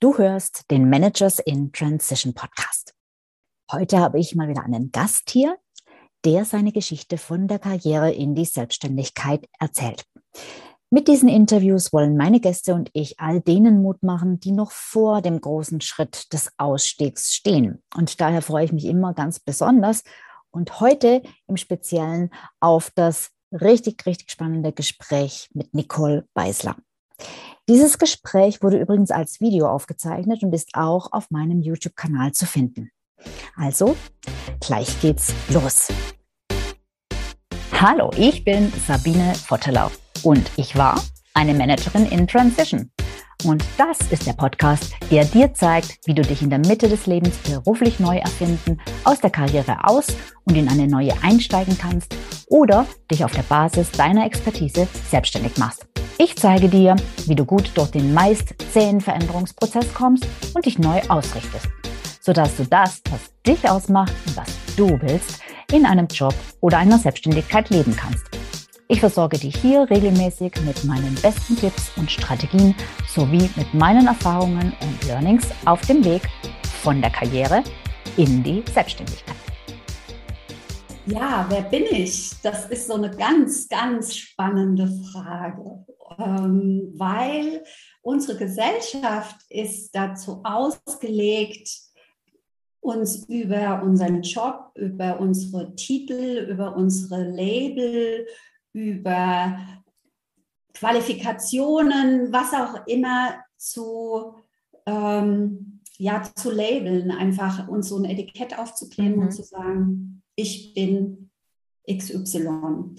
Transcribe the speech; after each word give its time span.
Du 0.00 0.16
hörst 0.16 0.70
den 0.70 0.88
Managers 0.88 1.40
in 1.40 1.72
Transition 1.72 2.32
Podcast. 2.32 2.94
Heute 3.72 3.98
habe 3.98 4.20
ich 4.20 4.36
mal 4.36 4.46
wieder 4.46 4.62
einen 4.62 4.92
Gast 4.92 5.28
hier, 5.30 5.58
der 6.24 6.44
seine 6.44 6.70
Geschichte 6.70 7.18
von 7.18 7.48
der 7.48 7.58
Karriere 7.58 8.12
in 8.12 8.36
die 8.36 8.44
Selbstständigkeit 8.44 9.48
erzählt. 9.58 10.04
Mit 10.88 11.08
diesen 11.08 11.28
Interviews 11.28 11.92
wollen 11.92 12.16
meine 12.16 12.38
Gäste 12.38 12.74
und 12.74 12.90
ich 12.92 13.18
all 13.18 13.40
denen 13.40 13.82
Mut 13.82 14.04
machen, 14.04 14.38
die 14.38 14.52
noch 14.52 14.70
vor 14.70 15.20
dem 15.20 15.40
großen 15.40 15.80
Schritt 15.80 16.32
des 16.32 16.52
Ausstiegs 16.58 17.34
stehen. 17.34 17.82
Und 17.96 18.20
daher 18.20 18.40
freue 18.40 18.66
ich 18.66 18.72
mich 18.72 18.84
immer 18.84 19.14
ganz 19.14 19.40
besonders 19.40 20.04
und 20.52 20.78
heute 20.78 21.22
im 21.48 21.56
Speziellen 21.56 22.30
auf 22.60 22.92
das 22.94 23.30
richtig, 23.50 24.06
richtig 24.06 24.30
spannende 24.30 24.72
Gespräch 24.72 25.50
mit 25.54 25.74
Nicole 25.74 26.24
Beisler. 26.34 26.76
Dieses 27.68 27.98
Gespräch 27.98 28.62
wurde 28.62 28.78
übrigens 28.78 29.10
als 29.10 29.42
Video 29.42 29.68
aufgezeichnet 29.68 30.42
und 30.42 30.54
ist 30.54 30.70
auch 30.72 31.12
auf 31.12 31.30
meinem 31.30 31.60
YouTube-Kanal 31.60 32.32
zu 32.32 32.46
finden. 32.46 32.90
Also, 33.56 33.94
gleich 34.58 34.98
geht's 35.02 35.34
los. 35.50 35.88
Hallo, 37.72 38.10
ich 38.16 38.42
bin 38.42 38.72
Sabine 38.86 39.34
Vottelau 39.34 39.90
und 40.22 40.50
ich 40.56 40.76
war 40.76 40.98
eine 41.34 41.52
Managerin 41.52 42.06
in 42.06 42.26
Transition. 42.26 42.90
Und 43.44 43.62
das 43.76 43.98
ist 44.10 44.26
der 44.26 44.32
Podcast, 44.32 44.94
der 45.10 45.26
dir 45.26 45.52
zeigt, 45.52 45.98
wie 46.06 46.14
du 46.14 46.22
dich 46.22 46.40
in 46.40 46.50
der 46.50 46.60
Mitte 46.60 46.88
des 46.88 47.06
Lebens 47.06 47.36
beruflich 47.36 48.00
neu 48.00 48.16
erfinden, 48.16 48.80
aus 49.04 49.20
der 49.20 49.30
Karriere 49.30 49.84
aus 49.84 50.06
und 50.44 50.56
in 50.56 50.68
eine 50.68 50.88
neue 50.88 51.12
einsteigen 51.22 51.76
kannst 51.78 52.16
oder 52.48 52.86
dich 53.10 53.24
auf 53.24 53.32
der 53.32 53.42
Basis 53.42 53.92
deiner 53.92 54.24
Expertise 54.24 54.88
selbstständig 55.10 55.58
machst. 55.58 55.87
Ich 56.20 56.34
zeige 56.34 56.68
dir, 56.68 56.96
wie 57.26 57.36
du 57.36 57.44
gut 57.44 57.70
durch 57.76 57.92
den 57.92 58.12
meist 58.12 58.52
zähen 58.72 59.00
Veränderungsprozess 59.00 59.94
kommst 59.94 60.26
und 60.52 60.66
dich 60.66 60.76
neu 60.76 61.00
ausrichtest, 61.08 61.68
sodass 62.20 62.56
du 62.56 62.64
das, 62.64 63.00
was 63.08 63.30
dich 63.46 63.70
ausmacht 63.70 64.12
und 64.26 64.36
was 64.36 64.48
du 64.76 65.00
willst, 65.00 65.40
in 65.70 65.86
einem 65.86 66.08
Job 66.08 66.34
oder 66.60 66.78
einer 66.78 66.98
Selbstständigkeit 66.98 67.70
leben 67.70 67.94
kannst. 67.94 68.26
Ich 68.88 68.98
versorge 68.98 69.38
dich 69.38 69.58
hier 69.58 69.88
regelmäßig 69.88 70.54
mit 70.66 70.82
meinen 70.82 71.14
besten 71.22 71.56
Tipps 71.56 71.92
und 71.96 72.10
Strategien 72.10 72.74
sowie 73.06 73.48
mit 73.54 73.72
meinen 73.72 74.08
Erfahrungen 74.08 74.72
und 74.80 75.04
Learnings 75.06 75.46
auf 75.66 75.82
dem 75.82 76.04
Weg 76.04 76.22
von 76.82 77.00
der 77.00 77.10
Karriere 77.10 77.62
in 78.16 78.42
die 78.42 78.64
Selbstständigkeit. 78.74 79.36
Ja, 81.06 81.46
wer 81.48 81.62
bin 81.62 81.84
ich? 81.88 82.32
Das 82.42 82.66
ist 82.66 82.88
so 82.88 82.94
eine 82.94 83.10
ganz, 83.10 83.68
ganz 83.68 84.16
spannende 84.16 84.90
Frage 85.12 85.86
ähm, 86.18 86.92
weil 86.96 87.64
unsere 88.02 88.38
Gesellschaft 88.38 89.36
ist 89.48 89.94
dazu 89.94 90.40
ausgelegt, 90.44 91.68
uns 92.80 93.28
über 93.28 93.82
unseren 93.82 94.22
Job, 94.22 94.70
über 94.74 95.20
unsere 95.20 95.74
Titel, 95.74 96.48
über 96.50 96.76
unsere 96.76 97.22
Label, 97.30 98.26
über 98.72 99.58
Qualifikationen, 100.74 102.32
was 102.32 102.54
auch 102.54 102.86
immer 102.86 103.34
zu, 103.56 104.34
ähm, 104.86 105.80
ja, 105.98 106.22
zu 106.22 106.50
labeln, 106.50 107.10
einfach 107.10 107.68
uns 107.68 107.88
so 107.88 107.98
ein 107.98 108.04
Etikett 108.04 108.56
aufzukleben 108.56 109.16
mhm. 109.16 109.22
und 109.22 109.32
zu 109.32 109.42
sagen, 109.42 110.22
ich 110.36 110.72
bin 110.74 111.30
XY. 111.90 112.94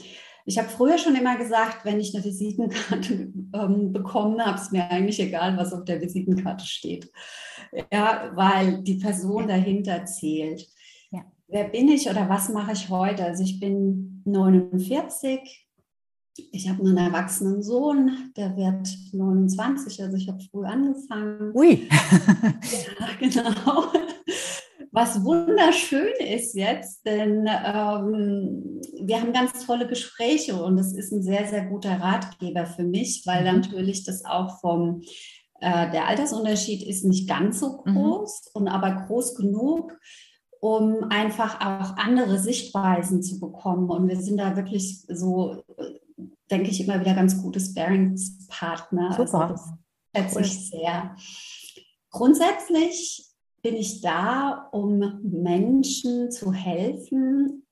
Ich 0.50 0.58
habe 0.58 0.68
früher 0.68 0.98
schon 0.98 1.16
immer 1.16 1.38
gesagt, 1.38 1.86
wenn 1.86 2.00
ich 2.00 2.16
eine 2.16 2.26
Visitenkarte 2.26 3.32
ähm, 3.54 3.94
bekomme, 3.94 4.44
habe 4.44 4.58
es 4.58 4.72
mir 4.72 4.90
eigentlich 4.90 5.20
egal, 5.20 5.56
was 5.58 5.74
auf 5.74 5.86
der 5.86 6.02
Visitenkarte 6.02 6.66
steht. 6.66 7.12
Ja, 7.94 8.32
weil 8.34 8.82
die 8.82 8.96
Person 8.96 9.48
dahinter 9.48 10.06
zählt. 10.06 10.68
Ja. 11.12 11.22
Wer 11.50 11.66
bin 11.66 11.88
ich 11.88 12.10
oder 12.10 12.28
was 12.30 12.50
mache 12.50 12.72
ich 12.72 12.90
heute? 12.90 13.26
Also 13.26 13.44
ich 13.44 13.60
bin 13.60 14.24
49. 14.26 15.68
Ich 16.52 16.68
habe 16.68 16.80
einen 16.80 16.98
erwachsenen 16.98 17.62
Sohn, 17.62 18.32
der 18.36 18.58
wird 18.58 18.90
29, 19.14 20.02
also 20.02 20.18
ich 20.18 20.30
habe 20.30 20.44
früh 20.50 20.66
angefangen. 20.66 21.52
Ui. 21.54 21.88
ja, 21.92 23.08
genau 23.20 23.92
was 25.00 25.24
wunderschön 25.24 26.14
ist 26.20 26.56
jetzt, 26.56 27.06
denn 27.06 27.48
ähm, 27.48 28.82
wir 29.02 29.22
haben 29.22 29.32
ganz 29.32 29.66
tolle 29.66 29.88
Gespräche 29.88 30.62
und 30.62 30.78
es 30.78 30.94
ist 30.94 31.14
ein 31.14 31.24
sehr, 31.24 31.48
sehr 31.48 31.66
guter 31.66 32.02
Ratgeber 32.02 32.66
für 32.66 32.84
mich, 32.84 33.24
weil 33.26 33.42
mhm. 33.42 33.62
natürlich 33.62 34.04
das 34.04 34.26
auch 34.26 34.60
vom, 34.60 35.02
äh, 35.62 35.90
der 35.92 36.08
Altersunterschied 36.08 36.84
ist 36.86 37.06
nicht 37.06 37.30
ganz 37.30 37.62
so 37.62 37.82
mhm. 37.86 37.94
groß 37.94 38.52
mhm. 38.54 38.62
und 38.62 38.68
aber 38.68 39.06
groß 39.08 39.36
genug, 39.36 39.98
um 40.60 41.06
einfach 41.10 41.62
auch 41.62 41.96
andere 41.96 42.38
Sichtweisen 42.38 43.24
zu 43.24 43.40
bekommen. 43.40 43.90
Und 43.90 44.10
wir 44.10 44.20
sind 44.20 44.38
da 44.38 44.58
wirklich 44.58 45.06
so, 45.08 45.64
denke 46.52 46.72
ich, 46.72 46.84
immer 46.84 47.00
wieder 47.00 47.14
ganz 47.14 47.42
gute 47.42 47.62
Sparingspartner. 47.62 49.12
Also 49.12 49.26
Super. 49.26 49.50
Also 49.50 49.64
das 50.12 50.34
schätze 50.34 50.42
ich 50.42 50.70
sehr. 50.70 51.16
Grundsätzlich 52.12 53.29
bin 53.62 53.76
ich 53.76 54.02
da, 54.02 54.70
um 54.72 55.20
Menschen 55.24 56.32
zu 56.32 56.54
helfen, 56.54 57.66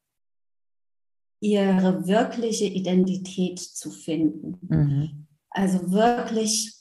ihre 1.40 2.08
wirkliche 2.08 2.66
Identität 2.66 3.60
zu 3.60 3.92
finden. 3.92 4.58
Mhm. 4.68 5.28
Also 5.50 5.92
wirklich 5.92 6.74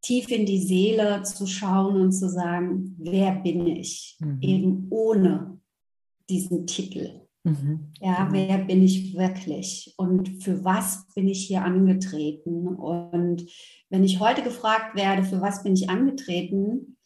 tief 0.00 0.30
in 0.30 0.46
die 0.46 0.60
Seele 0.60 1.22
zu 1.22 1.46
schauen 1.46 2.00
und 2.00 2.12
zu 2.12 2.28
sagen, 2.28 2.96
wer 2.98 3.32
bin 3.36 3.66
ich? 3.66 4.16
Mhm. 4.20 4.38
Eben 4.40 4.86
ohne 4.90 5.60
diesen 6.28 6.66
Titel. 6.66 7.22
Mhm. 7.44 7.92
Ja, 8.00 8.24
mhm. 8.24 8.32
wer 8.32 8.58
bin 8.58 8.82
ich 8.82 9.16
wirklich? 9.16 9.94
Und 9.96 10.42
für 10.42 10.64
was 10.64 11.06
bin 11.14 11.28
ich 11.28 11.46
hier 11.46 11.62
angetreten? 11.62 12.68
Und 12.68 13.46
wenn 13.90 14.04
ich 14.04 14.20
heute 14.20 14.42
gefragt 14.42 14.96
werde, 14.96 15.24
für 15.24 15.40
was 15.40 15.62
bin 15.62 15.74
ich 15.74 15.88
angetreten, 15.88 16.96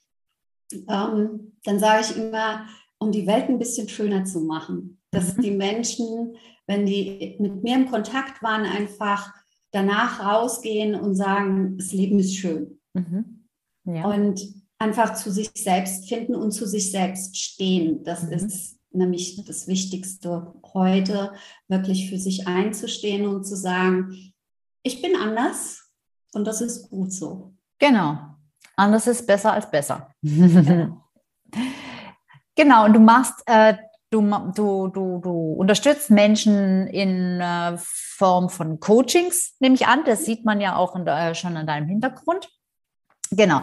ähm, 0.73 1.53
dann 1.65 1.79
sage 1.79 2.03
ich 2.03 2.17
immer, 2.17 2.67
um 2.99 3.13
die 3.13 3.27
Welt 3.27 3.49
ein 3.49 3.59
bisschen 3.59 3.89
schöner 3.89 4.25
zu 4.25 4.41
machen, 4.41 5.01
dass 5.11 5.37
mhm. 5.37 5.43
die 5.43 5.51
Menschen, 5.51 6.37
wenn 6.67 6.87
die 6.87 7.37
mit 7.39 7.63
mir 7.63 7.77
im 7.77 7.91
Kontakt 7.91 8.43
waren, 8.43 8.65
einfach 8.65 9.33
danach 9.73 10.25
rausgehen 10.25 10.95
und 10.95 11.15
sagen, 11.15 11.77
das 11.77 11.93
Leben 11.93 12.19
ist 12.19 12.37
schön. 12.37 12.81
Mhm. 12.95 13.49
Ja. 13.85 14.07
Und 14.07 14.41
einfach 14.79 15.15
zu 15.15 15.31
sich 15.31 15.51
selbst 15.55 16.09
finden 16.09 16.35
und 16.35 16.53
zu 16.53 16.67
sich 16.67 16.91
selbst 16.91 17.37
stehen. 17.37 18.05
Das 18.05 18.25
mhm. 18.25 18.33
ist 18.33 18.79
nämlich 18.91 19.45
das 19.45 19.69
Wichtigste 19.69 20.55
heute, 20.75 21.33
wirklich 21.69 22.09
für 22.09 22.19
sich 22.19 22.47
einzustehen 22.47 23.27
und 23.27 23.45
zu 23.45 23.57
sagen, 23.57 24.33
ich 24.83 25.03
bin 25.03 25.17
anders 25.17 25.91
und 26.33 26.47
das 26.47 26.61
ist 26.61 26.89
gut 26.91 27.13
so. 27.13 27.55
Genau, 27.79 28.36
Anders 28.77 29.07
ist 29.07 29.27
besser 29.27 29.55
als 29.55 29.71
besser. 29.71 30.11
genau, 30.23 31.01
und 32.85 32.93
du 32.93 33.01
machst, 33.01 33.43
äh, 33.47 33.77
du, 34.11 34.21
du, 34.55 34.89
du, 34.89 35.21
du 35.21 35.55
unterstützt 35.55 36.11
Menschen 36.11 36.87
in 36.89 37.41
äh, 37.41 37.79
Form 37.79 38.51
von 38.51 38.81
Coachings, 38.81 39.55
nehme 39.61 39.75
ich 39.75 39.87
an. 39.87 40.05
Das 40.05 40.25
sieht 40.25 40.45
man 40.45 40.61
ja 40.61 40.77
auch 40.77 41.03
der, 41.05 41.35
schon 41.35 41.57
an 41.57 41.67
deinem 41.67 41.89
Hintergrund. 41.89 42.49
Genau. 43.31 43.63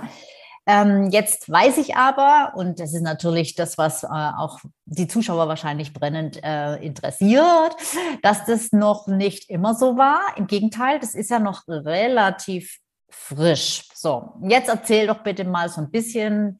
Ähm, 0.66 1.10
jetzt 1.10 1.52
weiß 1.52 1.78
ich 1.78 1.98
aber, 1.98 2.54
und 2.56 2.80
das 2.80 2.94
ist 2.94 3.02
natürlich 3.02 3.56
das, 3.56 3.78
was 3.78 4.04
äh, 4.04 4.08
auch 4.08 4.60
die 4.86 5.10
Zuschauer 5.10 5.50
wahrscheinlich 5.50 5.94
brennend 5.94 6.42
äh, 6.42 6.78
interessiert, 6.78 7.76
dass 8.22 8.46
das 8.46 8.72
noch 8.72 9.08
nicht 9.08 9.50
immer 9.50 9.76
so 9.76 9.98
war. 9.98 10.22
Im 10.38 10.48
Gegenteil, 10.48 11.00
das 11.00 11.16
ist 11.16 11.32
ja 11.32 11.40
noch 11.40 11.68
relativ 11.68 12.78
frisch. 13.14 13.90
So, 13.94 14.34
jetzt 14.42 14.68
erzähl 14.68 15.08
doch 15.08 15.20
bitte 15.24 15.46
mal 15.46 15.70
so 15.70 15.82
ein 15.82 15.92
bisschen 15.92 16.58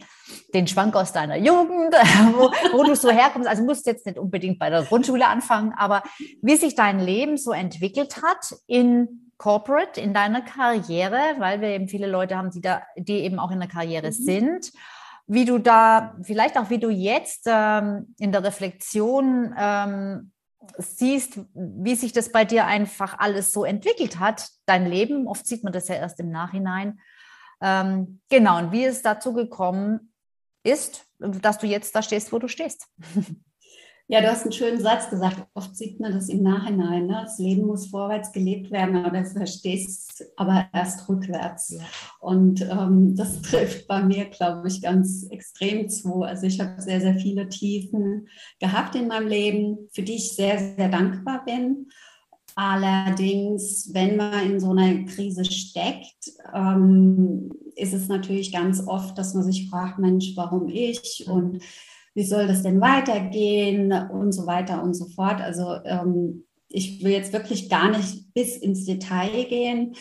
den 0.54 0.68
Schwank 0.68 0.96
aus 0.96 1.12
deiner 1.12 1.38
Jugend, 1.38 1.94
wo, 2.36 2.52
wo 2.78 2.84
du 2.84 2.96
so 2.96 3.10
herkommst. 3.10 3.50
Also 3.50 3.64
musst 3.64 3.86
jetzt 3.86 4.06
nicht 4.06 4.18
unbedingt 4.18 4.60
bei 4.60 4.70
der 4.70 4.84
Grundschule 4.84 5.28
anfangen, 5.28 5.74
aber 5.76 6.04
wie 6.42 6.56
sich 6.56 6.76
dein 6.76 7.00
Leben 7.00 7.38
so 7.38 7.52
entwickelt 7.52 8.22
hat 8.22 8.56
in 8.68 9.32
Corporate, 9.38 10.00
in 10.00 10.14
deiner 10.14 10.42
Karriere, 10.42 11.36
weil 11.40 11.60
wir 11.60 11.70
eben 11.70 11.90
viele 11.90 12.08
Leute 12.08 12.38
haben, 12.38 12.52
die 12.52 12.62
da, 12.62 12.84
die 12.96 13.20
eben 13.20 13.40
auch 13.40 13.52
in 13.52 13.60
der 13.60 13.70
Karriere 13.70 14.08
mhm. 14.08 14.14
sind. 14.14 14.72
Wie 15.28 15.46
du 15.46 15.58
da, 15.58 16.16
vielleicht 16.22 16.58
auch 16.58 16.70
wie 16.70 16.80
du 16.80 16.90
jetzt 16.90 17.44
ähm, 17.48 18.14
in 18.20 18.32
der 18.32 18.44
Reflexion 18.44 19.54
ähm, 19.58 20.32
siehst, 20.78 21.40
wie 21.54 21.96
sich 21.96 22.14
das 22.14 22.32
bei 22.32 22.46
dir 22.46 22.66
einfach 22.66 23.20
alles 23.20 23.52
so 23.52 23.66
entwickelt 23.66 24.20
hat, 24.20 24.50
dein 24.66 24.86
Leben. 24.86 25.28
Oft 25.28 25.46
sieht 25.46 25.64
man 25.64 25.74
das 25.74 25.88
ja 25.88 25.96
erst 25.96 26.20
im 26.20 26.30
Nachhinein. 26.30 27.00
Ähm, 27.62 28.20
genau, 28.30 28.58
und 28.58 28.72
wie 28.72 28.86
es 28.86 29.02
dazu 29.02 29.34
gekommen 29.34 30.14
ist, 30.64 31.06
dass 31.20 31.58
du 31.58 31.68
jetzt 31.68 31.96
da 31.96 32.02
stehst, 32.02 32.32
wo 32.32 32.40
du 32.40 32.48
stehst. 32.48 32.88
Ja, 34.14 34.22
du 34.22 34.30
hast 34.30 34.44
einen 34.44 34.52
schönen 34.52 34.80
Satz 34.80 35.10
gesagt. 35.10 35.44
Oft 35.56 35.76
sieht 35.76 36.00
man 36.00 36.14
das 36.14 36.30
im 36.30 36.44
Nachhinein. 36.44 37.08
Ne? 37.08 37.22
Das 37.24 37.40
Leben 37.40 37.66
muss 37.66 37.88
vorwärts 37.88 38.32
gelebt 38.32 38.70
werden, 38.70 38.96
aber 38.96 39.10
du 39.22 39.26
verstehst 39.26 40.24
aber 40.36 40.68
erst 40.72 41.10
rückwärts. 41.10 41.70
Ja. 41.70 41.82
Und 42.20 42.62
ähm, 42.62 43.16
das 43.16 43.42
trifft 43.42 43.88
bei 43.88 44.04
mir, 44.04 44.26
glaube 44.26 44.68
ich, 44.68 44.84
ganz 44.84 45.24
extrem 45.32 45.90
zu. 45.90 46.22
Also 46.22 46.46
ich 46.46 46.60
habe 46.60 46.80
sehr, 46.80 47.02
sehr 47.02 47.16
viele 47.16 47.50
Tiefen 47.50 48.28
gehabt 48.60 48.94
in 48.94 49.08
meinem 49.08 49.28
Leben, 49.28 49.90
für 49.94 50.04
die 50.04 50.18
ich 50.18 50.36
sehr, 50.36 50.60
sehr 50.60 50.90
dankbar 50.90 51.44
bin. 51.44 51.88
Allerdings, 52.54 53.90
wenn 53.96 54.18
man 54.18 54.46
in 54.46 54.60
so 54.60 54.70
einer 54.74 55.06
Krise 55.06 55.44
steckt, 55.44 56.30
ähm, 56.54 57.50
ist 57.76 57.94
es 57.94 58.10
natürlich 58.10 58.52
ganz 58.52 58.86
oft, 58.86 59.18
dass 59.18 59.34
man 59.34 59.44
sich 59.44 59.72
fragt, 59.72 59.98
Mensch, 59.98 60.34
warum 60.36 60.70
ich? 60.70 61.26
Und 61.28 61.64
wie 62.16 62.24
soll 62.24 62.48
das 62.48 62.62
denn 62.64 62.80
weitergehen 62.80 63.92
und 63.92 64.32
so 64.32 64.46
weiter 64.46 64.84
und 64.84 64.94
so 64.94 65.06
fort. 65.06 65.42
Also 65.42 65.78
ähm, 65.84 66.46
ich 66.70 67.04
will 67.04 67.12
jetzt 67.12 67.34
wirklich 67.34 67.70
gar 67.70 67.90
nicht 67.90 68.34
bis 68.34 68.58
ins 68.58 68.86
Detail 68.86 69.46
gehen. 69.46 69.96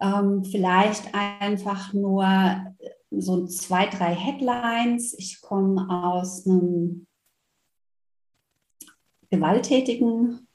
Ähm, 0.00 0.44
vielleicht 0.44 1.14
einfach 1.14 1.92
nur 1.92 2.26
so 3.10 3.46
zwei, 3.46 3.86
drei 3.86 4.14
Headlines. 4.14 5.14
Ich 5.18 5.40
komme 5.40 5.88
aus 5.88 6.46
einem 6.46 7.06
gewalttätigen, 9.30 10.46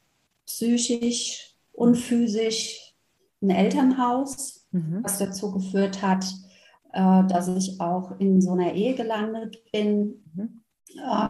psychisch 0.46 1.56
und 1.74 1.96
physisch 1.96 2.94
ein 3.42 3.50
Elternhaus, 3.50 4.68
mhm. 4.72 5.00
was 5.04 5.18
dazu 5.18 5.52
geführt 5.52 6.02
hat, 6.02 6.26
äh, 6.94 7.26
dass 7.28 7.48
ich 7.50 7.82
auch 7.82 8.20
in 8.20 8.42
so 8.42 8.52
einer 8.52 8.74
Ehe 8.74 8.94
gelandet 8.94 9.64
bin, 9.72 10.24
mhm 10.36 10.61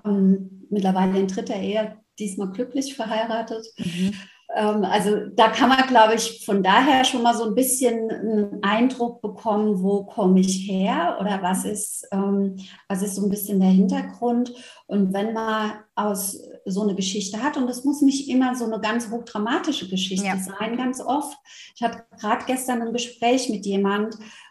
ähm, 0.06 0.68
mittlerweile 0.70 1.20
in 1.20 1.28
dritter 1.28 1.56
Ehe, 1.56 1.98
diesmal 2.20 2.52
glücklich 2.52 2.96
verheiratet. 2.96 3.66
Mhm. 3.78 4.14
Ähm, 4.56 4.84
also 4.84 5.28
da 5.34 5.50
kann 5.50 5.70
man, 5.70 5.88
glaube 5.88 6.16
ich, 6.16 6.46
von 6.46 6.64
daher 6.64 7.06
schon 7.06 7.24
mal 7.24 7.36
so 7.36 7.46
ein 7.46 7.56
bisschen 7.56 8.10
einen 8.10 8.64
Eindruck 8.64 9.22
bekommen, 9.22 9.82
wo 9.82 10.04
komme 10.04 10.40
ich 10.40 10.68
her 10.70 11.18
oder 11.20 11.42
was 11.42 11.66
ist, 11.66 12.08
ähm, 12.12 12.58
was 12.88 13.02
ist 13.02 13.16
so 13.16 13.24
ein 13.24 13.30
bisschen 13.30 13.60
der 13.60 13.70
Hintergrund. 13.70 14.54
Und 14.88 15.14
wenn 15.14 15.34
man 15.34 15.74
aus 15.96 16.42
so 16.66 16.82
eine 16.84 16.96
Geschichte 16.96 17.42
hat, 17.42 17.58
und 17.58 17.68
das 17.68 17.86
muss 17.86 18.02
nicht 18.02 18.30
immer 18.30 18.56
so 18.56 18.66
eine 18.66 18.80
ganz 18.80 19.10
hochdramatische 19.10 19.90
Geschichte 19.90 20.28
ja. 20.28 20.38
sein, 20.38 20.78
ganz 20.78 21.00
oft. 21.00 21.38
Ich 21.76 21.82
hatte 21.82 22.04
gerade 22.20 22.46
gestern 22.46 22.82
ein 22.82 22.94
Gespräch 22.94 23.50
mit 23.50 23.66
jemand, 23.66 24.16
ähm, 24.16 24.51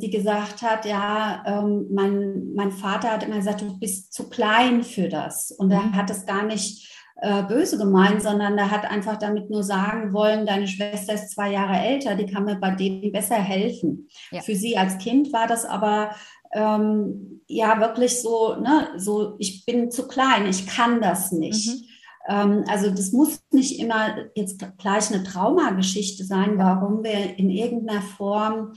die 0.00 0.10
gesagt 0.10 0.62
hat, 0.62 0.84
ja, 0.84 1.42
ähm, 1.46 1.86
mein, 1.90 2.52
mein 2.54 2.72
Vater 2.72 3.12
hat 3.12 3.22
immer 3.22 3.36
gesagt, 3.36 3.62
du 3.62 3.78
bist 3.78 4.12
zu 4.12 4.28
klein 4.28 4.82
für 4.82 5.08
das. 5.08 5.50
Und 5.50 5.70
er 5.70 5.80
mhm. 5.82 5.96
hat 5.96 6.10
es 6.10 6.26
gar 6.26 6.44
nicht 6.44 6.90
äh, 7.22 7.42
böse 7.42 7.78
gemeint, 7.78 8.22
sondern 8.22 8.56
er 8.58 8.70
hat 8.70 8.90
einfach 8.90 9.16
damit 9.16 9.50
nur 9.50 9.62
sagen 9.62 10.12
wollen, 10.12 10.46
deine 10.46 10.68
Schwester 10.68 11.14
ist 11.14 11.30
zwei 11.30 11.52
Jahre 11.52 11.78
älter, 11.78 12.14
die 12.14 12.26
kann 12.26 12.44
mir 12.44 12.56
bei 12.56 12.70
dem 12.72 13.12
besser 13.12 13.36
helfen. 13.36 14.08
Ja. 14.30 14.40
Für 14.40 14.54
sie 14.54 14.76
als 14.76 14.98
Kind 14.98 15.32
war 15.32 15.46
das 15.46 15.64
aber 15.64 16.10
ähm, 16.52 17.42
ja 17.46 17.80
wirklich 17.80 18.20
so, 18.20 18.56
ne, 18.56 18.88
so, 18.96 19.36
ich 19.38 19.64
bin 19.64 19.90
zu 19.90 20.08
klein, 20.08 20.46
ich 20.46 20.66
kann 20.66 21.00
das 21.00 21.32
nicht. 21.32 21.68
Mhm. 21.68 21.84
Ähm, 22.28 22.64
also 22.68 22.90
das 22.90 23.12
muss 23.12 23.42
nicht 23.50 23.78
immer 23.78 24.16
jetzt 24.34 24.62
gleich 24.78 25.12
eine 25.12 25.22
Traumageschichte 25.22 26.24
sein, 26.24 26.58
warum 26.58 27.04
wir 27.04 27.38
in 27.38 27.50
irgendeiner 27.50 28.02
Form 28.02 28.72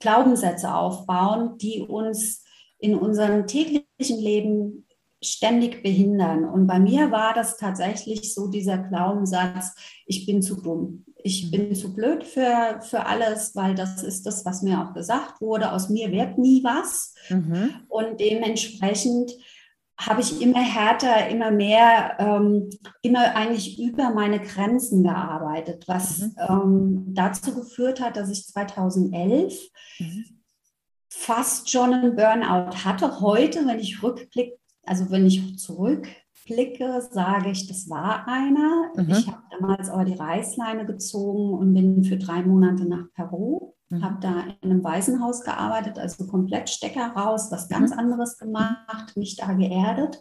Glaubenssätze 0.00 0.74
aufbauen, 0.74 1.58
die 1.58 1.80
uns 1.80 2.44
in 2.78 2.94
unserem 2.94 3.46
täglichen 3.46 4.18
Leben 4.18 4.86
ständig 5.22 5.82
behindern. 5.82 6.44
Und 6.44 6.66
bei 6.66 6.78
mir 6.78 7.10
war 7.10 7.34
das 7.34 7.56
tatsächlich 7.56 8.32
so 8.34 8.46
dieser 8.46 8.78
Glaubenssatz, 8.78 9.74
ich 10.06 10.26
bin 10.26 10.42
zu 10.42 10.60
dumm. 10.60 11.04
Ich 11.24 11.46
mhm. 11.46 11.50
bin 11.50 11.74
zu 11.74 11.94
blöd 11.94 12.24
für, 12.24 12.80
für 12.82 13.06
alles, 13.06 13.56
weil 13.56 13.74
das 13.74 14.02
ist 14.02 14.24
das, 14.26 14.44
was 14.44 14.62
mir 14.62 14.80
auch 14.80 14.94
gesagt 14.94 15.40
wurde. 15.40 15.72
Aus 15.72 15.88
mir 15.88 16.12
wird 16.12 16.38
nie 16.38 16.62
was. 16.62 17.14
Mhm. 17.28 17.74
Und 17.88 18.20
dementsprechend 18.20 19.32
habe 19.98 20.20
ich 20.20 20.40
immer 20.40 20.60
härter, 20.60 21.28
immer 21.28 21.50
mehr, 21.50 22.16
ähm, 22.20 22.70
immer 23.02 23.34
eigentlich 23.34 23.80
über 23.80 24.10
meine 24.10 24.40
Grenzen 24.40 25.02
gearbeitet, 25.02 25.88
was 25.88 26.20
mhm. 26.20 26.34
ähm, 26.48 27.04
dazu 27.08 27.54
geführt 27.54 28.00
hat, 28.00 28.16
dass 28.16 28.30
ich 28.30 28.46
2011 28.46 29.58
mhm. 29.98 30.24
fast 31.08 31.70
schon 31.70 31.92
einen 31.92 32.14
Burnout 32.14 32.84
hatte. 32.84 33.20
Heute, 33.20 33.66
wenn 33.66 33.80
ich 33.80 34.02
rückblicke, 34.02 34.56
also 34.86 35.10
wenn 35.10 35.26
ich 35.26 35.58
zurückblicke, 35.58 37.02
sage 37.10 37.50
ich, 37.50 37.66
das 37.66 37.90
war 37.90 38.28
einer. 38.28 38.92
Mhm. 38.94 39.10
Ich 39.10 39.26
habe 39.26 39.42
damals 39.50 39.90
aber 39.90 40.04
die 40.04 40.14
Reißleine 40.14 40.86
gezogen 40.86 41.54
und 41.54 41.74
bin 41.74 42.04
für 42.04 42.18
drei 42.18 42.42
Monate 42.42 42.88
nach 42.88 43.06
Peru 43.14 43.74
Mhm. 43.90 44.04
Habe 44.04 44.18
da 44.20 44.44
in 44.60 44.70
einem 44.70 44.84
Waisenhaus 44.84 45.42
gearbeitet, 45.42 45.98
also 45.98 46.26
komplett 46.26 46.68
Stecker 46.68 47.12
raus, 47.16 47.48
was 47.50 47.68
ganz 47.68 47.90
mhm. 47.92 47.98
anderes 47.98 48.36
gemacht, 48.38 49.16
mich 49.16 49.36
da 49.36 49.52
geerdet, 49.54 50.20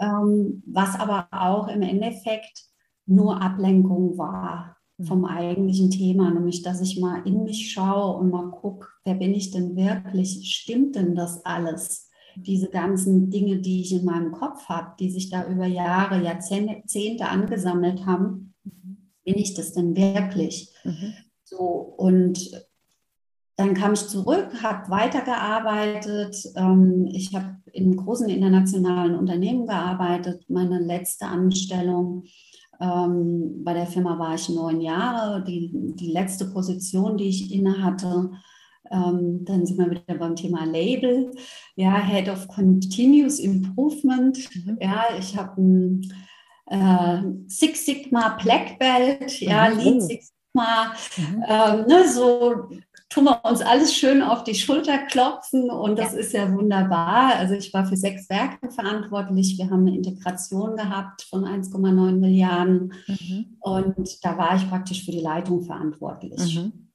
ähm, 0.00 0.62
was 0.66 0.98
aber 0.98 1.28
auch 1.30 1.68
im 1.68 1.82
Endeffekt 1.82 2.64
nur 3.06 3.40
Ablenkung 3.40 4.18
war 4.18 4.76
mhm. 4.98 5.04
vom 5.04 5.24
eigentlichen 5.24 5.90
Thema, 5.90 6.30
nämlich 6.30 6.62
dass 6.62 6.80
ich 6.80 6.98
mal 6.98 7.26
in 7.26 7.44
mich 7.44 7.72
schaue 7.72 8.18
und 8.18 8.30
mal 8.30 8.50
gucke, 8.50 8.88
wer 9.04 9.14
bin 9.14 9.34
ich 9.34 9.52
denn 9.52 9.76
wirklich? 9.76 10.52
Stimmt 10.52 10.96
denn 10.96 11.14
das 11.14 11.44
alles? 11.44 12.08
Diese 12.36 12.70
ganzen 12.70 13.30
Dinge, 13.30 13.58
die 13.58 13.82
ich 13.82 13.92
in 13.92 14.04
meinem 14.04 14.32
Kopf 14.32 14.68
habe, 14.68 14.94
die 14.98 15.10
sich 15.10 15.30
da 15.30 15.46
über 15.48 15.66
Jahre, 15.66 16.22
Jahrzehnte 16.22 17.28
angesammelt 17.28 18.06
haben, 18.06 18.54
mhm. 18.64 19.12
bin 19.24 19.36
ich 19.36 19.54
das 19.54 19.74
denn 19.74 19.94
wirklich? 19.96 20.72
Mhm. 20.84 21.14
So, 21.44 21.56
und 21.58 22.69
dann 23.60 23.74
kam 23.74 23.92
ich 23.92 24.08
zurück, 24.08 24.62
habe 24.62 24.90
weitergearbeitet. 24.90 26.36
Ähm, 26.56 27.06
ich 27.12 27.34
habe 27.34 27.56
in 27.72 27.94
großen 27.94 28.28
internationalen 28.30 29.14
Unternehmen 29.14 29.66
gearbeitet. 29.66 30.44
Meine 30.48 30.78
letzte 30.78 31.26
Anstellung 31.26 32.24
ähm, 32.80 33.62
bei 33.62 33.74
der 33.74 33.86
Firma 33.86 34.18
war 34.18 34.34
ich 34.34 34.48
neun 34.48 34.80
Jahre. 34.80 35.44
Die, 35.44 35.70
die 35.94 36.10
letzte 36.10 36.46
Position, 36.46 37.18
die 37.18 37.28
ich 37.28 37.52
inne 37.52 37.84
hatte, 37.84 38.30
ähm, 38.90 39.44
dann 39.44 39.66
sind 39.66 39.78
wir 39.78 39.90
wieder 39.90 40.14
beim 40.18 40.36
Thema 40.36 40.64
Label. 40.64 41.30
Ja, 41.76 42.00
Head 42.00 42.30
of 42.30 42.48
Continuous 42.48 43.38
Improvement. 43.38 44.38
Mhm. 44.54 44.78
Ja, 44.80 45.04
ich 45.18 45.36
habe 45.36 45.60
ein 45.60 46.14
äh, 46.66 47.22
Six 47.46 47.84
Sigma 47.84 48.38
Black 48.42 48.78
Belt, 48.78 49.38
ja, 49.40 49.68
mhm. 49.68 49.78
Lean 49.78 50.00
Six 50.00 50.32
Sigma, 50.32 50.94
mhm. 51.18 51.44
ähm, 51.46 51.86
ne, 51.86 52.08
so 52.08 52.68
tun 53.10 53.24
wir 53.24 53.44
uns 53.44 53.60
alles 53.60 53.94
schön 53.94 54.22
auf 54.22 54.44
die 54.44 54.54
Schulter 54.54 54.98
klopfen 54.98 55.68
und 55.68 55.98
das 55.98 56.14
ja. 56.14 56.18
ist 56.18 56.32
ja 56.32 56.52
wunderbar. 56.52 57.34
Also 57.36 57.54
ich 57.54 57.74
war 57.74 57.84
für 57.84 57.96
sechs 57.96 58.30
Werke 58.30 58.70
verantwortlich. 58.70 59.58
Wir 59.58 59.68
haben 59.68 59.86
eine 59.86 59.96
Integration 59.96 60.76
gehabt 60.76 61.22
von 61.28 61.44
1,9 61.44 62.12
Milliarden 62.12 62.94
mhm. 63.06 63.56
und 63.60 64.24
da 64.24 64.38
war 64.38 64.56
ich 64.56 64.68
praktisch 64.68 65.04
für 65.04 65.10
die 65.10 65.20
Leitung 65.20 65.62
verantwortlich. 65.62 66.56
Mhm. 66.56 66.90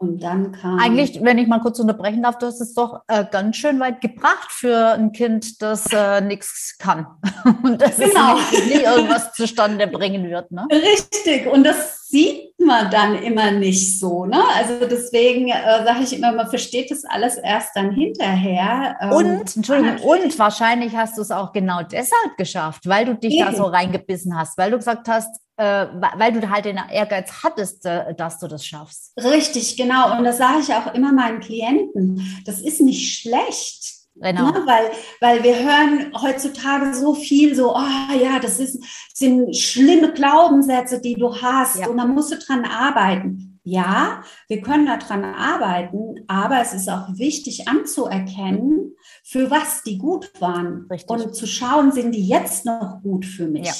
Und 0.00 0.22
dann 0.22 0.52
kam. 0.52 0.78
Eigentlich, 0.78 1.20
wenn 1.22 1.38
ich 1.38 1.48
mal 1.48 1.58
kurz 1.58 1.80
unterbrechen 1.80 2.22
darf, 2.22 2.38
du 2.38 2.46
hast 2.46 2.60
es 2.60 2.72
doch 2.72 3.02
äh, 3.08 3.24
ganz 3.28 3.56
schön 3.56 3.80
weit 3.80 4.00
gebracht 4.00 4.52
für 4.52 4.92
ein 4.92 5.10
Kind, 5.10 5.60
das 5.60 5.86
äh, 5.92 6.20
nichts 6.20 6.76
kann. 6.78 7.08
Und 7.64 7.82
das 7.82 7.96
genau. 7.96 8.36
nie, 8.36 8.76
nie 8.76 8.82
irgendwas 8.84 9.32
zustande 9.32 9.88
bringen 9.88 10.30
wird. 10.30 10.52
Ne? 10.52 10.68
Richtig. 10.70 11.48
Und 11.48 11.64
das 11.64 11.97
sieht 12.10 12.54
man 12.58 12.90
dann 12.90 13.22
immer 13.22 13.50
nicht 13.50 13.98
so. 13.98 14.24
Ne? 14.24 14.42
Also 14.56 14.86
deswegen 14.86 15.48
äh, 15.48 15.84
sage 15.84 16.00
ich 16.02 16.16
immer, 16.16 16.32
man 16.32 16.48
versteht 16.48 16.90
das 16.90 17.04
alles 17.04 17.36
erst 17.36 17.76
dann 17.76 17.92
hinterher. 17.92 18.96
Ähm, 19.00 19.12
und, 19.12 19.56
Entschuldigung, 19.56 19.98
und 20.00 20.38
wahrscheinlich 20.38 20.96
hast 20.96 21.18
du 21.18 21.22
es 21.22 21.30
auch 21.30 21.52
genau 21.52 21.82
deshalb 21.82 22.36
geschafft, 22.38 22.88
weil 22.88 23.04
du 23.04 23.14
dich 23.14 23.34
Eben. 23.34 23.46
da 23.46 23.54
so 23.54 23.64
reingebissen 23.64 24.36
hast, 24.38 24.56
weil 24.56 24.70
du 24.70 24.78
gesagt 24.78 25.06
hast, 25.08 25.28
äh, 25.58 25.86
weil 26.16 26.32
du 26.32 26.48
halt 26.48 26.64
den 26.64 26.80
Ehrgeiz 26.90 27.30
hattest, 27.42 27.84
äh, 27.84 28.14
dass 28.14 28.38
du 28.38 28.46
das 28.48 28.64
schaffst. 28.64 29.12
Richtig, 29.22 29.76
genau. 29.76 30.16
Und 30.16 30.24
das 30.24 30.38
sage 30.38 30.60
ich 30.60 30.72
auch 30.72 30.94
immer 30.94 31.12
meinen 31.12 31.40
Klienten. 31.40 32.42
Das 32.46 32.60
ist 32.60 32.80
nicht 32.80 33.20
schlecht. 33.20 33.97
Genau. 34.20 34.50
Ne? 34.50 34.62
Weil, 34.66 34.90
weil 35.20 35.44
wir 35.44 35.56
hören 35.56 36.12
heutzutage 36.20 36.94
so 36.94 37.14
viel 37.14 37.54
so, 37.54 37.74
oh 37.74 38.14
ja, 38.20 38.38
das 38.40 38.58
ist, 38.60 38.82
sind 39.14 39.56
schlimme 39.56 40.12
Glaubenssätze, 40.12 41.00
die 41.00 41.14
du 41.14 41.34
hast 41.34 41.80
ja. 41.80 41.88
und 41.88 41.98
da 41.98 42.06
musst 42.06 42.32
du 42.32 42.36
dran 42.36 42.64
arbeiten. 42.64 43.60
Ja, 43.64 44.22
wir 44.48 44.62
können 44.62 44.86
daran 44.86 45.24
arbeiten, 45.24 46.24
aber 46.26 46.62
es 46.62 46.72
ist 46.72 46.88
auch 46.88 47.06
wichtig 47.18 47.68
anzuerkennen, 47.68 48.94
für 49.22 49.50
was 49.50 49.82
die 49.82 49.98
gut 49.98 50.30
waren 50.40 50.86
Richtig. 50.90 51.10
und 51.10 51.34
zu 51.34 51.46
schauen, 51.46 51.92
sind 51.92 52.12
die 52.12 52.26
jetzt 52.26 52.64
noch 52.64 53.02
gut 53.02 53.26
für 53.26 53.46
mich. 53.46 53.66
Ja. 53.66 53.74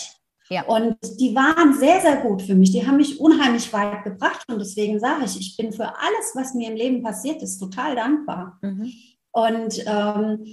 Ja. 0.50 0.62
Und 0.64 0.96
die 1.20 1.34
waren 1.34 1.78
sehr, 1.78 2.00
sehr 2.00 2.16
gut 2.16 2.42
für 2.42 2.54
mich. 2.54 2.70
Die 2.70 2.86
haben 2.86 2.96
mich 2.96 3.20
unheimlich 3.20 3.70
weit 3.72 4.04
gebracht. 4.04 4.46
Und 4.48 4.58
deswegen 4.58 4.98
sage 4.98 5.24
ich, 5.26 5.38
ich 5.38 5.56
bin 5.56 5.72
für 5.72 5.84
alles, 5.86 6.32
was 6.34 6.54
mir 6.54 6.70
im 6.70 6.76
Leben 6.76 7.02
passiert 7.02 7.42
ist, 7.42 7.58
total 7.58 7.94
dankbar. 7.94 8.58
Mhm. 8.62 8.90
Und 9.38 9.84
ähm, 9.86 10.44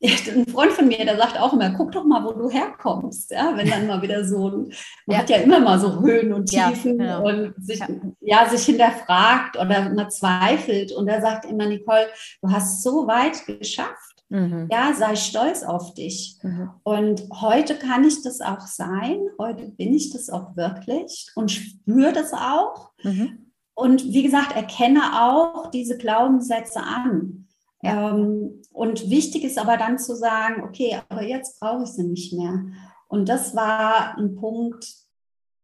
ein 0.02 0.46
Freund 0.48 0.72
von 0.72 0.88
mir, 0.88 1.04
der 1.04 1.16
sagt 1.16 1.38
auch 1.38 1.52
immer, 1.52 1.70
guck 1.70 1.92
doch 1.92 2.04
mal, 2.04 2.24
wo 2.24 2.32
du 2.32 2.50
herkommst. 2.50 3.30
Ja, 3.30 3.56
wenn 3.56 3.70
dann 3.70 3.86
mal 3.86 4.02
wieder 4.02 4.24
so, 4.24 4.48
ein, 4.48 4.72
man 5.06 5.14
ja. 5.14 5.18
hat 5.18 5.30
ja 5.30 5.36
immer 5.36 5.60
mal 5.60 5.78
so 5.78 6.00
Höhen 6.00 6.32
und 6.32 6.46
Tiefen 6.46 7.00
ja, 7.00 7.20
genau. 7.20 7.28
und 7.28 7.54
sich, 7.58 7.78
ja. 7.78 7.88
ja. 8.20 8.48
sich 8.48 8.66
hinterfragt 8.66 9.56
oder 9.56 9.88
man 9.90 10.10
zweifelt. 10.10 10.90
Und 10.92 11.06
er 11.06 11.20
sagt 11.20 11.44
immer, 11.44 11.66
Nicole, 11.66 12.08
du 12.42 12.50
hast 12.50 12.82
so 12.82 13.06
weit 13.06 13.46
geschafft. 13.46 14.24
Mhm. 14.30 14.68
Ja, 14.70 14.92
sei 14.94 15.14
stolz 15.14 15.62
auf 15.62 15.94
dich. 15.94 16.38
Mhm. 16.42 16.70
Und 16.82 17.22
heute 17.40 17.76
kann 17.76 18.02
ich 18.02 18.22
das 18.22 18.40
auch 18.40 18.66
sein. 18.66 19.20
Heute 19.38 19.68
bin 19.68 19.94
ich 19.94 20.10
das 20.10 20.28
auch 20.28 20.56
wirklich 20.56 21.30
und 21.36 21.52
spüre 21.52 22.12
das 22.12 22.32
auch. 22.32 22.90
Mhm. 23.04 23.52
Und 23.74 24.04
wie 24.12 24.22
gesagt, 24.24 24.56
erkenne 24.56 25.22
auch 25.22 25.70
diese 25.70 25.96
Glaubenssätze 25.96 26.80
an. 26.80 27.43
Ja. 27.84 28.10
Ähm, 28.10 28.62
und 28.72 29.10
wichtig 29.10 29.44
ist 29.44 29.58
aber 29.58 29.76
dann 29.76 29.98
zu 29.98 30.16
sagen, 30.16 30.62
okay, 30.64 30.98
aber 31.08 31.22
jetzt 31.22 31.60
brauche 31.60 31.84
ich 31.84 31.90
sie 31.90 32.04
nicht 32.04 32.32
mehr. 32.32 32.64
Und 33.08 33.28
das 33.28 33.54
war 33.54 34.16
ein 34.16 34.34
Punkt, 34.34 34.86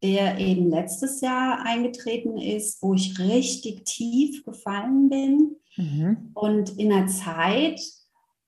der 0.03 0.39
eben 0.39 0.71
letztes 0.71 1.21
Jahr 1.21 1.65
eingetreten 1.65 2.39
ist, 2.39 2.83
wo 2.83 2.95
ich 2.95 3.19
richtig 3.19 3.85
tief 3.85 4.45
gefallen 4.45 5.09
bin. 5.09 5.57
Mhm. 5.77 6.31
Und 6.35 6.79
in 6.79 6.93
einer 6.93 7.07
Zeit, 7.07 7.81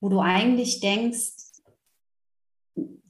wo 0.01 0.09
du 0.09 0.21
eigentlich 0.21 0.81
denkst, 0.81 1.33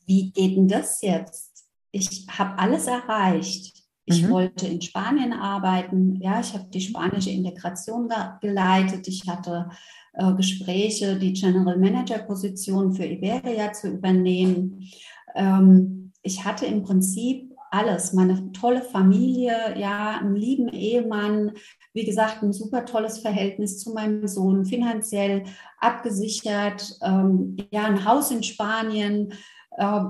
wie 0.07 0.31
geht 0.31 0.57
denn 0.57 0.69
das 0.69 1.03
jetzt? 1.03 1.67
Ich 1.91 2.27
habe 2.29 2.59
alles 2.59 2.87
erreicht. 2.87 3.82
Ich 4.05 4.23
mhm. 4.23 4.31
wollte 4.31 4.67
in 4.67 4.83
Spanien 4.83 5.33
arbeiten. 5.33 6.17
Ja, 6.21 6.41
ich 6.41 6.55
habe 6.55 6.67
die 6.73 6.81
spanische 6.81 7.31
Integration 7.31 8.09
geleitet. 8.41 9.07
Ich 9.07 9.29
hatte 9.29 9.71
äh, 10.15 10.35
Gespräche, 10.35 11.17
die 11.17 11.33
General 11.33 11.79
Manager 11.79 12.19
Position 12.19 12.93
für 12.93 13.05
Iberia 13.05 13.73
zu 13.73 13.89
übernehmen. 13.89 14.89
Ähm, 15.35 16.13
ich 16.23 16.45
hatte 16.45 16.67
im 16.67 16.83
Prinzip 16.83 17.53
alles, 17.71 18.13
meine 18.13 18.53
tolle 18.53 18.83
Familie, 18.83 19.79
ja, 19.79 20.19
einen 20.19 20.37
lieben 20.37 20.69
Ehemann, 20.69 21.53
wie 21.95 22.05
gesagt, 22.05 22.43
ein 22.43 22.53
super 22.53 22.85
tolles 22.85 23.19
Verhältnis 23.19 23.79
zu 23.79 23.95
meinem 23.95 24.29
Sohn, 24.29 24.67
finanziell 24.67 25.45
abgesichert, 25.79 26.99
ähm, 27.03 27.57
ja, 27.71 27.85
ein 27.85 28.05
Haus 28.05 28.31
in 28.31 28.43
Spanien, 28.43 29.33
äh, 29.79 30.01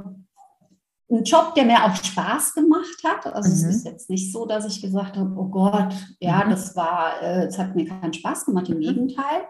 ein 1.13 1.25
Job, 1.25 1.55
der 1.55 1.65
mir 1.65 1.85
auch 1.85 1.95
Spaß 1.95 2.55
gemacht 2.55 3.03
hat. 3.05 3.27
Also 3.27 3.49
mhm. 3.49 3.55
es 3.55 3.77
ist 3.77 3.87
jetzt 3.87 4.11
nicht 4.11 4.33
so, 4.33 4.47
dass 4.47 4.67
ich 4.67 4.81
gesagt 4.81 5.17
habe, 5.17 5.35
oh 5.37 5.49
Gott, 5.49 5.95
ja, 6.21 6.45
mhm. 6.45 6.51
das 6.51 6.75
war, 6.75 7.23
äh, 7.23 7.47
es 7.47 7.59
hat 7.59 7.77
mir 7.77 7.87
keinen 7.87 8.13
Spaß 8.13 8.47
gemacht, 8.47 8.69
im 8.69 8.79
mhm. 8.79 8.83
Gegenteil. 8.83 9.43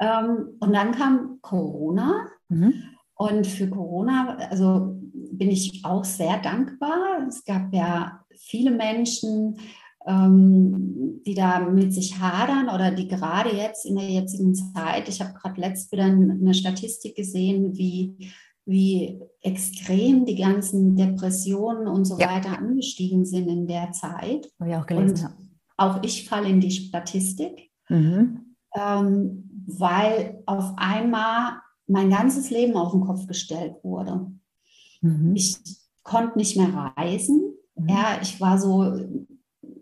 Ähm, 0.00 0.56
und 0.60 0.72
dann 0.72 0.92
kam 0.92 1.38
Corona. 1.40 2.26
Mhm. 2.48 2.74
Und 3.14 3.46
für 3.46 3.68
Corona, 3.68 4.36
also 4.50 4.94
bin 5.12 5.50
ich 5.50 5.84
auch 5.84 6.04
sehr 6.04 6.38
dankbar. 6.38 7.26
Es 7.28 7.44
gab 7.44 7.72
ja 7.72 8.24
viele 8.36 8.70
Menschen, 8.70 9.58
ähm, 10.06 11.20
die 11.26 11.34
da 11.34 11.60
mit 11.60 11.92
sich 11.92 12.18
hadern 12.18 12.68
oder 12.72 12.92
die 12.92 13.08
gerade 13.08 13.54
jetzt 13.54 13.84
in 13.84 13.96
der 13.96 14.08
jetzigen 14.08 14.54
Zeit, 14.54 15.08
ich 15.08 15.20
habe 15.20 15.34
gerade 15.34 15.60
letzt 15.60 15.90
wieder 15.90 16.04
eine 16.04 16.54
Statistik 16.54 17.16
gesehen, 17.16 17.76
wie, 17.76 18.30
wie 18.68 19.18
extrem 19.40 20.26
die 20.26 20.36
ganzen 20.36 20.94
Depressionen 20.94 21.88
und 21.88 22.04
so 22.04 22.18
ja. 22.18 22.28
weiter 22.28 22.58
angestiegen 22.58 23.24
sind 23.24 23.48
in 23.48 23.66
der 23.66 23.92
Zeit. 23.92 24.52
Habe 24.60 24.70
ich 24.70 24.76
auch 24.76 24.86
gelesen. 24.86 25.26
Und 25.26 25.48
auch 25.78 26.02
ich 26.02 26.28
falle 26.28 26.48
in 26.48 26.60
die 26.60 26.70
Statistik. 26.70 27.70
Mhm. 27.88 28.54
Ähm, 28.74 29.64
weil 29.66 30.42
auf 30.44 30.74
einmal 30.76 31.60
mein 31.86 32.10
ganzes 32.10 32.50
Leben 32.50 32.76
auf 32.76 32.92
den 32.92 33.00
Kopf 33.00 33.26
gestellt 33.26 33.76
wurde. 33.82 34.30
Mhm. 35.00 35.34
Ich 35.34 35.56
konnte 36.02 36.36
nicht 36.36 36.56
mehr 36.56 36.92
reisen. 36.96 37.54
Mhm. 37.74 37.88
Ja, 37.88 38.18
ich 38.20 38.38
war 38.40 38.58
so, 38.58 39.00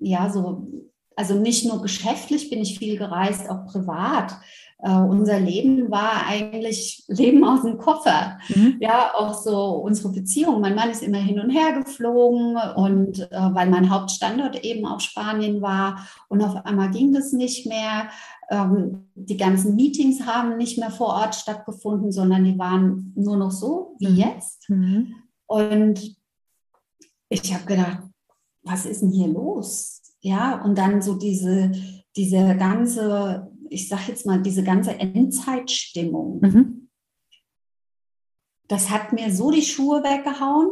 ja, 0.00 0.30
so, 0.30 0.68
also 1.16 1.34
nicht 1.34 1.66
nur 1.66 1.82
geschäftlich 1.82 2.50
bin 2.50 2.60
ich 2.60 2.78
viel 2.78 2.96
gereist, 2.96 3.50
auch 3.50 3.66
privat. 3.66 4.36
Uh, 4.78 5.08
unser 5.08 5.40
Leben 5.40 5.90
war 5.90 6.26
eigentlich 6.26 7.02
Leben 7.08 7.44
aus 7.44 7.62
dem 7.62 7.78
Koffer. 7.78 8.38
Mhm. 8.54 8.76
Ja, 8.78 9.12
auch 9.14 9.32
so 9.32 9.76
unsere 9.76 10.10
Beziehung. 10.10 10.60
Mein 10.60 10.74
Mann 10.74 10.90
ist 10.90 11.02
immer 11.02 11.16
hin 11.16 11.40
und 11.40 11.48
her 11.48 11.72
geflogen 11.72 12.58
und 12.76 13.20
uh, 13.20 13.54
weil 13.54 13.70
mein 13.70 13.88
Hauptstandort 13.88 14.62
eben 14.64 14.84
auf 14.84 15.00
Spanien 15.00 15.62
war 15.62 16.06
und 16.28 16.42
auf 16.42 16.66
einmal 16.66 16.90
ging 16.90 17.14
das 17.14 17.32
nicht 17.32 17.66
mehr. 17.66 18.10
Ähm, 18.50 19.08
die 19.14 19.38
ganzen 19.38 19.76
Meetings 19.76 20.26
haben 20.26 20.58
nicht 20.58 20.78
mehr 20.78 20.90
vor 20.90 21.08
Ort 21.08 21.34
stattgefunden, 21.34 22.12
sondern 22.12 22.44
die 22.44 22.58
waren 22.58 23.12
nur 23.16 23.38
noch 23.38 23.52
so 23.52 23.96
wie 23.98 24.08
mhm. 24.08 24.16
jetzt. 24.16 24.68
Mhm. 24.68 25.14
Und 25.46 26.16
ich 27.28 27.54
habe 27.54 27.64
gedacht, 27.64 28.02
was 28.62 28.84
ist 28.84 29.02
denn 29.02 29.10
hier 29.10 29.28
los? 29.28 30.02
Ja, 30.20 30.62
und 30.62 30.76
dann 30.76 31.02
so 31.02 31.14
diese, 31.14 31.72
diese 32.16 32.56
ganze, 32.56 33.50
ich 33.70 33.88
sage 33.88 34.04
jetzt 34.08 34.26
mal, 34.26 34.42
diese 34.42 34.62
ganze 34.62 34.98
Endzeitstimmung. 34.98 36.40
Mhm. 36.40 36.88
Das 38.68 38.90
hat 38.90 39.12
mir 39.12 39.32
so 39.32 39.50
die 39.50 39.62
Schuhe 39.62 40.02
weggehauen, 40.02 40.70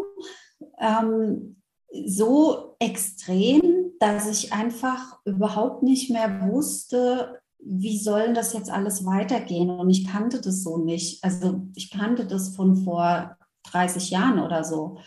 ähm, 0.80 1.62
so 2.06 2.76
extrem, 2.80 3.92
dass 4.00 4.28
ich 4.28 4.52
einfach 4.52 5.20
überhaupt 5.24 5.82
nicht 5.82 6.10
mehr 6.10 6.48
wusste, 6.50 7.40
wie 7.64 7.98
soll 7.98 8.34
das 8.34 8.52
jetzt 8.52 8.70
alles 8.70 9.06
weitergehen? 9.06 9.70
Und 9.70 9.88
ich 9.90 10.06
kannte 10.06 10.40
das 10.40 10.62
so 10.62 10.78
nicht. 10.78 11.24
Also 11.24 11.62
ich 11.74 11.90
kannte 11.90 12.26
das 12.26 12.54
von 12.54 12.76
vor 12.76 13.36
30 13.70 14.10
Jahren 14.10 14.38
oder 14.40 14.64
so. 14.64 14.98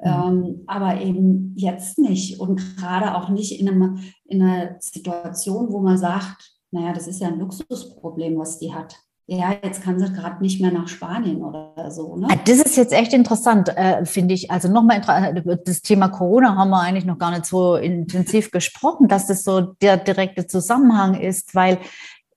Mhm. 0.00 0.06
Ähm, 0.06 0.64
aber 0.66 1.00
eben 1.00 1.54
jetzt 1.56 1.98
nicht. 1.98 2.40
Und 2.40 2.76
gerade 2.76 3.14
auch 3.14 3.28
nicht 3.28 3.60
in, 3.60 3.68
einem, 3.68 3.98
in 4.24 4.42
einer 4.42 4.76
Situation, 4.80 5.72
wo 5.72 5.80
man 5.80 5.98
sagt, 5.98 6.59
naja, 6.70 6.92
das 6.92 7.06
ist 7.06 7.20
ja 7.20 7.28
ein 7.28 7.38
Luxusproblem, 7.38 8.38
was 8.38 8.58
die 8.58 8.72
hat. 8.72 8.96
Ja, 9.32 9.54
jetzt 9.62 9.84
kann 9.84 9.96
sie 10.00 10.12
gerade 10.12 10.42
nicht 10.42 10.60
mehr 10.60 10.72
nach 10.72 10.88
Spanien 10.88 11.44
oder 11.44 11.88
so. 11.92 12.16
Ne? 12.16 12.26
Ah, 12.28 12.36
das 12.44 12.58
ist 12.58 12.76
jetzt 12.76 12.92
echt 12.92 13.12
interessant, 13.12 13.68
äh, 13.68 14.04
finde 14.04 14.34
ich. 14.34 14.50
Also 14.50 14.66
nochmal 14.66 15.00
äh, 15.06 15.56
das 15.64 15.82
Thema 15.82 16.08
Corona 16.08 16.56
haben 16.56 16.70
wir 16.70 16.80
eigentlich 16.80 17.04
noch 17.04 17.18
gar 17.18 17.30
nicht 17.30 17.46
so 17.46 17.76
intensiv 17.76 18.50
gesprochen, 18.50 19.06
dass 19.06 19.28
das 19.28 19.44
so 19.44 19.60
der 19.60 19.98
direkte 19.98 20.48
Zusammenhang 20.48 21.14
ist, 21.14 21.54
weil 21.54 21.78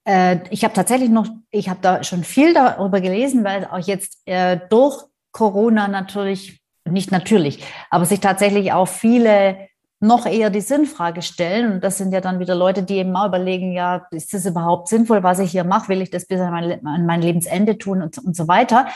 äh, 0.06 0.38
ich 0.52 0.64
habe 0.64 0.76
tatsächlich 0.76 1.10
noch, 1.10 1.28
ich 1.50 1.68
habe 1.68 1.80
da 1.82 2.04
schon 2.04 2.24
viel 2.24 2.54
darüber 2.54 3.02
gelesen, 3.02 3.44
weil 3.44 3.66
auch 3.66 3.80
jetzt 3.80 4.20
äh, 4.26 4.60
durch 4.70 5.04
Corona 5.32 5.88
natürlich, 5.88 6.62
nicht 6.88 7.12
natürlich, 7.12 7.64
aber 7.90 8.06
sich 8.06 8.20
tatsächlich 8.20 8.72
auch 8.72 8.88
viele 8.88 9.68
noch 10.04 10.26
eher 10.26 10.50
die 10.50 10.62
Sinnfrage 10.62 11.22
stellen. 11.22 11.74
Und 11.74 11.84
das 11.84 11.98
sind 11.98 12.12
ja 12.12 12.20
dann 12.20 12.40
wieder 12.40 12.56
Leute, 12.56 12.84
die 12.84 12.98
eben 12.98 13.12
mal 13.12 13.28
überlegen, 13.28 13.72
ja, 13.72 14.06
ist 14.12 14.34
das 14.34 14.46
überhaupt 14.46 14.90
sinnvoll, 14.90 15.24
was 15.24 15.40
ich 15.40 15.52
hier 15.52 15.64
mache? 15.64 15.88
Will 15.88 16.02
ich 16.02 16.12
das 16.12 16.26
bis 16.26 16.42
an 16.42 16.52
mein, 16.52 16.86
an 16.86 17.06
mein 17.06 17.22
Lebensende 17.22 17.78
tun 17.78 18.02
und, 18.02 18.18
und 18.18 18.36
so 18.36 18.48
weiter? 18.50 18.88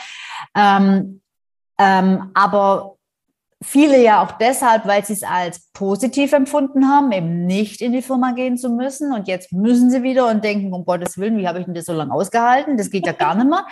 Ähm, 0.54 1.22
ähm, 1.78 2.30
aber 2.34 2.96
viele 3.62 4.02
ja 4.02 4.22
auch 4.22 4.32
deshalb, 4.32 4.86
weil 4.86 5.02
sie 5.02 5.14
es 5.14 5.22
als 5.22 5.70
positiv 5.72 6.34
empfunden 6.34 6.86
haben, 6.88 7.10
eben 7.10 7.46
nicht 7.46 7.80
in 7.80 7.92
die 7.92 8.02
Firma 8.02 8.32
gehen 8.32 8.58
zu 8.58 8.68
müssen. 8.68 9.12
Und 9.12 9.28
jetzt 9.28 9.50
müssen 9.50 9.90
sie 9.90 10.02
wieder 10.02 10.28
und 10.28 10.44
denken, 10.44 10.74
um 10.74 10.84
Gottes 10.84 11.16
Willen, 11.16 11.38
wie 11.38 11.48
habe 11.48 11.60
ich 11.60 11.64
denn 11.64 11.74
das 11.74 11.86
so 11.86 11.94
lange 11.94 12.12
ausgehalten? 12.12 12.76
Das 12.76 12.90
geht 12.90 13.06
ja 13.06 13.12
gar 13.12 13.34
nicht 13.34 13.48
mehr. 13.48 13.66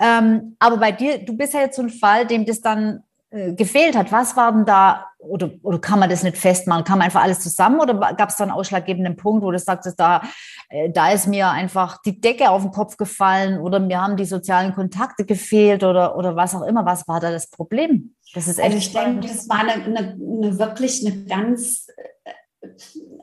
Ähm, 0.00 0.56
aber 0.58 0.78
bei 0.78 0.92
dir, 0.92 1.18
du 1.18 1.36
bist 1.36 1.52
ja 1.52 1.60
jetzt 1.60 1.76
so 1.76 1.82
ein 1.82 1.90
Fall, 1.90 2.26
dem 2.26 2.46
das 2.46 2.62
dann 2.62 3.02
äh, 3.30 3.52
gefehlt 3.52 3.94
hat. 3.94 4.10
Was 4.10 4.36
war 4.38 4.52
denn 4.52 4.64
da, 4.64 5.04
oder, 5.18 5.50
oder 5.62 5.78
kann 5.78 5.98
man 5.98 6.08
das 6.08 6.22
nicht 6.22 6.36
festmachen? 6.36 6.84
Kam 6.84 7.00
einfach 7.00 7.22
alles 7.22 7.40
zusammen 7.40 7.80
oder 7.80 7.94
gab 8.14 8.30
es 8.30 8.36
da 8.36 8.44
einen 8.44 8.52
ausschlaggebenden 8.52 9.16
Punkt, 9.16 9.42
wo 9.42 9.50
du 9.50 9.58
sagst, 9.58 9.92
da, 9.98 10.22
äh, 10.68 10.90
da 10.90 11.10
ist 11.10 11.26
mir 11.26 11.50
einfach 11.50 12.00
die 12.02 12.20
Decke 12.20 12.50
auf 12.50 12.62
den 12.62 12.70
Kopf 12.70 12.96
gefallen 12.96 13.58
oder 13.60 13.80
mir 13.80 14.00
haben 14.00 14.16
die 14.16 14.24
sozialen 14.24 14.74
Kontakte 14.74 15.24
gefehlt 15.24 15.84
oder, 15.84 16.16
oder 16.16 16.36
was 16.36 16.54
auch 16.54 16.62
immer. 16.62 16.86
Was 16.86 17.06
war 17.08 17.20
da 17.20 17.30
das 17.30 17.50
Problem? 17.50 18.14
Das 18.34 18.46
ist 18.46 18.58
echt 18.58 18.66
also 18.66 18.78
ich 18.78 18.84
spannend. 18.84 19.24
denke, 19.24 19.36
das 19.36 19.48
war 19.48 19.60
eine, 19.60 19.72
eine, 19.72 19.98
eine 19.98 20.58
wirklich 20.58 21.04
eine 21.04 21.24
ganz 21.24 21.88
äh, 21.96 22.68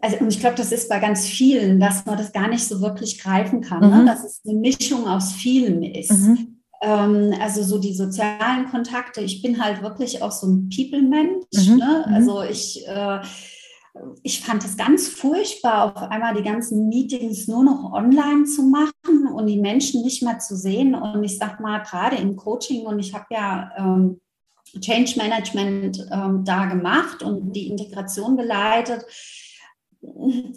also 0.02 0.18
und 0.18 0.28
ich 0.28 0.40
glaube, 0.40 0.56
das 0.56 0.72
ist 0.72 0.90
bei 0.90 1.00
ganz 1.00 1.25
vielen, 1.25 1.80
dass 1.80 2.06
man 2.06 2.18
das 2.18 2.32
gar 2.32 2.48
nicht 2.48 2.66
so 2.66 2.82
wirklich 2.82 3.22
greifen 3.22 3.62
kann, 3.62 3.82
ne? 3.82 3.88
mhm. 3.88 3.98
ne? 4.00 4.06
dass 4.06 4.24
es 4.24 4.42
eine 4.46 4.58
Mischung 4.60 5.08
aus 5.08 5.32
vielem 5.34 5.82
ist. 5.84 6.12
Mhm. 6.12 6.55
Ähm, 6.86 7.34
also 7.42 7.63
so 7.63 7.80
die 7.80 7.96
sozialen 7.96 8.70
Kontakte. 8.70 9.22
Ich 9.22 9.42
bin 9.42 9.63
halt 9.63 9.82
wirklich 9.82 10.22
auch 10.22 10.32
so 10.32 10.48
ein 10.48 10.70
People-Mensch. 10.70 11.68
Mhm. 11.68 11.77
Ne? 11.77 12.06
Mhm. 12.08 12.13
Also 12.13 12.44
ich, 12.44 12.88
äh, 12.88 13.22
ich 14.22 14.42
fand 14.42 14.63
es 14.63 14.77
ganz 14.77 15.08
furchtbar, 15.08 15.96
auf 15.96 16.12
einmal 16.12 16.36
die 16.36 16.44
ganzen 16.44 16.88
Meetings 16.88 17.48
nur 17.48 17.63
noch 17.63 17.92
online 17.92 18.46
zu 18.46 18.63
machen 18.63 19.27
und 19.34 19.48
die 19.48 19.60
Menschen 19.60 20.04
nicht 20.04 20.22
mehr 20.22 20.38
zu 20.38 20.56
sehen. 20.56 20.94
Und 20.94 21.24
ich 21.24 21.39
sag 21.39 21.60
mal, 21.60 21.80
gerade 21.80 22.18
im 22.18 22.36
Coaching, 22.36 22.86
und 22.86 23.00
ich 23.00 23.13
habe 23.15 23.25
ja 23.32 23.72
ähm, 23.77 24.22
Change 24.80 25.18
Management 25.18 26.08
ähm, 26.12 26.44
da 26.46 26.65
gemacht 26.65 27.24
und 27.24 27.54
die 27.54 27.68
Integration 27.68 28.38
geleitet 28.38 29.06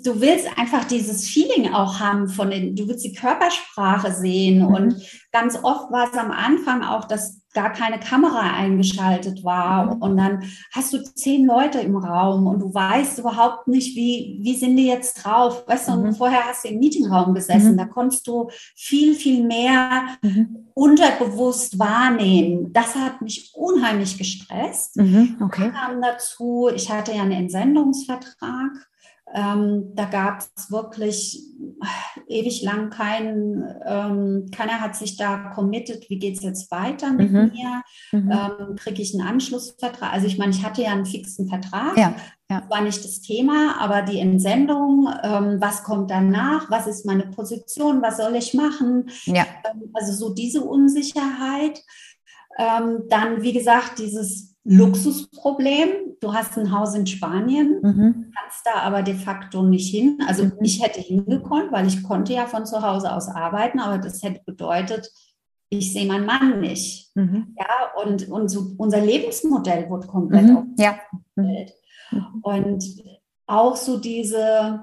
du 0.04 0.20
willst 0.20 0.46
einfach 0.58 0.84
dieses 0.84 1.28
Feeling 1.28 1.72
auch 1.72 2.00
haben 2.00 2.28
von 2.28 2.50
den, 2.50 2.76
du 2.76 2.88
willst 2.88 3.04
die 3.04 3.12
Körpersprache 3.12 4.12
sehen. 4.12 4.60
Mhm. 4.60 4.66
Und 4.66 4.94
ganz 5.32 5.56
oft 5.62 5.90
war 5.90 6.08
es 6.10 6.18
am 6.18 6.30
Anfang 6.30 6.82
auch, 6.82 7.04
dass 7.04 7.42
gar 7.54 7.72
keine 7.72 7.98
Kamera 7.98 8.54
eingeschaltet 8.54 9.42
war. 9.42 9.96
Mhm. 9.96 10.02
Und 10.02 10.16
dann 10.16 10.44
hast 10.72 10.92
du 10.92 11.02
zehn 11.02 11.46
Leute 11.46 11.80
im 11.80 11.96
Raum 11.96 12.46
und 12.46 12.60
du 12.60 12.72
weißt 12.72 13.18
überhaupt 13.18 13.68
nicht, 13.68 13.96
wie, 13.96 14.38
wie 14.42 14.54
sind 14.54 14.76
die 14.76 14.86
jetzt 14.86 15.24
drauf. 15.24 15.66
Weißt 15.66 15.88
du, 15.88 15.92
mhm. 15.92 16.04
und 16.04 16.14
vorher 16.14 16.46
hast 16.46 16.64
du 16.64 16.68
im 16.68 16.78
Meetingraum 16.78 17.34
gesessen, 17.34 17.72
mhm. 17.72 17.78
da 17.78 17.84
konntest 17.86 18.26
du 18.26 18.48
viel, 18.76 19.14
viel 19.14 19.44
mehr 19.44 20.08
mhm. 20.22 20.68
unterbewusst 20.74 21.78
wahrnehmen. 21.78 22.72
Das 22.72 22.94
hat 22.94 23.22
mich 23.22 23.50
unheimlich 23.54 24.18
gestresst. 24.18 24.98
Okay. 25.40 25.70
kam 25.70 26.00
dazu, 26.02 26.70
ich 26.74 26.90
hatte 26.90 27.12
ja 27.12 27.22
einen 27.22 27.32
Entsendungsvertrag 27.32 28.70
ähm, 29.34 29.92
da 29.94 30.06
gab 30.06 30.40
es 30.40 30.70
wirklich 30.70 31.42
ewig 32.28 32.62
lang 32.62 32.90
keinen, 32.90 33.62
ähm, 33.86 34.46
keiner 34.54 34.80
hat 34.80 34.96
sich 34.96 35.16
da 35.16 35.50
committed, 35.54 36.08
wie 36.08 36.18
geht 36.18 36.36
es 36.36 36.42
jetzt 36.42 36.70
weiter 36.70 37.12
mit 37.12 37.30
mhm. 37.30 37.52
mir? 37.52 37.82
Mhm. 38.12 38.30
Ähm, 38.30 38.76
Kriege 38.76 39.02
ich 39.02 39.14
einen 39.14 39.26
Anschlussvertrag? 39.26 40.12
Also 40.12 40.26
ich 40.26 40.38
meine, 40.38 40.52
ich 40.52 40.64
hatte 40.64 40.82
ja 40.82 40.92
einen 40.92 41.06
fixen 41.06 41.48
Vertrag, 41.48 41.96
ja, 41.96 42.14
ja. 42.50 42.62
war 42.68 42.80
nicht 42.80 43.04
das 43.04 43.20
Thema, 43.20 43.78
aber 43.80 44.02
die 44.02 44.18
Entsendung, 44.18 45.08
ähm, 45.22 45.56
was 45.60 45.82
kommt 45.82 46.10
danach, 46.10 46.70
was 46.70 46.86
ist 46.86 47.04
meine 47.04 47.26
Position, 47.26 48.02
was 48.02 48.16
soll 48.16 48.34
ich 48.34 48.54
machen? 48.54 49.10
Ja. 49.24 49.46
Ähm, 49.70 49.90
also 49.92 50.12
so 50.12 50.34
diese 50.34 50.62
Unsicherheit. 50.62 51.82
Ähm, 52.58 53.04
dann, 53.08 53.42
wie 53.42 53.52
gesagt, 53.52 54.00
dieses 54.00 54.56
Luxusproblem. 54.68 55.88
Du 56.20 56.34
hast 56.34 56.58
ein 56.58 56.70
Haus 56.72 56.94
in 56.94 57.06
Spanien, 57.06 57.80
mhm. 57.82 58.32
kannst 58.38 58.66
da 58.66 58.80
aber 58.82 59.02
de 59.02 59.14
facto 59.14 59.62
nicht 59.62 59.90
hin. 59.90 60.18
Also 60.28 60.44
mhm. 60.44 60.52
ich 60.60 60.82
hätte 60.82 61.00
hingekonnt, 61.00 61.72
weil 61.72 61.86
ich 61.86 62.02
konnte 62.02 62.34
ja 62.34 62.46
von 62.46 62.66
zu 62.66 62.82
Hause 62.82 63.12
aus 63.12 63.28
arbeiten, 63.28 63.80
aber 63.80 63.98
das 63.98 64.22
hätte 64.22 64.42
bedeutet, 64.44 65.10
ich 65.70 65.92
sehe 65.92 66.06
meinen 66.06 66.26
Mann 66.26 66.60
nicht. 66.60 67.10
Mhm. 67.14 67.54
Ja, 67.58 68.02
und, 68.02 68.28
und 68.28 68.48
so 68.48 68.72
unser 68.76 69.00
Lebensmodell 69.00 69.88
wird 69.88 70.06
komplett 70.06 70.44
mhm. 70.44 70.74
ja. 70.78 70.98
Mhm. 71.36 71.66
Und 72.42 72.84
auch 73.46 73.76
so 73.76 73.98
diese, 73.98 74.80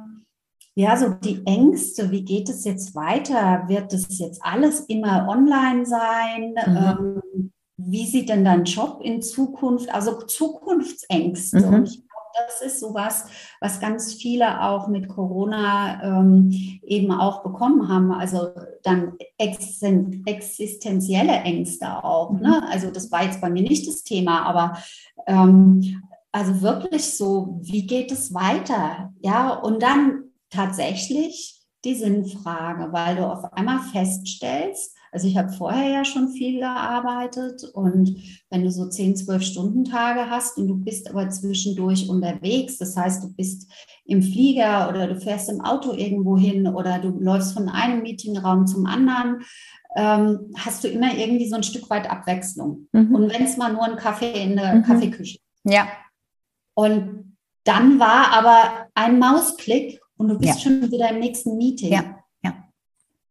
ja, 0.73 0.97
so 0.97 1.09
die 1.09 1.45
Ängste, 1.45 2.09
wie 2.09 2.23
geht 2.23 2.49
es 2.49 2.63
jetzt 2.65 2.95
weiter? 2.95 3.65
Wird 3.67 3.93
es 3.93 4.17
jetzt 4.17 4.43
alles 4.43 4.81
immer 4.81 5.27
online 5.27 5.85
sein? 5.85 6.55
Mhm. 6.65 7.21
Ähm, 7.35 7.51
wie 7.85 8.05
sieht 8.05 8.29
denn 8.29 8.45
dein 8.45 8.63
Job 8.63 9.01
in 9.03 9.21
Zukunft, 9.21 9.93
also 9.93 10.21
Zukunftsängste. 10.21 11.59
Mhm. 11.59 11.73
Und 11.73 11.87
ich 11.87 11.97
glaube, 11.97 12.47
das 12.47 12.61
ist 12.61 12.79
sowas, 12.79 13.25
was 13.61 13.79
ganz 13.79 14.13
viele 14.13 14.61
auch 14.61 14.87
mit 14.87 15.07
Corona 15.07 16.19
ähm, 16.19 16.51
eben 16.83 17.11
auch 17.11 17.43
bekommen 17.43 17.87
haben. 17.87 18.11
Also 18.11 18.49
dann 18.83 19.13
existenzielle 19.37 21.33
Ängste 21.33 22.03
auch. 22.03 22.31
Mhm. 22.31 22.41
Ne? 22.41 22.67
Also 22.69 22.91
das 22.91 23.11
war 23.11 23.23
jetzt 23.23 23.41
bei 23.41 23.49
mir 23.49 23.63
nicht 23.63 23.87
das 23.87 24.03
Thema, 24.03 24.43
aber 24.43 24.77
ähm, 25.27 26.01
also 26.31 26.61
wirklich 26.61 27.15
so, 27.15 27.59
wie 27.61 27.87
geht 27.87 28.11
es 28.11 28.33
weiter? 28.33 29.13
Ja, 29.21 29.53
und 29.53 29.81
dann 29.81 30.25
tatsächlich 30.49 31.61
die 31.85 31.95
Sinnfrage, 31.95 32.91
weil 32.91 33.15
du 33.15 33.25
auf 33.25 33.53
einmal 33.53 33.79
feststellst, 33.79 34.94
also 35.15 35.29
ich 35.29 35.37
habe 35.37 35.49
vorher 35.53 35.89
ja 35.89 36.03
schon 36.03 36.27
viel 36.27 36.59
gearbeitet 36.59 37.63
und 37.73 38.17
wenn 38.49 38.65
du 38.65 38.69
so 38.69 38.89
10, 38.89 39.15
12 39.15 39.43
Stunden 39.43 39.85
Tage 39.85 40.29
hast 40.29 40.57
und 40.57 40.67
du 40.67 40.75
bist 40.75 41.09
aber 41.09 41.29
zwischendurch 41.29 42.09
unterwegs, 42.09 42.77
das 42.77 42.97
heißt, 42.97 43.23
du 43.23 43.33
bist 43.33 43.71
im 44.03 44.21
Flieger 44.21 44.89
oder 44.89 45.07
du 45.07 45.17
fährst 45.17 45.49
im 45.49 45.61
Auto 45.61 45.93
irgendwo 45.93 46.37
hin 46.37 46.67
oder 46.67 46.99
du 46.99 47.17
läufst 47.17 47.53
von 47.53 47.69
einem 47.69 48.01
Meetingraum 48.01 48.67
zum 48.67 48.85
anderen, 48.87 49.45
ähm, 49.95 50.51
hast 50.57 50.83
du 50.83 50.89
immer 50.89 51.17
irgendwie 51.17 51.47
so 51.47 51.55
ein 51.55 51.63
Stück 51.63 51.89
weit 51.89 52.11
Abwechslung. 52.11 52.89
Mhm. 52.91 53.15
Und 53.15 53.33
wenn 53.33 53.45
es 53.45 53.55
mal 53.55 53.71
nur 53.71 53.85
ein 53.85 53.95
Kaffee 53.95 54.43
in 54.43 54.57
der 54.57 54.75
mhm. 54.75 54.83
Kaffeeküche. 54.83 55.39
Ja. 55.63 55.87
Und 56.73 57.37
dann 57.63 58.01
war 58.01 58.33
aber 58.33 58.89
ein 58.95 59.17
Mausklick 59.17 60.01
und 60.17 60.27
du 60.27 60.37
bist 60.37 60.55
ja. 60.55 60.59
schon 60.59 60.91
wieder 60.91 61.09
im 61.09 61.19
nächsten 61.19 61.55
Meeting. 61.55 61.93
Ja. 61.93 62.19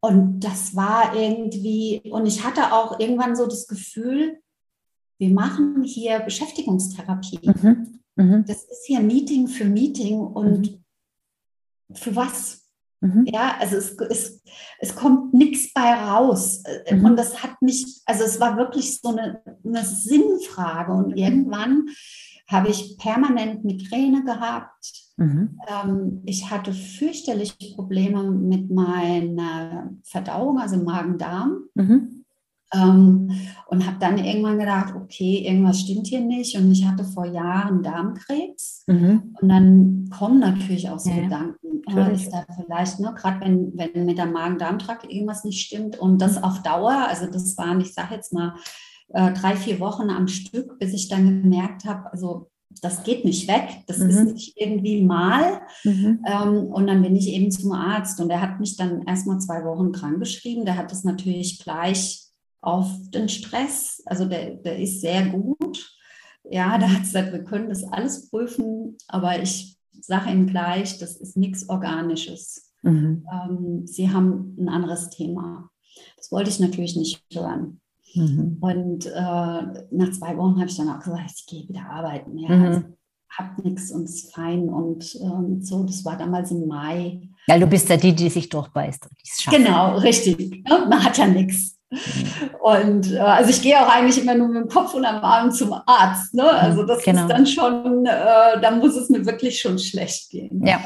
Und 0.05 0.41
das 0.41 0.77
war 0.77 1.17
irgendwie, 1.17 2.03
und 2.11 2.27
ich 2.27 2.45
hatte 2.45 2.75
auch 2.75 3.01
irgendwann 3.01 3.35
so 3.35 3.47
das 3.47 3.67
Gefühl, 3.67 4.39
wir 5.17 5.31
machen 5.31 5.83
hier 5.83 6.21
Beschäftigungstherapie. 6.21 7.41
Mhm. 7.43 8.01
Mhm. 8.15 8.45
Das 8.47 8.65
ist 8.65 8.85
hier 8.85 9.01
Meeting 9.01 9.49
für 9.49 9.65
Meeting 9.65 10.21
und 10.21 10.73
mhm. 10.73 11.95
für 11.95 12.15
was? 12.15 12.67
Mhm. 13.01 13.25
Ja, 13.33 13.57
also 13.59 13.77
es, 13.77 13.97
es, 14.11 14.43
es 14.79 14.95
kommt 14.95 15.33
nichts 15.33 15.73
bei 15.73 15.95
raus. 15.95 16.63
Mhm. 16.91 17.03
Und 17.07 17.17
das 17.17 17.43
hat 17.43 17.63
mich, 17.63 18.03
also 18.05 18.25
es 18.25 18.39
war 18.39 18.59
wirklich 18.59 19.01
so 19.01 19.09
eine, 19.09 19.43
eine 19.65 19.87
Sinnfrage. 19.87 20.93
Und 20.93 21.13
mhm. 21.13 21.17
irgendwann 21.17 21.87
habe 22.47 22.69
ich 22.69 22.99
permanent 22.99 23.65
Migräne 23.65 24.23
gehabt 24.23 25.04
Mhm. 25.17 25.59
Ähm, 25.69 26.23
ich 26.25 26.51
hatte 26.51 26.73
fürchterliche 26.73 27.75
Probleme 27.75 28.31
mit 28.31 28.71
meiner 28.71 29.91
Verdauung, 30.03 30.59
also 30.59 30.77
Magen-Darm. 30.77 31.65
Mhm. 31.75 32.25
Ähm, 32.75 33.31
und 33.69 33.87
habe 33.87 33.99
dann 34.01 34.19
irgendwann 34.19 34.59
gedacht, 34.59 34.95
okay, 34.97 35.47
irgendwas 35.47 35.81
stimmt 35.81 36.09
hier 36.09 36.21
nicht. 36.21 36.57
Und 36.57 36.73
ich 36.73 36.85
hatte 36.85 37.05
vor 37.05 37.27
Jahren 37.27 37.83
Darmkrebs. 37.83 38.85
Mhm. 38.87 39.35
Und 39.41 39.49
dann 39.49 40.09
kommen 40.11 40.41
natürlich 40.41 40.91
auch 40.91 40.99
so 40.99 41.11
ja. 41.11 41.23
Gedanken, 41.23 41.83
ja, 41.89 42.07
ist 42.09 42.31
da 42.31 42.45
vielleicht, 42.57 42.99
ne, 42.99 43.15
gerade 43.17 43.41
wenn, 43.41 43.73
wenn 43.77 44.07
mit 44.07 44.19
der 44.19 44.27
Magen-Darm-Trakt 44.27 45.11
irgendwas 45.11 45.45
nicht 45.45 45.65
stimmt 45.65 45.99
und 45.99 46.21
das 46.21 46.43
auf 46.43 46.63
Dauer, 46.63 47.07
also 47.09 47.27
das 47.27 47.57
waren, 47.57 47.81
ich 47.81 47.95
sage 47.95 48.15
jetzt 48.15 48.33
mal, 48.33 48.55
äh, 49.11 49.33
drei, 49.33 49.55
vier 49.55 49.81
Wochen 49.81 50.11
am 50.11 50.27
Stück, 50.29 50.79
bis 50.79 50.93
ich 50.95 51.09
dann 51.09 51.43
gemerkt 51.43 51.85
habe, 51.85 52.11
also 52.11 52.51
das 52.83 53.03
geht 53.03 53.25
nicht 53.25 53.49
weg, 53.49 53.83
das 53.87 53.99
mhm. 53.99 54.11
ist 54.11 54.25
nicht 54.25 54.53
irgendwie 54.57 55.03
mal. 55.03 55.61
Mhm. 55.85 56.25
Ähm, 56.27 56.67
und 56.67 56.87
dann 56.87 57.03
bin 57.03 57.17
ich 57.17 57.29
eben 57.29 57.51
zum 57.51 57.73
Arzt 57.73 58.21
und 58.21 58.31
er 58.31 58.41
hat 58.41 58.61
mich 58.61 58.77
dann 58.77 59.03
erstmal 59.03 59.39
zwei 59.41 59.65
Wochen 59.65 59.93
krank 59.93 60.19
geschrieben. 60.19 60.65
Der 60.65 60.77
hat 60.77 60.91
das 60.91 61.05
natürlich 61.05 61.59
gleich 61.63 62.25
auf 62.61 62.89
den 63.11 63.29
Stress, 63.29 64.03
also 64.07 64.25
der, 64.25 64.55
der 64.57 64.79
ist 64.79 65.01
sehr 65.01 65.27
gut. 65.27 65.95
Ja, 66.51 66.79
da 66.79 66.89
hat 66.89 67.03
gesagt, 67.03 67.33
wir 67.33 67.45
können 67.45 67.69
das 67.69 67.85
alles 67.85 68.31
prüfen, 68.31 68.97
aber 69.09 69.43
ich 69.43 69.77
sage 70.01 70.31
ihm 70.31 70.47
gleich, 70.47 70.99
das 70.99 71.17
ist 71.17 71.37
nichts 71.37 71.69
Organisches. 71.69 72.73
Mhm. 72.83 73.27
Ähm, 73.33 73.87
Sie 73.87 74.11
haben 74.11 74.57
ein 74.59 74.69
anderes 74.69 75.11
Thema. 75.11 75.71
Das 76.17 76.33
wollte 76.33 76.51
ich 76.51 76.61
natürlich 76.61 76.97
nicht 76.97 77.23
hören. 77.33 77.81
Mhm. 78.15 78.59
Und 78.61 79.07
äh, 79.07 79.11
nach 79.91 80.13
zwei 80.13 80.37
Wochen 80.37 80.57
habe 80.57 80.67
ich 80.67 80.77
dann 80.77 80.89
auch 80.89 81.01
gesagt, 81.01 81.33
ich 81.35 81.47
gehe 81.47 81.69
wieder 81.69 81.87
arbeiten. 81.91 82.39
Ja, 82.39 82.55
mhm. 82.55 82.65
also, 82.65 82.83
hab 83.37 83.65
nichts 83.65 83.91
und 83.91 84.05
ist 84.05 84.33
fein 84.35 84.69
und 84.69 85.17
ähm, 85.21 85.61
so. 85.61 85.83
Das 85.83 86.05
war 86.05 86.17
damals 86.17 86.51
im 86.53 86.69
Mai. 86.69 87.29
Ja, 87.49 87.59
du 87.59 87.67
bist 87.67 87.89
ja 87.89 87.97
die, 87.97 88.15
die 88.15 88.31
sich 88.31 88.49
durchbeißt. 88.49 89.09
Genau, 89.51 89.97
richtig. 89.99 90.65
Man 90.69 91.05
hat 91.05 91.19
ja 91.19 91.27
nichts. 91.27 91.77
Mhm. 91.91 91.99
Und 92.63 93.13
äh, 93.13 93.19
also 93.19 93.51
ich 93.51 93.61
gehe 93.61 93.79
auch 93.81 93.89
eigentlich 93.89 94.21
immer 94.23 94.35
nur 94.35 94.49
mit 94.49 94.63
dem 94.63 94.69
Kopf 94.69 94.95
und 94.95 95.05
am 95.05 95.17
Abend 95.17 95.55
zum 95.55 95.73
Arzt. 95.73 96.35
Ne? 96.35 96.49
Also 96.49 96.83
mhm, 96.83 96.87
das 96.87 97.03
genau. 97.03 97.23
ist 97.23 97.29
dann 97.29 97.47
schon, 97.47 98.07
äh, 98.07 98.61
da 98.61 98.71
muss 98.71 98.97
es 98.97 99.11
mir 99.11 99.27
wirklich 99.27 99.61
schon 99.61 99.79
schlecht 99.79 100.31
gehen. 100.31 100.65
Ja. 100.65 100.81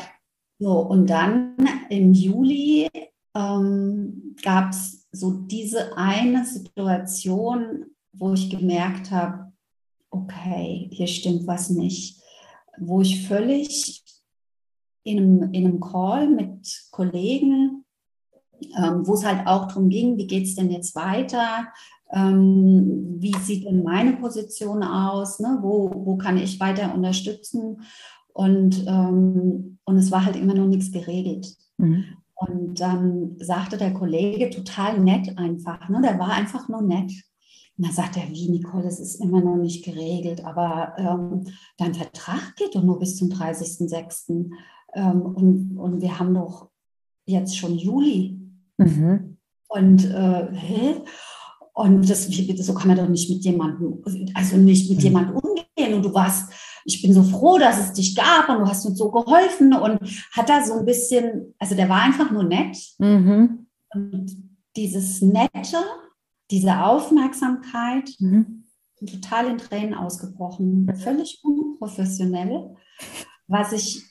So, 0.58 0.72
und 0.80 1.08
dann 1.08 1.54
im 1.88 2.12
Juli 2.12 2.88
ähm, 3.34 4.36
gab 4.42 4.70
es 4.70 5.06
so 5.12 5.32
diese 5.32 5.96
eine 5.96 6.44
Situation, 6.44 7.86
wo 8.12 8.32
ich 8.32 8.50
gemerkt 8.50 9.10
habe, 9.10 9.52
okay, 10.10 10.88
hier 10.92 11.06
stimmt 11.06 11.46
was 11.46 11.70
nicht, 11.70 12.20
wo 12.78 13.00
ich 13.00 13.26
völlig 13.26 14.02
in 15.04 15.18
einem, 15.18 15.42
in 15.52 15.66
einem 15.66 15.80
Call 15.80 16.28
mit 16.28 16.88
Kollegen, 16.90 17.84
ähm, 18.76 19.06
wo 19.06 19.14
es 19.14 19.24
halt 19.24 19.46
auch 19.46 19.68
darum 19.68 19.88
ging, 19.88 20.16
wie 20.16 20.26
geht 20.26 20.44
es 20.44 20.54
denn 20.54 20.70
jetzt 20.70 20.94
weiter, 20.94 21.68
ähm, 22.12 23.16
wie 23.18 23.36
sieht 23.38 23.66
denn 23.66 23.82
meine 23.82 24.14
Position 24.14 24.82
aus, 24.82 25.40
ne? 25.40 25.58
wo, 25.60 25.90
wo 25.94 26.16
kann 26.16 26.38
ich 26.38 26.58
weiter 26.60 26.94
unterstützen 26.94 27.82
und, 28.32 28.84
ähm, 28.86 29.78
und 29.84 29.96
es 29.96 30.10
war 30.10 30.24
halt 30.24 30.36
immer 30.36 30.54
noch 30.54 30.66
nichts 30.66 30.92
geregelt. 30.92 31.56
Mhm. 31.76 32.17
Und 32.40 32.80
dann 32.80 33.36
sagte 33.40 33.76
der 33.76 33.92
Kollege 33.92 34.50
total 34.50 35.00
nett 35.00 35.36
einfach, 35.36 35.88
ne? 35.88 36.00
der 36.00 36.18
war 36.20 36.32
einfach 36.32 36.68
nur 36.68 36.82
nett. 36.82 37.10
Und 37.76 37.86
dann 37.86 37.92
sagt 37.92 38.16
er, 38.16 38.28
wie 38.30 38.48
Nicole, 38.48 38.86
es 38.86 39.00
ist 39.00 39.16
immer 39.16 39.40
noch 39.40 39.56
nicht 39.56 39.84
geregelt, 39.84 40.44
aber 40.44 40.94
ähm, 40.98 41.44
dein 41.78 41.94
Vertrag 41.94 42.54
geht 42.56 42.76
doch 42.76 42.82
nur 42.82 43.00
bis 43.00 43.16
zum 43.16 43.28
30.06. 43.28 44.50
Ähm, 44.94 45.22
und, 45.22 45.78
und 45.78 46.00
wir 46.00 46.18
haben 46.18 46.32
doch 46.34 46.70
jetzt 47.26 47.56
schon 47.56 47.76
Juli. 47.76 48.38
Mhm. 48.78 49.38
Und 49.68 50.04
äh, 50.04 50.48
hä? 50.52 50.94
Und 51.74 52.08
das, 52.08 52.24
so 52.24 52.74
kann 52.74 52.88
man 52.88 52.96
doch 52.96 53.08
nicht 53.08 53.30
mit 53.30 53.44
jemandem, 53.44 54.02
also 54.34 54.56
nicht 54.56 54.88
mit 54.88 54.98
mhm. 54.98 55.04
jemandem 55.04 55.36
umgehen. 55.36 55.94
Und 55.94 56.04
du 56.04 56.14
warst, 56.14 56.52
ich 56.84 57.02
bin 57.02 57.12
so 57.12 57.22
froh, 57.22 57.58
dass 57.58 57.78
es 57.78 57.92
dich 57.92 58.14
gab 58.14 58.48
und 58.48 58.60
du 58.60 58.66
hast 58.66 58.84
uns 58.86 58.98
so 58.98 59.10
geholfen 59.10 59.72
und 59.74 59.98
hat 60.32 60.48
da 60.48 60.64
so 60.64 60.74
ein 60.74 60.84
bisschen, 60.84 61.54
also 61.58 61.74
der 61.74 61.88
war 61.88 62.02
einfach 62.02 62.30
nur 62.30 62.44
nett. 62.44 62.76
Mhm. 62.98 63.66
Und 63.94 64.36
dieses 64.76 65.22
Nette, 65.22 65.78
diese 66.50 66.84
Aufmerksamkeit, 66.84 68.10
mhm. 68.18 68.64
total 68.98 69.48
in 69.48 69.58
Tränen 69.58 69.94
ausgebrochen, 69.94 70.90
völlig 70.96 71.40
unprofessionell, 71.42 72.74
was 73.46 73.72
ich 73.72 74.02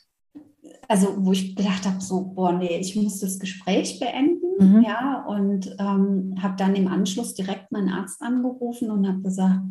also 0.88 1.26
wo 1.26 1.32
ich 1.32 1.56
gedacht 1.56 1.86
habe, 1.86 2.02
so, 2.02 2.22
boah, 2.22 2.54
nee, 2.54 2.78
ich 2.80 2.96
muss 2.96 3.20
das 3.20 3.40
Gespräch 3.40 4.00
beenden, 4.00 4.48
mhm. 4.60 4.84
ja, 4.84 5.26
und 5.26 5.76
ähm, 5.80 6.36
habe 6.42 6.56
dann 6.58 6.76
im 6.76 6.88
Anschluss 6.88 7.34
direkt 7.34 7.72
meinen 7.72 7.90
Arzt 7.90 8.22
angerufen 8.22 8.90
und 8.90 9.08
habe 9.08 9.22
gesagt, 9.22 9.62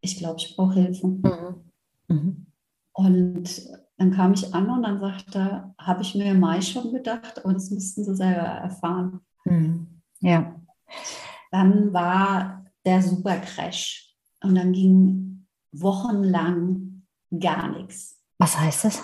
ich 0.00 0.18
glaube, 0.18 0.36
ich 0.38 0.54
brauche 0.54 0.74
Hilfe. 0.74 1.06
Mhm. 1.08 1.67
Mhm. 2.08 2.46
Und 2.92 3.68
dann 3.96 4.12
kam 4.12 4.32
ich 4.32 4.54
an 4.54 4.70
und 4.70 4.82
dann 4.82 5.00
sagte 5.00 5.38
er, 5.38 5.74
habe 5.78 6.02
ich 6.02 6.14
mir 6.14 6.32
im 6.32 6.40
Mai 6.40 6.60
schon 6.60 6.92
gedacht, 6.92 7.44
aber 7.44 7.52
das 7.52 7.70
müssten 7.70 8.04
Sie 8.04 8.16
selber 8.16 8.42
erfahren. 8.42 9.20
Mhm. 9.44 10.02
Ja. 10.20 10.60
Dann 11.50 11.92
war 11.92 12.66
der 12.84 13.02
super 13.02 13.36
Crash 13.38 14.14
und 14.42 14.54
dann 14.54 14.72
ging 14.72 15.46
wochenlang 15.72 17.06
gar 17.38 17.70
nichts. 17.70 18.22
Was 18.38 18.58
heißt 18.58 18.84
das? 18.84 19.02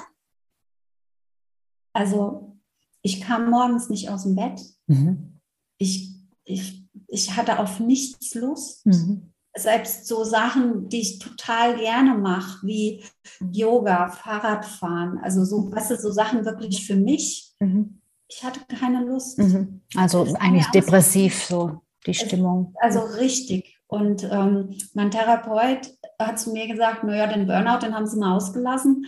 Also 1.93 2.59
ich 3.03 3.21
kam 3.21 3.51
morgens 3.51 3.91
nicht 3.91 4.09
aus 4.11 4.25
dem 4.25 4.37
Bett. 4.37 4.61
Mhm. 4.87 5.41
Ich, 5.79 6.17
ich, 6.45 6.89
ich 7.09 7.37
hatte 7.37 7.59
auf 7.59 7.81
nichts 7.81 8.35
Lust. 8.35 8.87
Mhm. 8.87 9.34
Selbst 9.57 10.07
so 10.07 10.25
Sachen, 10.25 10.89
die 10.89 11.01
ich 11.01 11.19
total 11.21 11.77
gerne 11.77 12.15
mache, 12.15 12.67
wie 12.67 13.05
Yoga, 13.53 14.09
Fahrradfahren, 14.09 15.19
also 15.19 15.45
so, 15.45 15.71
was 15.71 15.91
ist 15.91 16.03
so 16.03 16.11
Sachen 16.11 16.45
wirklich 16.45 16.87
für 16.87 16.97
mich. 16.97 17.53
Mhm. 17.61 18.01
Ich 18.29 18.43
hatte 18.43 18.61
keine 18.67 19.05
Lust. 19.05 19.39
Mhm. 19.39 19.83
Also 19.95 20.27
eigentlich 20.41 20.67
depressiv 20.69 21.45
so 21.45 21.83
die 22.07 22.15
Stimmung. 22.15 22.75
Also 22.81 23.01
richtig. 23.01 23.79
Und 23.87 24.25
ähm, 24.25 24.77
mein 24.95 25.11
Therapeut 25.11 25.91
hat 26.19 26.39
zu 26.39 26.53
mir 26.53 26.67
gesagt, 26.67 27.05
naja, 27.05 27.27
den 27.27 27.47
Burnout, 27.47 27.81
den 27.81 27.95
haben 27.95 28.07
sie 28.07 28.19
mal 28.19 28.35
ausgelassen. 28.35 29.07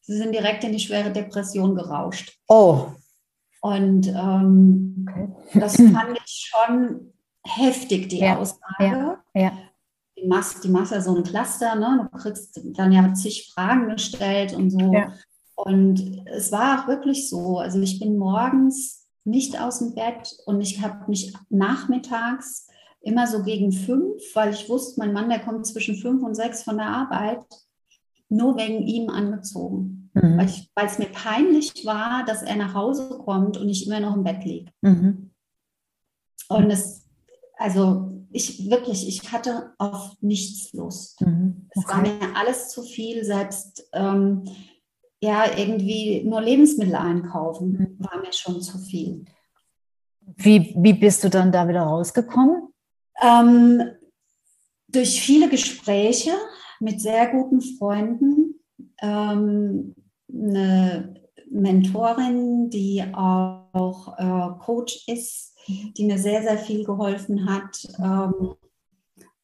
Sie 0.00 0.16
sind 0.16 0.32
direkt 0.32 0.64
in 0.64 0.72
die 0.72 0.80
schwere 0.80 1.10
Depression 1.10 1.74
gerauscht. 1.74 2.38
Oh. 2.46 2.86
Und 3.60 4.06
ähm, 4.06 5.06
okay. 5.08 5.28
das 5.54 5.76
fand 5.76 6.18
ich 6.24 6.50
schon 6.50 7.12
heftig, 7.44 8.08
die 8.08 8.20
ja. 8.20 8.38
Aussage. 8.38 8.58
Ja. 8.78 9.18
ja. 9.34 9.52
Die 10.20 10.26
machst, 10.26 10.64
die 10.64 10.68
ja 10.72 11.00
so 11.00 11.16
ein 11.16 11.22
Cluster, 11.22 11.74
ne? 11.76 12.08
Du 12.10 12.18
kriegst 12.18 12.60
dann 12.76 12.92
ja 12.92 13.14
zig 13.14 13.52
Fragen 13.54 13.88
gestellt 13.88 14.54
und 14.54 14.70
so. 14.70 14.92
Ja. 14.92 15.12
Und 15.54 16.22
es 16.26 16.52
war 16.52 16.80
auch 16.80 16.88
wirklich 16.88 17.28
so. 17.28 17.58
Also 17.58 17.80
ich 17.80 18.00
bin 18.00 18.16
morgens 18.16 19.06
nicht 19.24 19.60
aus 19.60 19.80
dem 19.80 19.94
Bett 19.94 20.36
und 20.46 20.60
ich 20.60 20.80
habe 20.82 21.08
mich 21.08 21.34
nachmittags 21.50 22.68
immer 23.00 23.26
so 23.26 23.42
gegen 23.42 23.72
fünf, 23.72 24.22
weil 24.34 24.52
ich 24.52 24.68
wusste, 24.68 25.00
mein 25.00 25.12
Mann, 25.12 25.28
der 25.28 25.40
kommt 25.40 25.66
zwischen 25.66 25.96
fünf 25.96 26.22
und 26.22 26.34
sechs 26.34 26.62
von 26.62 26.78
der 26.78 26.86
Arbeit, 26.86 27.44
nur 28.28 28.56
wegen 28.56 28.86
ihm 28.86 29.10
angezogen. 29.10 30.10
Mhm. 30.14 30.38
Weil 30.38 30.86
es 30.86 30.98
mir 30.98 31.10
peinlich 31.10 31.84
war, 31.84 32.24
dass 32.24 32.42
er 32.42 32.56
nach 32.56 32.74
Hause 32.74 33.08
kommt 33.24 33.56
und 33.56 33.68
ich 33.68 33.86
immer 33.86 34.00
noch 34.00 34.16
im 34.16 34.24
Bett 34.24 34.44
liege. 34.44 34.70
Mhm. 34.80 35.30
Und 36.48 36.70
es, 36.70 37.06
also 37.56 38.17
ich 38.30 38.70
wirklich, 38.70 39.08
ich 39.08 39.32
hatte 39.32 39.72
auf 39.78 40.12
nichts 40.20 40.72
Lust. 40.72 41.20
Mhm. 41.20 41.68
Okay. 41.74 41.84
Es 41.86 41.94
war 41.94 42.02
mir 42.02 42.36
alles 42.36 42.68
zu 42.70 42.82
viel, 42.82 43.24
selbst 43.24 43.88
ähm, 43.92 44.44
ja, 45.20 45.44
irgendwie 45.56 46.22
nur 46.24 46.40
Lebensmittel 46.40 46.94
einkaufen 46.94 47.72
mhm. 47.72 47.96
war 47.98 48.20
mir 48.20 48.32
schon 48.32 48.60
zu 48.60 48.78
viel. 48.78 49.24
Wie, 50.36 50.74
wie 50.76 50.92
bist 50.92 51.24
du 51.24 51.30
dann 51.30 51.50
da 51.50 51.68
wieder 51.68 51.82
rausgekommen? 51.82 52.72
Ähm, 53.20 53.82
durch 54.88 55.20
viele 55.20 55.48
Gespräche 55.48 56.32
mit 56.80 57.00
sehr 57.00 57.28
guten 57.28 57.60
Freunden, 57.60 58.60
ähm, 59.00 59.94
eine 60.32 61.14
Mentorin, 61.50 62.70
die 62.70 63.02
auch 63.12 64.18
äh, 64.18 64.58
Coach 64.64 65.04
ist, 65.08 65.57
die 65.68 66.04
mir 66.04 66.18
sehr, 66.18 66.42
sehr 66.42 66.58
viel 66.58 66.84
geholfen 66.84 67.48
hat. 67.50 67.86
Ähm, 67.98 68.54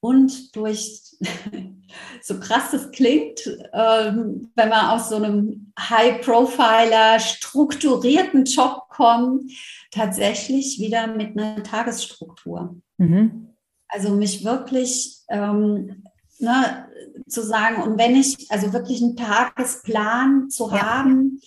und 0.00 0.54
durch, 0.54 1.16
so 2.22 2.38
krass 2.38 2.72
das 2.72 2.90
klingt, 2.90 3.40
ähm, 3.72 4.50
wenn 4.54 4.68
man 4.68 4.90
aus 4.90 5.08
so 5.08 5.16
einem 5.16 5.72
High-Profiler, 5.78 7.18
strukturierten 7.20 8.44
Job 8.44 8.88
kommt, 8.90 9.50
tatsächlich 9.90 10.78
wieder 10.78 11.06
mit 11.06 11.38
einer 11.38 11.62
Tagesstruktur. 11.62 12.76
Mhm. 12.98 13.48
Also 13.88 14.10
mich 14.10 14.44
wirklich 14.44 15.20
ähm, 15.28 16.04
ne, 16.38 16.86
zu 17.26 17.42
sagen, 17.42 17.82
und 17.82 17.98
wenn 17.98 18.16
ich, 18.16 18.50
also 18.50 18.72
wirklich 18.72 19.02
einen 19.02 19.16
Tagesplan 19.16 20.50
zu 20.50 20.68
ja. 20.68 20.82
haben, 20.82 21.40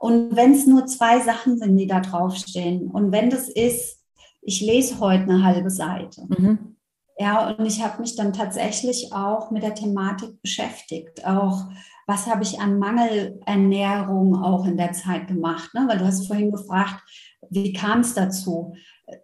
und 0.00 0.36
wenn 0.36 0.52
es 0.52 0.66
nur 0.66 0.86
zwei 0.86 1.20
Sachen 1.20 1.58
sind, 1.58 1.76
die 1.76 1.86
da 1.86 2.00
draufstehen, 2.00 2.90
und 2.90 3.10
wenn 3.10 3.30
das 3.30 3.48
ist, 3.48 4.03
ich 4.44 4.60
lese 4.60 5.00
heute 5.00 5.24
eine 5.24 5.44
halbe 5.44 5.70
Seite. 5.70 6.26
Mhm. 6.28 6.76
Ja, 7.18 7.50
und 7.50 7.64
ich 7.64 7.82
habe 7.82 8.00
mich 8.00 8.16
dann 8.16 8.32
tatsächlich 8.32 9.12
auch 9.12 9.50
mit 9.50 9.62
der 9.62 9.74
Thematik 9.74 10.40
beschäftigt. 10.42 11.24
Auch 11.24 11.68
was 12.06 12.26
habe 12.26 12.42
ich 12.42 12.60
an 12.60 12.78
Mangelernährung 12.78 14.36
auch 14.42 14.66
in 14.66 14.76
der 14.76 14.92
Zeit 14.92 15.28
gemacht? 15.28 15.72
Ne? 15.74 15.86
Weil 15.88 15.98
du 15.98 16.04
hast 16.04 16.26
vorhin 16.26 16.50
gefragt, 16.50 17.02
wie 17.50 17.72
kam 17.72 18.00
es 18.00 18.14
dazu? 18.14 18.74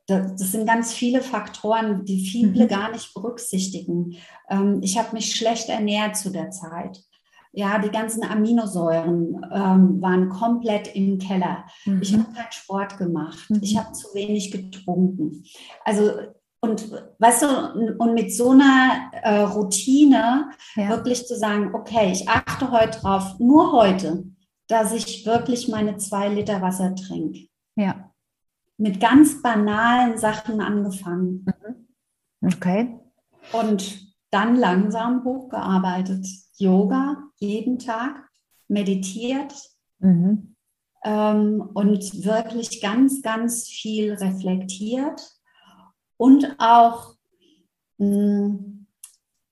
Das, 0.07 0.37
das, 0.37 0.53
sind 0.53 0.67
ganz 0.67 0.93
viele 0.93 1.21
Faktoren, 1.23 2.05
die 2.05 2.25
viele 2.25 2.65
mhm. 2.65 2.69
gar 2.69 2.93
nicht 2.93 3.13
berücksichtigen. 3.15 4.17
Ähm, 4.49 4.81
ich 4.83 4.99
habe 4.99 5.15
mich 5.15 5.35
schlecht 5.35 5.69
ernährt 5.69 6.17
zu 6.17 6.31
der 6.31 6.51
Zeit. 6.51 7.03
Ja, 7.53 7.79
die 7.79 7.91
ganzen 7.91 8.23
Aminosäuren 8.23 9.45
ähm, 9.53 10.01
waren 10.01 10.29
komplett 10.29 10.95
im 10.95 11.19
Keller. 11.19 11.65
Mhm. 11.85 12.03
Ich 12.03 12.13
habe 12.13 12.33
keinen 12.33 12.53
Sport 12.53 12.99
gemacht. 12.99 13.51
Mhm. 13.51 13.61
Ich 13.63 13.77
habe 13.77 13.93
zu 13.93 14.15
wenig 14.15 14.51
getrunken. 14.51 15.43
Also 15.85 16.13
und 16.63 16.93
weißt 17.19 17.43
du, 17.43 17.95
und 17.99 18.15
mit 18.15 18.35
so 18.35 18.51
einer 18.51 19.11
äh, 19.23 19.41
Routine 19.41 20.51
ja. 20.77 20.91
wirklich 20.91 21.27
zu 21.27 21.35
sagen, 21.35 21.75
okay, 21.75 22.13
ich 22.13 22.29
achte 22.29 22.71
heute 22.71 23.01
drauf, 23.01 23.39
nur 23.39 23.73
heute, 23.73 24.25
dass 24.69 24.93
ich 24.93 25.25
wirklich 25.25 25.69
meine 25.69 25.97
zwei 25.97 26.29
Liter 26.29 26.61
Wasser 26.61 26.95
trinke. 26.95 27.49
Ja 27.77 28.11
mit 28.81 28.99
ganz 28.99 29.43
banalen 29.43 30.17
Sachen 30.17 30.61
angefangen. 30.61 31.45
Mhm. 32.41 32.49
Okay. 32.55 32.99
Und 33.53 34.17
dann 34.31 34.57
langsam 34.57 35.23
hochgearbeitet. 35.23 36.27
Yoga 36.57 37.30
jeden 37.41 37.79
Tag, 37.79 38.29
meditiert 38.69 39.53
mhm. 39.99 40.55
ähm, 41.05 41.69
und 41.75 42.25
wirklich 42.25 42.81
ganz, 42.81 43.21
ganz 43.23 43.67
viel 43.67 44.13
reflektiert 44.15 45.21
und 46.17 46.55
auch 46.59 47.15
mh, 47.99 48.07
hm, 48.07 48.87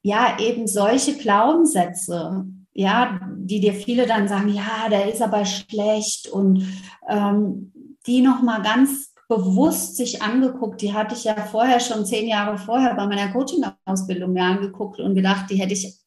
ja 0.03 0.39
eben 0.39 0.67
solche 0.69 1.17
Glaubenssätze, 1.17 2.47
ja, 2.73 3.21
die 3.37 3.61
dir 3.61 3.75
viele 3.75 4.07
dann 4.07 4.29
sagen, 4.29 4.51
ja, 4.55 4.89
der 4.89 5.13
ist 5.13 5.21
aber 5.21 5.45
schlecht 5.45 6.29
und 6.29 6.65
ähm, 7.09 7.73
die 8.07 8.21
nochmal 8.23 8.63
ganz 8.63 9.15
bewusst 9.29 9.97
sich 9.97 10.23
angeguckt. 10.23 10.81
Die 10.81 10.95
hatte 10.95 11.15
ich 11.15 11.25
ja 11.25 11.35
vorher 11.35 11.81
schon 11.81 12.07
zehn 12.07 12.29
Jahre 12.29 12.57
vorher 12.57 12.95
bei 12.95 13.07
meiner 13.07 13.33
Coaching-Ausbildung 13.33 14.33
mir 14.33 14.45
angeguckt 14.45 15.01
und 15.01 15.15
gedacht, 15.15 15.51
die 15.51 15.57
hätte 15.57 15.75
ich 15.75 15.99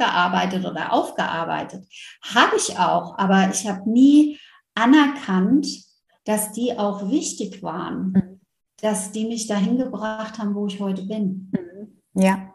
abgearbeitet 0.00 0.64
oder 0.64 0.92
aufgearbeitet. 0.92 1.86
Habe 2.34 2.56
ich 2.56 2.78
auch, 2.78 3.18
aber 3.18 3.50
ich 3.52 3.68
habe 3.68 3.88
nie 3.90 4.38
anerkannt, 4.74 5.66
dass 6.24 6.52
die 6.52 6.78
auch 6.78 7.10
wichtig 7.10 7.62
waren, 7.62 8.12
mhm. 8.12 8.40
dass 8.80 9.12
die 9.12 9.26
mich 9.26 9.46
dahin 9.46 9.78
gebracht 9.78 10.38
haben, 10.38 10.54
wo 10.54 10.66
ich 10.66 10.80
heute 10.80 11.02
bin. 11.02 11.52
Mhm. 11.52 12.22
Ja. 12.22 12.54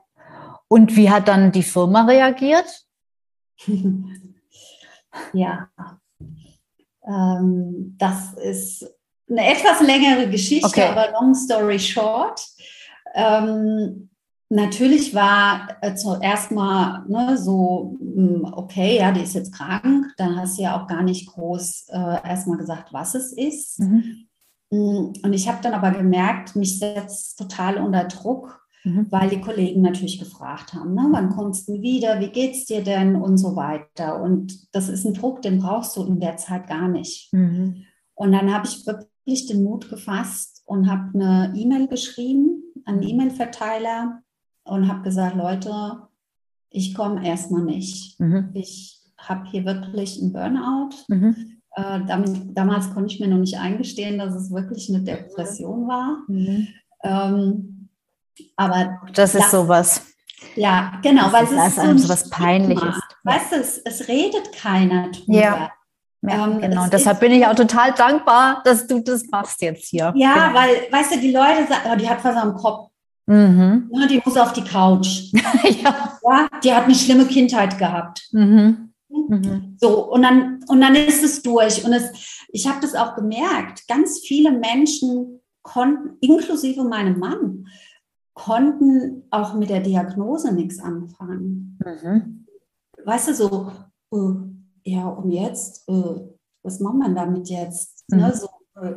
Und 0.68 0.96
wie 0.96 1.10
hat 1.10 1.28
dann 1.28 1.52
die 1.52 1.64
Firma 1.64 2.06
reagiert? 2.06 2.86
ja, 5.34 5.70
ähm, 7.08 7.96
das 7.98 8.34
ist 8.34 8.86
eine 9.30 9.48
etwas 9.48 9.82
längere 9.82 10.30
Geschichte, 10.30 10.68
okay. 10.68 10.88
aber 10.88 11.12
long 11.12 11.34
story 11.34 11.80
short. 11.80 12.42
Ähm, 13.14 14.10
natürlich 14.50 15.14
war 15.14 15.78
äh, 15.82 15.96
zuerst 15.96 16.52
mal 16.52 17.06
ne, 17.08 17.38
so, 17.38 17.98
hm, 18.00 18.46
okay, 18.52 18.98
ja, 19.00 19.12
die 19.12 19.22
ist 19.22 19.34
jetzt 19.34 19.54
krank. 19.54 20.14
Dann 20.18 20.38
hast 20.38 20.58
du 20.58 20.64
ja 20.64 20.80
auch 20.80 20.88
gar 20.88 21.04
nicht 21.04 21.28
groß 21.28 21.88
äh, 21.90 22.28
erstmal 22.28 22.58
gesagt, 22.58 22.94
was 22.94 23.16
es 23.16 23.34
ist. 23.34 23.80
Mhm. 23.80 24.28
Hm, 24.72 25.14
und 25.24 25.34
ich 25.34 25.48
habe 25.48 25.60
dann 25.62 25.74
aber 25.74 25.92
gemerkt, 25.92 26.56
mich 26.56 26.80
setzt 26.80 27.38
total 27.40 27.78
unter 27.78 28.04
Druck, 28.06 28.62
mhm. 28.84 29.08
weil 29.10 29.30
die 29.30 29.42
Kollegen 29.42 29.82
natürlich 29.82 30.20
gefragt 30.20 30.74
haben, 30.74 30.94
ne, 30.94 31.08
wann 31.12 31.30
kommst 31.30 31.68
du 31.68 31.82
wieder, 31.82 32.20
wie 32.20 32.30
geht's 32.30 32.66
dir 32.66 32.84
denn 32.84 33.16
und 33.16 33.38
so 33.38 33.56
weiter. 33.56 34.22
Und 34.22 34.74
das 34.76 34.90
ist 34.90 35.06
ein 35.06 35.14
Druck, 35.14 35.42
den 35.42 35.60
brauchst 35.60 35.96
du 35.98 36.04
in 36.04 36.20
der 36.20 36.38
Zeit 36.38 36.68
gar 36.68 36.88
nicht. 36.88 37.34
Mhm. 37.34 37.86
Und 38.14 38.32
dann 38.32 38.54
habe 38.54 38.68
ich 38.68 38.86
wirklich 38.86 39.48
den 39.48 39.64
Mut 39.64 39.90
gefasst 39.90 40.64
und 40.66 40.90
habe 40.90 41.12
eine 41.14 41.54
E-Mail 41.56 41.88
geschrieben 41.88 42.64
an 42.86 43.02
den 43.02 43.10
E-Mail-Verteiler 43.10 44.22
und 44.66 44.88
habe 44.88 45.04
gesagt, 45.04 45.36
Leute, 45.36 46.00
ich 46.70 46.94
komme 46.94 47.26
erstmal 47.26 47.64
nicht. 47.64 48.20
Mhm. 48.20 48.50
Ich 48.54 49.00
habe 49.18 49.48
hier 49.50 49.66
wirklich 49.66 50.22
einen 50.22 50.34
Burnout. 50.34 50.90
Mhm. 51.08 51.62
Äh, 51.72 52.02
damit, 52.06 52.58
damals 52.58 52.94
konnte 52.94 53.14
ich 53.14 53.20
mir 53.20 53.28
noch 53.28 53.38
nicht 53.38 53.58
eingestehen, 53.58 54.18
dass 54.18 54.36
es 54.36 54.52
wirklich 54.52 54.90
eine 54.90 55.02
Depression 55.02 55.88
war. 55.88 56.18
Mhm. 56.28 56.68
Ähm, 57.04 57.90
aber 58.56 59.00
das 59.14 59.36
ist 59.36 59.44
das, 59.44 59.52
sowas. 59.52 60.06
Ja, 60.56 61.00
genau, 61.02 61.24
das 61.24 61.34
weil 61.34 61.44
ist, 61.44 61.52
es 61.52 61.68
ist 61.68 61.86
so, 61.86 61.98
so 61.98 62.10
was 62.10 62.30
Peinliches. 62.30 63.00
Weißt 63.24 63.52
du, 63.52 63.56
es, 63.58 63.78
es, 63.80 64.08
redet 64.08 64.52
keiner 64.54 65.12
drüber. 65.12 65.34
Ja. 65.34 65.72
Ja, 66.28 66.48
ähm, 66.48 66.60
genau. 66.60 66.88
Deshalb 66.88 67.20
bin 67.20 67.32
ich 67.34 67.46
auch 67.46 67.54
total 67.54 67.94
dankbar, 67.94 68.62
dass 68.66 68.88
du 68.88 69.00
das 69.00 69.28
machst 69.28 69.62
jetzt 69.62 69.90
hier. 69.90 70.12
Ja, 70.16 70.48
genau. 70.48 70.60
weil, 70.60 70.70
weißt 70.92 71.16
du, 71.16 71.20
die 71.20 71.32
Leute 71.32 71.68
sagen, 71.68 71.90
oh, 71.92 71.96
die 71.96 72.10
hat 72.10 72.24
was 72.24 72.36
am 72.36 72.56
Kopf. 72.56 72.90
Mhm. 73.28 73.90
Ja, 73.92 74.08
die 74.08 74.22
muss 74.24 74.38
auf 74.38 74.54
die 74.54 74.64
Couch. 74.64 75.32
ja. 75.34 76.20
ja. 76.24 76.50
Die 76.64 76.74
hat 76.74 76.86
eine 76.86 76.96
schlimme 76.96 77.26
Kindheit 77.26 77.78
gehabt. 77.78 78.28
Mhm. 78.32 78.94
Mhm. 79.10 79.78
So, 79.80 80.12
und 80.12 80.22
dann, 80.22 80.64
und 80.68 80.82
dann 80.82 80.96
ist 80.96 81.24
es 81.24 81.42
durch. 81.42 81.84
Und 81.86 81.94
es, 81.94 82.46
ich 82.50 82.68
habe 82.68 82.80
das 82.82 82.96
auch 82.96 83.16
gemerkt, 83.16 83.88
ganz 83.88 84.20
viele 84.20 84.52
Menschen 84.52 85.42
konnten, 85.62 86.18
inklusive 86.22 86.84
meinem 86.84 87.20
Mann, 87.20 87.68
konnten 88.34 89.24
auch 89.32 89.56
mit 89.56 89.70
der 89.70 89.80
Diagnose 89.80 90.54
nichts 90.54 90.80
anfangen. 90.80 91.80
Mhm. 91.84 92.46
Weißt 93.04 93.30
du, 93.30 93.34
so, 93.34 93.72
äh, 94.12 94.92
ja, 94.92 95.08
und 95.08 95.32
jetzt, 95.32 95.88
äh, 95.90 96.22
was 96.62 96.80
macht 96.80 96.96
man 96.96 97.16
damit 97.16 97.50
jetzt? 97.50 98.04
Mhm. 98.10 98.18
Ne, 98.18 98.36
so, 98.36 98.50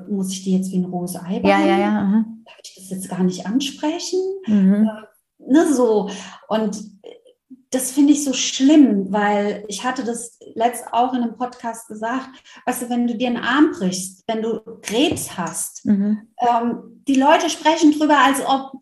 muss 0.08 0.32
ich 0.32 0.44
die 0.44 0.56
jetzt 0.56 0.70
wie 0.72 0.78
ein 0.78 0.86
rohes 0.86 1.16
Ei 1.16 1.40
Ja, 1.44 1.60
ja, 1.60 1.78
ja. 1.78 2.24
Darf 2.44 2.56
ich 2.64 2.74
das 2.74 2.90
jetzt 2.90 3.08
gar 3.08 3.22
nicht 3.22 3.46
ansprechen? 3.46 4.20
Mhm. 4.46 4.88
Äh, 4.88 5.52
ne, 5.52 5.72
so. 5.72 6.10
Und 6.48 6.78
das 7.70 7.90
finde 7.90 8.12
ich 8.12 8.24
so 8.24 8.32
schlimm, 8.32 9.12
weil 9.12 9.64
ich 9.68 9.84
hatte 9.84 10.02
das 10.02 10.38
letzt 10.54 10.92
auch 10.92 11.12
in 11.12 11.22
einem 11.22 11.36
Podcast 11.36 11.86
gesagt, 11.88 12.30
weißt 12.64 12.82
du, 12.82 12.90
wenn 12.90 13.06
du 13.06 13.14
dir 13.14 13.28
einen 13.28 13.36
Arm 13.36 13.72
brichst, 13.72 14.24
wenn 14.26 14.42
du 14.42 14.60
Krebs 14.80 15.36
hast, 15.36 15.84
mhm. 15.84 16.28
ähm, 16.38 17.02
die 17.06 17.16
Leute 17.16 17.50
sprechen 17.50 17.92
drüber, 17.92 18.18
als 18.18 18.40
ob 18.46 18.72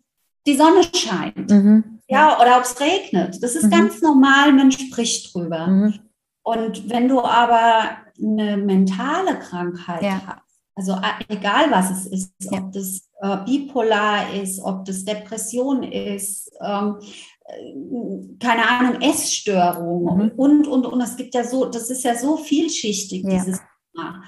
die 0.45 0.55
Sonne 0.55 0.83
scheint. 0.95 1.49
Mhm. 1.51 1.99
Ja, 2.07 2.39
oder 2.39 2.57
ob 2.57 2.63
es 2.63 2.79
regnet. 2.79 3.43
Das 3.43 3.55
ist 3.55 3.65
mhm. 3.65 3.71
ganz 3.71 4.01
normal, 4.01 4.53
man 4.53 4.71
spricht 4.71 5.33
drüber. 5.33 5.67
Mhm. 5.67 5.99
Und 6.43 6.89
wenn 6.89 7.09
du 7.09 7.21
aber 7.21 7.89
eine 8.17 8.55
mentale 8.55 9.37
Krankheit 9.37 10.01
ja. 10.01 10.21
hast, 10.25 10.46
also 10.77 10.95
egal 11.27 11.71
was 11.71 11.89
es 11.89 12.05
ist, 12.05 12.33
ja. 12.39 12.59
ob 12.59 12.71
das 12.71 13.09
äh, 13.19 13.37
bipolar 13.45 14.31
ist, 14.33 14.59
ob 14.59 14.85
das 14.85 15.03
Depression 15.03 15.81
ist, 15.81 16.51
ähm, 16.61 16.99
äh, 17.45 18.37
keine 18.39 18.69
Ahnung, 18.69 19.01
Essstörung 19.01 20.03
mhm. 20.03 20.31
und, 20.37 20.67
und, 20.67 20.85
und. 20.85 21.01
Es 21.01 21.17
gibt 21.17 21.33
ja 21.33 21.43
so, 21.43 21.65
das 21.65 21.89
ist 21.89 22.03
ja 22.03 22.15
so 22.15 22.37
vielschichtig, 22.37 23.23
ja. 23.23 23.29
dieses 23.31 23.59
Thema. 23.91 24.23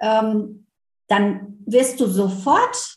Ähm, 0.00 0.66
dann 1.08 1.58
wirst 1.66 2.00
du 2.00 2.06
sofort 2.06 2.96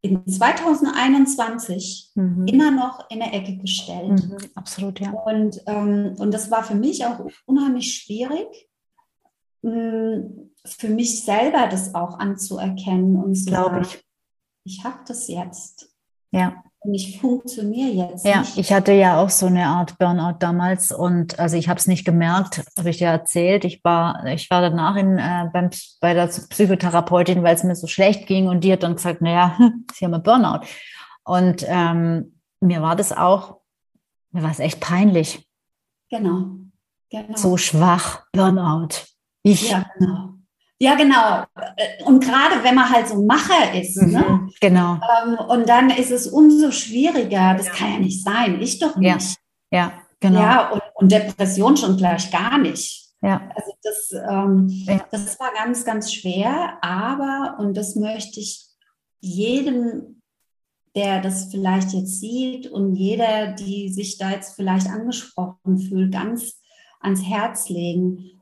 in 0.00 0.26
2021 0.26 2.12
mhm. 2.14 2.46
immer 2.46 2.70
noch 2.70 3.10
in 3.10 3.18
der 3.18 3.34
Ecke 3.34 3.58
gestellt. 3.58 4.26
Mhm, 4.26 4.38
absolut, 4.54 5.00
ja. 5.00 5.10
Und, 5.10 5.60
ähm, 5.66 6.14
und 6.18 6.32
das 6.32 6.50
war 6.50 6.64
für 6.64 6.76
mich 6.76 7.04
auch 7.04 7.20
unheimlich 7.44 7.92
schwierig, 7.92 8.68
mh, 9.60 9.72
hm, 9.72 10.50
für 10.66 10.88
mich 10.88 11.24
selber 11.24 11.68
das 11.68 11.94
auch 11.94 12.18
anzuerkennen 12.18 13.16
und 13.16 13.34
zu 13.34 13.46
Glaube 13.46 13.82
ich. 13.82 14.04
Ich 14.64 14.84
habe 14.84 14.98
das 15.06 15.28
jetzt. 15.28 15.88
Ja 16.32 16.62
und 16.86 16.94
ich 16.94 17.20
funktioniere 17.20 18.08
jetzt 18.08 18.24
ja, 18.24 18.40
nicht. 18.40 18.56
ich 18.56 18.72
hatte 18.72 18.92
ja 18.92 19.20
auch 19.20 19.30
so 19.30 19.46
eine 19.46 19.66
Art 19.66 19.98
Burnout 19.98 20.36
damals 20.38 20.92
und 20.92 21.38
also 21.38 21.56
ich 21.56 21.68
habe 21.68 21.78
es 21.78 21.86
nicht 21.86 22.04
gemerkt, 22.04 22.64
habe 22.78 22.90
ich 22.90 22.98
dir 22.98 23.08
erzählt. 23.08 23.64
Ich 23.64 23.82
war, 23.82 24.24
ich 24.26 24.48
war 24.50 24.60
danach 24.60 24.96
in, 24.96 25.18
äh, 25.18 25.50
beim, 25.52 25.70
bei 26.00 26.14
der 26.14 26.26
Psychotherapeutin, 26.26 27.42
weil 27.42 27.56
es 27.56 27.64
mir 27.64 27.74
so 27.74 27.86
schlecht 27.86 28.26
ging 28.26 28.48
und 28.48 28.62
die 28.62 28.72
hat 28.72 28.82
dann 28.82 28.94
gesagt, 28.94 29.20
naja, 29.20 29.58
sie 29.94 30.04
haben 30.04 30.14
ein 30.14 30.22
Burnout. 30.22 30.64
Und 31.24 31.64
ähm, 31.66 32.38
mir 32.60 32.82
war 32.82 32.94
das 32.94 33.12
auch, 33.12 33.58
mir 34.30 34.42
war 34.42 34.50
es 34.50 34.60
echt 34.60 34.80
peinlich. 34.80 35.48
Genau. 36.08 36.50
genau. 37.10 37.36
So 37.36 37.56
schwach, 37.56 38.26
Burnout. 38.32 39.06
Ich. 39.42 39.70
Ja, 39.70 39.84
genau. 39.98 40.34
Ja, 40.78 40.94
genau. 40.94 41.44
Und 42.04 42.22
gerade 42.22 42.62
wenn 42.62 42.74
man 42.74 42.90
halt 42.90 43.08
so 43.08 43.22
Macher 43.22 43.74
ist, 43.74 43.96
mhm, 43.96 44.12
ne? 44.12 44.48
genau. 44.60 44.98
Ähm, 45.24 45.38
und 45.48 45.68
dann 45.68 45.90
ist 45.90 46.10
es 46.10 46.26
umso 46.26 46.70
schwieriger. 46.70 47.54
Das 47.54 47.70
kann 47.70 47.94
ja 47.94 47.98
nicht 47.98 48.22
sein. 48.22 48.60
Ich 48.60 48.78
doch 48.78 48.96
nicht. 48.96 49.36
Ja, 49.70 49.78
ja 49.78 49.92
genau. 50.20 50.40
Ja, 50.40 50.70
und, 50.70 50.82
und, 50.94 51.12
Depression 51.12 51.76
schon 51.76 51.96
gleich 51.96 52.30
gar 52.30 52.58
nicht. 52.58 53.06
Ja. 53.22 53.48
Also 53.54 53.72
das, 53.82 54.12
ähm, 54.12 54.66
ja. 54.68 55.00
das 55.10 55.40
war 55.40 55.52
ganz, 55.54 55.84
ganz 55.84 56.12
schwer. 56.12 56.76
Aber, 56.82 57.56
und 57.58 57.74
das 57.74 57.96
möchte 57.96 58.40
ich 58.40 58.66
jedem, 59.20 60.20
der 60.94 61.22
das 61.22 61.48
vielleicht 61.50 61.92
jetzt 61.92 62.20
sieht 62.20 62.66
und 62.66 62.96
jeder, 62.96 63.52
die 63.52 63.90
sich 63.90 64.18
da 64.18 64.30
jetzt 64.30 64.56
vielleicht 64.56 64.88
angesprochen 64.88 65.78
fühlt, 65.78 66.12
ganz 66.12 66.60
ans 67.00 67.22
Herz 67.22 67.70
legen 67.70 68.35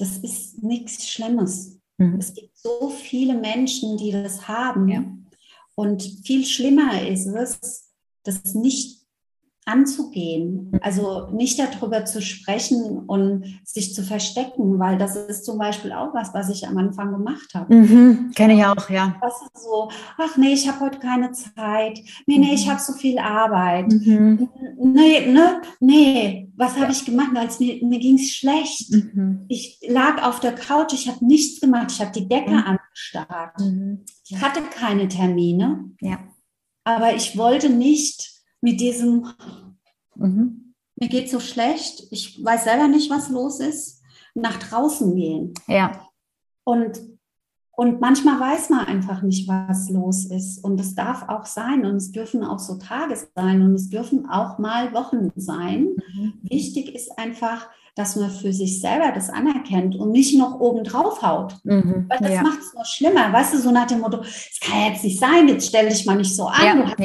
das 0.00 0.18
ist 0.18 0.62
nichts 0.62 1.08
Schlimmes. 1.08 1.78
Mhm. 1.98 2.16
Es 2.18 2.32
gibt 2.32 2.56
so 2.56 2.90
viele 2.90 3.34
Menschen, 3.34 3.96
die 3.96 4.10
das 4.10 4.48
haben. 4.48 4.88
Ja. 4.88 5.04
Und 5.74 6.02
viel 6.24 6.44
schlimmer 6.44 7.06
ist 7.06 7.26
es, 7.26 7.90
das 8.22 8.54
nicht 8.54 8.99
anzugehen. 9.70 10.72
Also 10.82 11.28
nicht 11.30 11.58
darüber 11.58 12.04
zu 12.04 12.20
sprechen 12.20 13.04
und 13.06 13.60
sich 13.64 13.94
zu 13.94 14.02
verstecken, 14.02 14.78
weil 14.78 14.98
das 14.98 15.16
ist 15.16 15.44
zum 15.44 15.58
Beispiel 15.58 15.92
auch 15.92 16.12
was, 16.14 16.34
was 16.34 16.50
ich 16.50 16.66
am 16.66 16.76
Anfang 16.76 17.12
gemacht 17.12 17.54
habe. 17.54 17.74
Mhm, 17.74 18.32
Kenne 18.34 18.54
ich 18.54 18.64
auch, 18.64 18.90
ja. 18.90 19.16
Das 19.20 19.34
ist 19.42 19.62
so, 19.62 19.90
ach 20.18 20.36
nee, 20.36 20.52
ich 20.52 20.68
habe 20.68 20.80
heute 20.80 20.98
keine 20.98 21.32
Zeit. 21.32 22.00
Nee, 22.26 22.38
nee, 22.38 22.54
ich 22.54 22.66
mhm. 22.66 22.70
habe 22.70 22.80
so 22.80 22.92
viel 22.94 23.18
Arbeit. 23.18 23.92
Mhm. 23.92 24.48
Nee, 24.78 25.26
ne, 25.26 25.62
nee, 25.80 26.50
was 26.56 26.78
habe 26.78 26.92
ich 26.92 27.04
gemacht? 27.04 27.30
Weil 27.32 27.48
mir, 27.58 27.86
mir 27.86 27.98
ging 27.98 28.16
es 28.16 28.30
schlecht. 28.32 28.90
Mhm. 28.90 29.44
Ich 29.48 29.80
lag 29.86 30.22
auf 30.22 30.40
der 30.40 30.52
Couch, 30.52 30.92
ich 30.92 31.08
habe 31.08 31.24
nichts 31.24 31.60
gemacht, 31.60 31.92
ich 31.92 32.00
habe 32.00 32.12
die 32.12 32.28
Decke 32.28 32.50
mhm. 32.50 32.64
angestarrt. 32.64 33.60
Mhm. 33.60 34.04
Ich 34.28 34.40
hatte 34.40 34.62
keine 34.62 35.08
Termine. 35.08 35.84
Ja. 36.00 36.18
Aber 36.84 37.14
ich 37.14 37.36
wollte 37.36 37.68
nicht 37.68 38.39
mit 38.60 38.80
diesem, 38.80 39.26
mhm. 40.14 40.74
mir 40.96 41.08
geht 41.08 41.30
so 41.30 41.40
schlecht, 41.40 42.04
ich 42.10 42.42
weiß 42.44 42.64
selber 42.64 42.88
nicht, 42.88 43.10
was 43.10 43.28
los 43.28 43.60
ist, 43.60 44.02
nach 44.34 44.58
draußen 44.58 45.14
gehen. 45.14 45.54
Ja. 45.66 45.92
Und, 46.64 47.00
und 47.72 48.00
manchmal 48.00 48.38
weiß 48.38 48.70
man 48.70 48.86
einfach 48.86 49.22
nicht, 49.22 49.48
was 49.48 49.88
los 49.90 50.26
ist. 50.26 50.62
Und 50.62 50.78
es 50.80 50.94
darf 50.94 51.28
auch 51.28 51.46
sein. 51.46 51.84
Und 51.84 51.96
es 51.96 52.12
dürfen 52.12 52.44
auch 52.44 52.58
so 52.58 52.76
Tage 52.76 53.16
sein. 53.34 53.62
Und 53.62 53.74
es 53.74 53.88
dürfen 53.88 54.28
auch 54.28 54.58
mal 54.58 54.92
Wochen 54.92 55.32
sein. 55.36 55.96
Mhm. 56.14 56.34
Wichtig 56.42 56.94
ist 56.94 57.18
einfach, 57.18 57.68
dass 57.96 58.16
man 58.16 58.30
für 58.30 58.52
sich 58.52 58.80
selber 58.80 59.12
das 59.12 59.30
anerkennt 59.30 59.96
und 59.96 60.12
nicht 60.12 60.38
noch 60.38 60.60
oben 60.60 60.84
drauf 60.84 61.22
haut. 61.22 61.56
Mhm, 61.64 62.06
Weil 62.08 62.18
das 62.18 62.32
ja. 62.32 62.42
macht 62.42 62.60
es 62.60 62.72
noch 62.72 62.86
schlimmer. 62.86 63.32
Weißt 63.32 63.54
du, 63.54 63.58
so 63.58 63.70
nach 63.70 63.86
dem 63.86 64.00
Motto, 64.00 64.20
es 64.20 64.58
kann 64.60 64.80
ja 64.80 64.86
jetzt 64.88 65.04
nicht 65.04 65.18
sein, 65.18 65.48
jetzt 65.48 65.66
stell 65.66 65.88
dich 65.88 66.06
mal 66.06 66.16
nicht 66.16 66.34
so 66.34 66.46
an, 66.46 66.64
ja, 66.64 66.74
du 66.74 66.96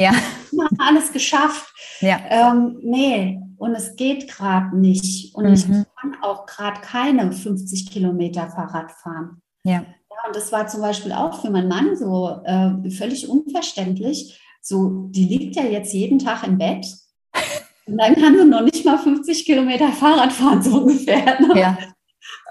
ja. 0.56 0.68
alles 0.78 1.12
geschafft. 1.12 1.72
Ja. 2.00 2.18
Ähm, 2.28 2.78
nee, 2.82 3.40
und 3.58 3.74
es 3.74 3.96
geht 3.96 4.28
gerade 4.28 4.76
nicht. 4.76 5.34
Und 5.34 5.46
mhm. 5.46 5.52
ich 5.54 5.66
kann 5.66 6.16
auch 6.22 6.46
gerade 6.46 6.80
keine 6.80 7.32
50 7.32 7.90
Kilometer 7.90 8.48
Fahrrad 8.48 8.92
fahren. 8.92 9.42
Ja. 9.64 9.72
ja. 9.72 9.86
Und 10.26 10.36
das 10.36 10.52
war 10.52 10.66
zum 10.66 10.80
Beispiel 10.80 11.12
auch 11.12 11.40
für 11.40 11.50
meinen 11.50 11.68
Mann 11.68 11.96
so 11.96 12.40
äh, 12.44 12.90
völlig 12.90 13.28
unverständlich. 13.28 14.40
So, 14.60 15.08
die 15.10 15.24
liegt 15.24 15.56
ja 15.56 15.64
jetzt 15.64 15.92
jeden 15.92 16.18
Tag 16.18 16.46
im 16.46 16.58
Bett 16.58 16.86
und 17.86 17.98
dann 17.98 18.14
kann 18.16 18.36
man 18.36 18.50
noch 18.50 18.62
nicht 18.62 18.84
mal 18.84 18.98
50 18.98 19.44
Kilometer 19.44 19.92
Fahrrad 19.92 20.32
fahren, 20.32 20.62
so 20.62 20.80
ungefähr. 20.80 21.40
Ne? 21.40 21.58
Ja. 21.58 21.78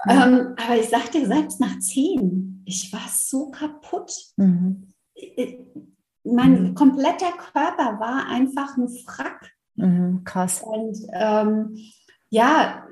Ähm, 0.08 0.54
aber 0.56 0.78
ich 0.80 0.88
sagte 0.88 1.26
selbst 1.26 1.60
nach 1.60 1.78
zehn, 1.78 2.62
ich 2.64 2.92
war 2.92 3.08
so 3.12 3.50
kaputt. 3.50 4.12
Mhm. 4.36 4.88
Mein 6.26 6.62
mhm. 6.62 6.74
kompletter 6.74 7.32
Körper 7.32 8.00
war 8.00 8.28
einfach 8.28 8.76
ein 8.76 8.88
Frack. 8.88 9.52
Mhm, 9.76 10.24
krass. 10.24 10.62
Und 10.62 10.98
ähm, 11.12 11.76
ja, 12.28 12.82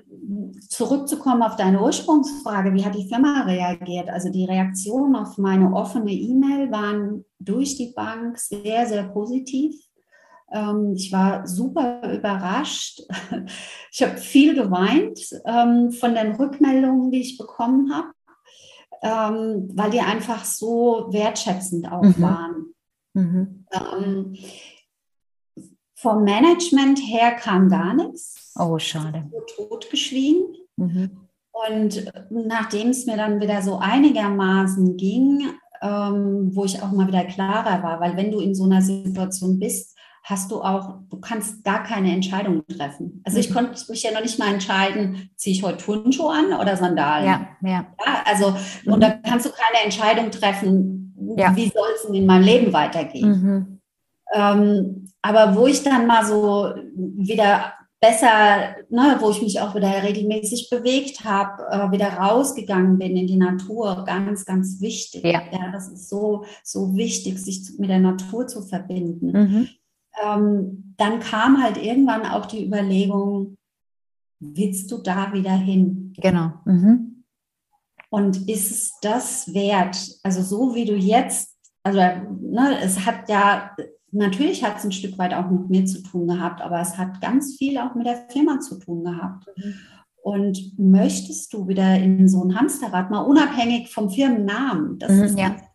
zurückzukommen 0.68 1.42
auf 1.42 1.56
deine 1.56 1.82
Ursprungsfrage, 1.82 2.72
wie 2.74 2.84
hat 2.84 2.94
die 2.94 3.08
Firma 3.08 3.42
reagiert? 3.42 4.08
Also 4.08 4.30
die 4.30 4.44
Reaktionen 4.44 5.16
auf 5.16 5.38
meine 5.38 5.72
offene 5.72 6.12
E-Mail 6.12 6.70
waren 6.70 7.24
durch 7.38 7.76
die 7.76 7.92
Bank 7.94 8.38
sehr, 8.38 8.86
sehr 8.86 9.04
positiv. 9.04 9.74
Ähm, 10.52 10.92
ich 10.94 11.12
war 11.12 11.46
super 11.46 12.00
überrascht. 12.12 13.02
Ich 13.96 14.02
habe 14.02 14.16
viel 14.16 14.56
geweint 14.56 15.20
ähm, 15.44 15.92
von 15.92 16.16
den 16.16 16.32
Rückmeldungen, 16.34 17.12
die 17.12 17.20
ich 17.20 17.38
bekommen 17.38 17.92
habe, 17.94 18.08
ähm, 19.02 19.70
weil 19.72 19.92
die 19.92 20.00
einfach 20.00 20.44
so 20.44 21.06
wertschätzend 21.12 21.92
auch 21.92 22.02
mhm. 22.02 22.20
waren. 22.20 22.73
Mhm. 23.14 23.66
Ähm, 23.72 24.36
vom 25.94 26.24
Management 26.24 26.98
her 26.98 27.32
kam 27.32 27.68
gar 27.68 27.94
nichts. 27.94 28.52
Oh, 28.58 28.78
schade. 28.78 29.30
So 29.30 29.64
totgeschwiegen. 29.64 30.44
Mhm. 30.76 31.28
Und 31.68 32.12
nachdem 32.30 32.88
es 32.88 33.06
mir 33.06 33.16
dann 33.16 33.40
wieder 33.40 33.62
so 33.62 33.78
einigermaßen 33.78 34.96
ging, 34.96 35.48
ähm, 35.80 36.50
wo 36.52 36.64
ich 36.64 36.82
auch 36.82 36.90
mal 36.90 37.06
wieder 37.06 37.24
klarer 37.24 37.82
war, 37.82 38.00
weil 38.00 38.16
wenn 38.16 38.32
du 38.32 38.40
in 38.40 38.54
so 38.54 38.64
einer 38.64 38.82
Situation 38.82 39.58
bist, 39.58 39.96
hast 40.24 40.50
du 40.50 40.62
auch, 40.62 41.00
du 41.10 41.20
kannst 41.20 41.64
gar 41.64 41.82
keine 41.82 42.12
Entscheidung 42.12 42.66
treffen. 42.66 43.22
Also 43.24 43.38
ich 43.38 43.50
mhm. 43.50 43.54
konnte 43.54 43.90
mich 43.90 44.02
ja 44.02 44.10
noch 44.10 44.22
nicht 44.22 44.38
mal 44.38 44.52
entscheiden, 44.52 45.30
ziehe 45.36 45.54
ich 45.54 45.62
heute 45.62 45.84
Turnschuhe 45.84 46.32
an 46.32 46.58
oder 46.58 46.76
Sandalen. 46.76 47.26
Ja, 47.26 47.48
ja. 47.62 47.86
ja 48.04 48.22
also, 48.24 48.50
mhm. 48.84 48.92
und 48.94 49.00
da 49.02 49.10
kannst 49.10 49.46
du 49.46 49.50
keine 49.50 49.84
Entscheidung 49.84 50.30
treffen, 50.30 51.03
ja. 51.36 51.54
wie 51.56 51.68
soll 51.68 51.88
es 51.96 52.04
in 52.04 52.26
meinem 52.26 52.44
Leben 52.44 52.72
weitergehen. 52.72 53.28
Mhm. 53.28 53.80
Ähm, 54.34 55.12
aber 55.22 55.56
wo 55.56 55.66
ich 55.66 55.82
dann 55.82 56.06
mal 56.06 56.24
so 56.24 56.74
wieder 56.94 57.72
besser, 58.00 58.76
ne, 58.90 59.16
wo 59.20 59.30
ich 59.30 59.40
mich 59.40 59.60
auch 59.60 59.74
wieder 59.74 60.02
regelmäßig 60.02 60.68
bewegt 60.68 61.24
habe, 61.24 61.62
äh, 61.70 61.90
wieder 61.90 62.08
rausgegangen 62.08 62.98
bin 62.98 63.16
in 63.16 63.26
die 63.26 63.36
Natur, 63.36 64.04
ganz, 64.06 64.44
ganz 64.44 64.80
wichtig. 64.80 65.24
Ja. 65.24 65.42
ja 65.50 65.70
das 65.72 65.88
ist 65.88 66.10
so, 66.10 66.44
so 66.62 66.94
wichtig, 66.96 67.38
sich 67.38 67.78
mit 67.78 67.88
der 67.88 68.00
Natur 68.00 68.46
zu 68.46 68.62
verbinden. 68.62 69.32
Mhm. 69.32 69.68
Ähm, 70.22 70.94
dann 70.96 71.20
kam 71.20 71.62
halt 71.62 71.82
irgendwann 71.82 72.26
auch 72.26 72.46
die 72.46 72.66
Überlegung, 72.66 73.56
willst 74.38 74.90
du 74.92 74.98
da 74.98 75.32
wieder 75.32 75.52
hin? 75.52 76.12
Genau. 76.18 76.52
Mhm. 76.66 77.13
Und 78.14 78.48
ist 78.48 78.70
es 78.70 78.92
das 79.02 79.52
wert? 79.52 79.96
Also 80.22 80.42
so 80.42 80.72
wie 80.76 80.84
du 80.84 80.94
jetzt, 80.94 81.56
also 81.82 81.98
ne, 81.98 82.78
es 82.80 83.04
hat 83.04 83.28
ja 83.28 83.74
natürlich 84.12 84.62
hat 84.62 84.76
es 84.78 84.84
ein 84.84 84.92
Stück 84.92 85.18
weit 85.18 85.34
auch 85.34 85.50
mit 85.50 85.68
mir 85.68 85.84
zu 85.84 86.00
tun 86.00 86.28
gehabt, 86.28 86.62
aber 86.62 86.80
es 86.80 86.96
hat 86.96 87.20
ganz 87.20 87.56
viel 87.56 87.76
auch 87.76 87.96
mit 87.96 88.06
der 88.06 88.28
Firma 88.28 88.60
zu 88.60 88.78
tun 88.78 89.02
gehabt. 89.02 89.48
Mhm. 89.56 89.74
Und 90.22 90.78
möchtest 90.78 91.52
du 91.52 91.66
wieder 91.66 91.96
in 91.96 92.28
so 92.28 92.44
ein 92.44 92.56
Hamsterrad, 92.56 93.10
mal 93.10 93.22
unabhängig 93.22 93.92
vom 93.92 94.08
Firmennamen, 94.08 94.96
das 95.00 95.10
mhm, 95.10 95.22
ist 95.24 95.36
ja. 95.36 95.46
egal. 95.46 95.68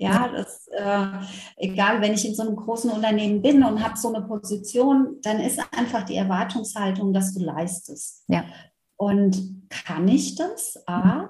Ja, 0.00 0.28
das, 0.28 0.68
äh, 0.68 1.66
egal, 1.66 2.00
wenn 2.00 2.14
ich 2.14 2.26
in 2.26 2.34
so 2.34 2.44
einem 2.44 2.56
großen 2.56 2.90
Unternehmen 2.90 3.42
bin 3.42 3.62
und 3.62 3.84
habe 3.84 3.98
so 3.98 4.14
eine 4.14 4.24
Position, 4.24 5.16
dann 5.20 5.38
ist 5.38 5.60
einfach 5.76 6.04
die 6.04 6.16
Erwartungshaltung, 6.16 7.12
dass 7.12 7.34
du 7.34 7.44
leistest. 7.44 8.24
Ja. 8.28 8.44
Und 8.96 9.68
kann 9.68 10.08
ich 10.08 10.36
das? 10.36 10.80
A, 10.86 11.02
mhm. 11.02 11.28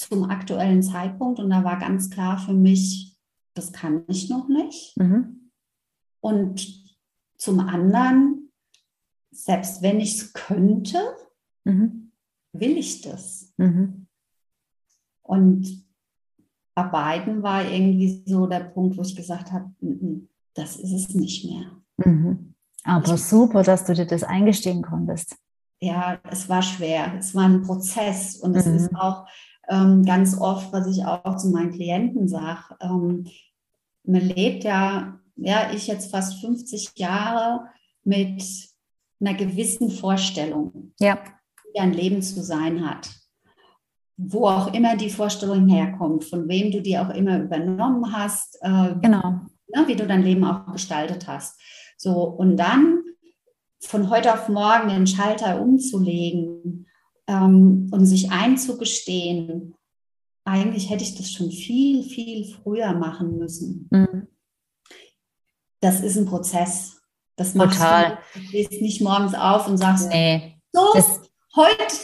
Zum 0.00 0.24
aktuellen 0.24 0.82
Zeitpunkt, 0.82 1.40
und 1.40 1.50
da 1.50 1.62
war 1.62 1.78
ganz 1.78 2.08
klar 2.08 2.38
für 2.38 2.54
mich, 2.54 3.18
das 3.54 3.72
kann 3.72 4.04
ich 4.08 4.30
noch 4.30 4.48
nicht. 4.48 4.96
Mhm. 4.96 5.50
Und 6.20 6.96
zum 7.36 7.60
anderen, 7.60 8.50
selbst 9.30 9.82
wenn 9.82 10.00
ich 10.00 10.14
es 10.14 10.32
könnte, 10.32 10.98
mhm. 11.64 12.12
will 12.52 12.78
ich 12.78 13.02
das. 13.02 13.52
Mhm. 13.58 14.06
Und 15.22 15.86
bei 16.74 16.84
beiden 16.84 17.42
war 17.42 17.70
irgendwie 17.70 18.22
so 18.24 18.46
der 18.46 18.60
Punkt, 18.60 18.96
wo 18.96 19.02
ich 19.02 19.14
gesagt 19.14 19.52
habe, 19.52 19.70
das 20.54 20.76
ist 20.76 20.92
es 20.92 21.14
nicht 21.14 21.44
mehr. 21.44 21.76
Mhm. 21.98 22.54
Aber 22.84 23.14
ich, 23.14 23.22
super, 23.22 23.62
dass 23.62 23.84
du 23.84 23.92
dir 23.92 24.06
das 24.06 24.22
eingestehen 24.22 24.82
konntest. 24.82 25.36
Ja, 25.78 26.18
es 26.30 26.48
war 26.48 26.62
schwer. 26.62 27.14
Es 27.18 27.34
war 27.34 27.44
ein 27.44 27.62
Prozess 27.62 28.36
und 28.36 28.56
es 28.56 28.66
ist 28.66 28.92
mhm. 28.92 28.96
auch 28.96 29.26
ähm, 29.70 30.04
ganz 30.04 30.36
oft, 30.38 30.72
was 30.72 30.86
ich 30.88 31.04
auch 31.04 31.36
zu 31.36 31.48
meinen 31.50 31.72
Klienten 31.72 32.28
sage, 32.28 32.76
ähm, 32.80 33.26
man 34.04 34.22
lebt 34.22 34.64
ja, 34.64 35.20
ja, 35.36 35.70
ich 35.72 35.86
jetzt 35.86 36.10
fast 36.10 36.40
50 36.40 36.92
Jahre 36.96 37.68
mit 38.02 38.42
einer 39.20 39.34
gewissen 39.34 39.90
Vorstellung, 39.90 40.92
ja. 40.98 41.18
wie 41.72 41.80
ein 41.80 41.92
Leben 41.92 42.20
zu 42.20 42.42
sein 42.42 42.88
hat. 42.88 43.10
Wo 44.16 44.48
auch 44.48 44.74
immer 44.74 44.96
die 44.96 45.10
Vorstellung 45.10 45.68
herkommt, 45.68 46.24
von 46.24 46.48
wem 46.48 46.70
du 46.72 46.82
die 46.82 46.98
auch 46.98 47.10
immer 47.10 47.38
übernommen 47.38 48.12
hast, 48.12 48.58
äh, 48.62 48.94
genau. 49.00 49.40
Ne, 49.72 49.86
wie 49.86 49.94
du 49.94 50.06
dein 50.06 50.22
Leben 50.22 50.44
auch 50.44 50.72
gestaltet 50.72 51.28
hast. 51.28 51.60
So, 51.96 52.24
und 52.24 52.56
dann 52.56 53.02
von 53.80 54.10
heute 54.10 54.34
auf 54.34 54.48
morgen 54.48 54.88
den 54.88 55.06
Schalter 55.06 55.60
umzulegen 55.60 56.86
ähm, 57.30 57.88
und 57.92 58.06
sich 58.06 58.30
einzugestehen, 58.30 59.74
eigentlich 60.44 60.90
hätte 60.90 61.04
ich 61.04 61.14
das 61.14 61.30
schon 61.30 61.50
viel, 61.50 62.02
viel 62.02 62.44
früher 62.44 62.92
machen 62.92 63.38
müssen. 63.38 63.88
Mhm. 63.90 64.26
Das 65.80 66.00
ist 66.00 66.16
ein 66.16 66.26
Prozess. 66.26 67.00
Das 67.36 67.54
machst 67.54 67.78
Total. 67.78 68.18
du. 68.34 68.40
Du 68.40 68.46
stehst 68.46 68.82
nicht 68.82 69.00
morgens 69.00 69.34
auf 69.34 69.68
und 69.68 69.78
sagst, 69.78 70.08
nee, 70.08 70.56
so, 70.72 70.80
das, 70.92 71.20
heute 71.54 71.94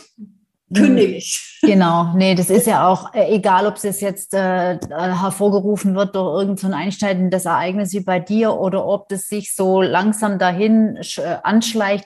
kündige 0.72 1.16
ich. 1.16 1.42
Genau, 1.62 2.12
nee, 2.14 2.34
das 2.34 2.48
ist 2.48 2.66
ja 2.66 2.86
auch 2.86 3.12
äh, 3.12 3.34
egal, 3.34 3.66
ob 3.66 3.82
es 3.82 4.00
jetzt 4.00 4.34
äh, 4.34 4.78
hervorgerufen 4.88 5.96
wird 5.96 6.14
durch 6.14 6.40
irgendein 6.42 6.70
so 6.70 6.76
einschneidendes 6.76 7.46
Ereignis 7.46 7.92
wie 7.92 8.00
bei 8.00 8.20
dir 8.20 8.54
oder 8.54 8.86
ob 8.86 9.08
das 9.08 9.22
sich 9.22 9.54
so 9.54 9.80
langsam 9.80 10.38
dahin 10.38 10.96
äh, 10.96 11.38
anschleicht. 11.42 12.04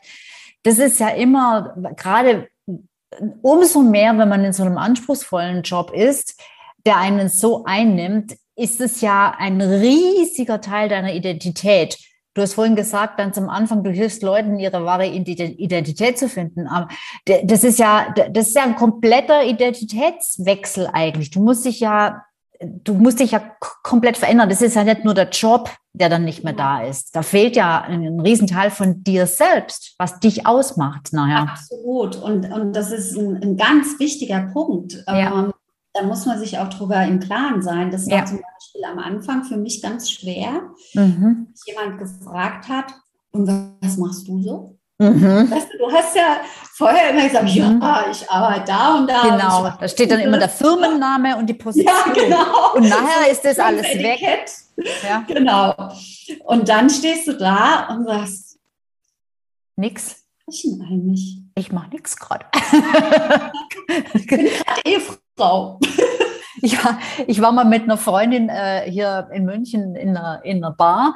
Das 0.62 0.78
ist 0.78 1.00
ja 1.00 1.08
immer, 1.08 1.74
gerade 1.96 2.48
umso 3.42 3.82
mehr, 3.82 4.16
wenn 4.18 4.28
man 4.28 4.44
in 4.44 4.52
so 4.52 4.62
einem 4.62 4.78
anspruchsvollen 4.78 5.62
Job 5.62 5.92
ist, 5.92 6.40
der 6.86 6.96
einen 6.96 7.28
so 7.28 7.64
einnimmt, 7.64 8.36
ist 8.56 8.80
es 8.80 9.00
ja 9.00 9.34
ein 9.38 9.60
riesiger 9.60 10.60
Teil 10.60 10.88
deiner 10.88 11.12
Identität. 11.12 11.98
Du 12.34 12.42
hast 12.42 12.54
vorhin 12.54 12.76
gesagt, 12.76 13.16
ganz 13.16 13.36
am 13.38 13.48
Anfang, 13.48 13.82
du 13.82 13.90
hilfst 13.90 14.22
Leuten, 14.22 14.58
ihre 14.58 14.84
wahre 14.84 15.06
Identität 15.06 16.18
zu 16.18 16.28
finden. 16.28 16.68
Aber 16.68 16.88
das 17.24 17.64
ist 17.64 17.78
ja, 17.78 18.14
das 18.30 18.48
ist 18.48 18.56
ja 18.56 18.62
ein 18.62 18.76
kompletter 18.76 19.44
Identitätswechsel 19.44 20.88
eigentlich. 20.92 21.30
Du 21.30 21.40
musst 21.42 21.64
dich 21.64 21.80
ja 21.80 22.22
du 22.60 22.94
musst 22.94 23.20
dich 23.20 23.32
ja 23.32 23.42
komplett 23.82 24.16
verändern. 24.16 24.48
Das 24.48 24.62
ist 24.62 24.74
ja 24.76 24.84
nicht 24.84 25.04
nur 25.04 25.14
der 25.14 25.30
Job, 25.30 25.70
der 25.92 26.08
dann 26.08 26.24
nicht 26.24 26.44
mehr 26.44 26.52
da 26.52 26.82
ist. 26.82 27.16
Da 27.16 27.22
fehlt 27.22 27.56
ja 27.56 27.82
ein, 27.82 28.20
Riesenteil 28.20 28.70
von 28.70 29.02
dir 29.02 29.26
selbst, 29.26 29.94
was 29.98 30.20
dich 30.20 30.46
ausmacht 30.46 31.12
nachher. 31.12 31.50
Absolut. 31.50 32.16
Und, 32.16 32.52
und 32.52 32.74
das 32.74 32.92
ist 32.92 33.16
ein, 33.16 33.42
ein 33.42 33.56
ganz 33.56 33.98
wichtiger 33.98 34.50
Punkt. 34.52 35.02
Ja. 35.06 35.44
Ähm, 35.44 35.52
da 35.92 36.02
muss 36.02 36.26
man 36.26 36.38
sich 36.38 36.58
auch 36.58 36.68
drüber 36.68 37.02
im 37.04 37.18
Klaren 37.18 37.62
sein. 37.62 37.90
Das 37.90 38.06
war 38.06 38.18
ja. 38.18 38.24
zum 38.24 38.38
Beispiel 38.38 38.84
am 38.84 38.98
Anfang 38.98 39.44
für 39.44 39.56
mich 39.56 39.82
ganz 39.82 40.10
schwer, 40.10 40.70
mhm. 40.94 41.48
jemand 41.66 41.98
gefragt 41.98 42.68
hat, 42.68 42.94
und 43.32 43.46
was 43.80 43.96
machst 43.96 44.26
du 44.26 44.42
so? 44.42 44.79
Mhm. 45.00 45.50
Weißt 45.50 45.72
du, 45.72 45.78
du 45.78 45.90
hast 45.90 46.14
ja 46.14 46.40
vorher 46.74 47.10
immer 47.10 47.22
gesagt, 47.26 47.48
ja, 47.48 47.70
mhm. 47.70 47.82
ich 48.10 48.30
arbeite 48.30 48.64
da 48.66 48.98
und 48.98 49.08
da. 49.08 49.22
Genau, 49.22 49.64
und 49.64 49.72
da 49.80 49.88
steht 49.88 50.10
dann 50.10 50.20
immer 50.20 50.38
der 50.38 50.48
Firmenname 50.60 51.38
und 51.38 51.46
die 51.46 51.54
Position. 51.54 51.94
Ja, 51.94 52.12
genau. 52.12 52.74
Und 52.74 52.86
nachher 52.86 53.30
ist 53.30 53.42
das 53.42 53.58
alles 53.58 53.86
weg. 53.86 54.20
Ja. 55.02 55.24
Genau. 55.26 55.74
Und 56.44 56.68
dann 56.68 56.90
stehst 56.90 57.26
du 57.28 57.32
da 57.32 57.88
und 57.88 58.04
sagst, 58.04 58.58
nix. 59.76 60.22
Ich 60.46 60.66
eigentlich. 60.66 61.38
Ich 61.54 61.72
mache 61.72 61.90
nichts 61.90 62.16
gerade. 62.16 62.44
ich 64.14 64.26
bin 64.26 64.46
gerade 64.46 64.80
Ehefrau. 64.84 65.80
Ich 66.62 66.84
war, 66.84 66.98
ich 67.26 67.40
war 67.40 67.52
mal 67.52 67.64
mit 67.64 67.84
einer 67.84 67.96
Freundin 67.96 68.50
äh, 68.50 68.82
hier 68.82 69.30
in 69.32 69.46
München 69.46 69.94
in 69.94 70.14
einer, 70.14 70.44
in 70.44 70.62
einer 70.62 70.74
Bar 70.74 71.14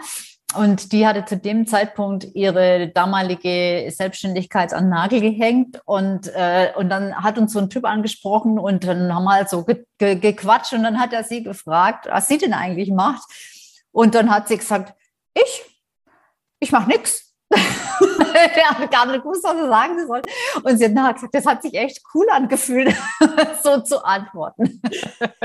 und 0.57 0.93
die 0.93 1.07
hatte 1.07 1.25
zu 1.25 1.37
dem 1.37 1.67
Zeitpunkt 1.67 2.27
ihre 2.35 2.89
damalige 2.89 3.91
Selbstständigkeit 3.91 4.73
an 4.73 4.89
Nagel 4.89 5.21
gehängt 5.21 5.81
und, 5.85 6.29
äh, 6.35 6.73
und 6.77 6.89
dann 6.89 7.15
hat 7.17 7.39
uns 7.39 7.53
so 7.53 7.59
ein 7.59 7.71
Typ 7.71 7.85
angesprochen 7.85 8.59
und 8.59 8.85
dann 8.85 9.15
haben 9.15 9.25
wir 9.25 9.35
halt 9.35 9.49
so 9.49 9.65
ge 9.65 9.85
ge 9.99 10.17
gequatscht 10.17 10.73
und 10.73 10.83
dann 10.83 11.01
hat 11.01 11.13
er 11.13 11.25
sie 11.25 11.43
gefragt, 11.43 12.07
was 12.11 12.29
sie 12.29 12.39
denn 12.39 12.55
eigentlich 12.55 12.91
macht. 12.91 13.25
Und 13.93 14.15
dann 14.15 14.31
hat 14.31 14.49
sie 14.49 14.59
gesagt, 14.59 14.95
ich, 15.35 15.65
ich 16.59 16.73
mache 16.73 16.89
nichts. 16.89 17.35
er 17.51 18.71
hat 18.71 18.91
gar 18.91 19.07
nicht 19.07 19.23
gewusst, 19.23 19.45
was 19.45 19.55
er 19.55 19.69
sagen 19.69 20.07
soll. 20.07 20.23
Und 20.63 20.79
sie 20.79 20.87
hat 20.87 21.15
gesagt, 21.15 21.35
das 21.35 21.47
hat 21.47 21.63
sich 21.63 21.75
echt 21.75 22.01
cool 22.15 22.27
angefühlt, 22.31 22.95
so 23.63 23.81
zu 23.81 24.05
antworten. 24.05 24.81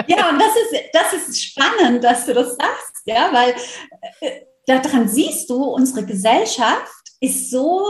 Ja, 0.07 0.29
und 0.29 0.39
das 0.39 0.55
ist, 0.55 0.83
das 0.93 1.13
ist 1.13 1.43
spannend, 1.43 2.03
dass 2.03 2.25
du 2.25 2.33
das 2.33 2.55
sagst, 2.55 3.01
ja, 3.05 3.29
weil 3.31 3.53
äh, 4.21 4.41
daran 4.69 5.07
siehst 5.07 5.49
du, 5.49 5.63
unsere 5.63 6.05
Gesellschaft 6.05 7.11
ist 7.19 7.51
so, 7.51 7.87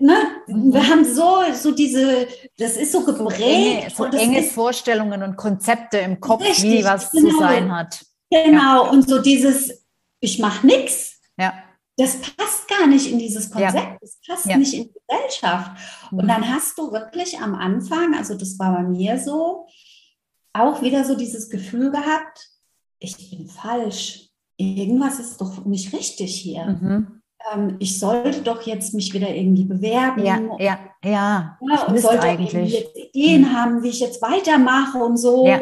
ne, 0.00 0.42
wir 0.46 0.88
haben 0.88 1.04
so, 1.04 1.42
so 1.54 1.72
diese, 1.72 2.28
das 2.56 2.76
ist 2.76 2.92
so 2.92 3.04
geprägt. 3.04 3.96
So, 3.96 4.04
enge, 4.04 4.12
so 4.12 4.18
enge 4.18 4.40
ist, 4.40 4.52
Vorstellungen 4.52 5.22
und 5.22 5.36
Konzepte 5.36 5.98
im 5.98 6.20
Kopf, 6.20 6.42
richtig, 6.42 6.64
wie 6.64 6.84
was 6.84 7.10
genau, 7.10 7.30
zu 7.30 7.38
sein 7.38 7.72
hat. 7.74 8.04
Genau, 8.30 8.84
ja. 8.84 8.90
und 8.90 9.08
so 9.08 9.20
dieses, 9.20 9.86
ich 10.20 10.38
mache 10.38 10.66
nichts. 10.66 11.20
Ja. 11.38 11.54
Das 11.96 12.16
passt 12.16 12.68
gar 12.68 12.86
nicht 12.86 13.10
in 13.10 13.18
dieses 13.18 13.50
Konzept, 13.50 13.74
ja. 13.74 13.96
das 14.00 14.18
passt 14.26 14.46
nicht 14.46 14.74
in 14.74 14.84
die 14.84 14.94
Gesellschaft. 15.08 15.72
Und 16.12 16.24
mhm. 16.24 16.28
dann 16.28 16.54
hast 16.54 16.78
du 16.78 16.92
wirklich 16.92 17.40
am 17.40 17.54
Anfang, 17.54 18.14
also 18.14 18.34
das 18.34 18.58
war 18.58 18.72
bei 18.72 18.82
mir 18.82 19.18
so, 19.18 19.66
auch 20.52 20.82
wieder 20.82 21.04
so 21.04 21.16
dieses 21.16 21.50
Gefühl 21.50 21.90
gehabt, 21.90 22.50
ich 23.00 23.30
bin 23.30 23.48
falsch. 23.48 24.27
Irgendwas 24.58 25.20
ist 25.20 25.40
doch 25.40 25.64
nicht 25.64 25.92
richtig 25.94 26.34
hier. 26.34 26.66
Mhm. 26.66 27.20
Ähm, 27.54 27.76
ich 27.78 27.98
sollte 27.98 28.42
doch 28.42 28.62
jetzt 28.62 28.92
mich 28.92 29.14
wieder 29.14 29.34
irgendwie 29.34 29.64
bewerben. 29.64 30.24
Ja, 30.24 30.40
ja, 30.58 30.78
ja. 31.04 31.58
ja 31.60 31.86
und 31.86 31.98
sollte 31.98 32.24
eigentlich 32.26 32.52
jetzt 32.72 32.96
Ideen 32.96 33.42
mhm. 33.42 33.52
haben, 33.52 33.82
wie 33.82 33.88
ich 33.88 34.00
jetzt 34.00 34.20
weitermache 34.20 34.98
und 34.98 35.16
so. 35.16 35.46
Ja, 35.46 35.60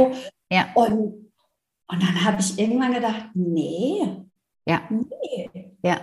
ja. 0.51 0.67
Und, 0.75 0.93
und 0.93 2.03
dann 2.03 2.25
habe 2.25 2.41
ich 2.41 2.59
irgendwann 2.59 2.95
gedacht, 2.95 3.27
nee. 3.35 4.01
Ja. 4.67 4.81
Nee. 4.91 5.77
Ja. 5.83 5.99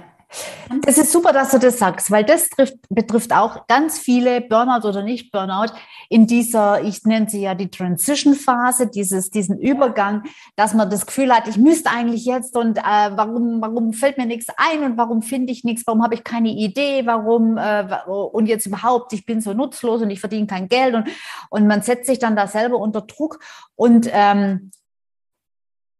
Das 0.81 0.97
ist 0.97 1.11
super, 1.11 1.33
dass 1.33 1.51
du 1.51 1.59
das 1.59 1.77
sagst, 1.77 2.09
weil 2.09 2.23
das 2.23 2.49
trifft, 2.49 2.77
betrifft 2.89 3.33
auch 3.33 3.67
ganz 3.67 3.99
viele 3.99 4.41
Burnout 4.41 4.87
oder 4.87 5.03
nicht 5.03 5.31
Burnout 5.31 5.73
in 6.09 6.27
dieser, 6.27 6.83
ich 6.83 7.03
nenne 7.03 7.29
sie 7.29 7.41
ja 7.41 7.55
die 7.55 7.69
Transition-Phase, 7.69 8.87
dieses, 8.87 9.29
diesen 9.29 9.59
Übergang, 9.59 10.23
dass 10.55 10.73
man 10.73 10.89
das 10.89 11.05
Gefühl 11.05 11.33
hat, 11.33 11.47
ich 11.47 11.57
müsste 11.57 11.89
eigentlich 11.89 12.25
jetzt 12.25 12.55
und 12.57 12.77
äh, 12.77 12.81
warum, 12.81 13.61
warum 13.61 13.93
fällt 13.93 14.17
mir 14.17 14.25
nichts 14.25 14.47
ein 14.57 14.83
und 14.83 14.97
warum 14.97 15.21
finde 15.21 15.51
ich 15.51 15.63
nichts, 15.63 15.83
warum 15.85 16.03
habe 16.03 16.15
ich 16.15 16.23
keine 16.23 16.49
Idee, 16.49 17.05
warum 17.05 17.57
äh, 17.57 17.85
und 18.07 18.47
jetzt 18.47 18.65
überhaupt, 18.65 19.13
ich 19.13 19.25
bin 19.25 19.41
so 19.41 19.53
nutzlos 19.53 20.01
und 20.01 20.09
ich 20.09 20.19
verdiene 20.19 20.47
kein 20.47 20.67
Geld 20.67 20.95
und, 20.95 21.07
und 21.49 21.67
man 21.67 21.81
setzt 21.81 22.07
sich 22.07 22.19
dann 22.19 22.35
da 22.35 22.47
selber 22.47 22.77
unter 22.77 23.01
Druck 23.01 23.39
und 23.75 24.09
ähm, 24.11 24.71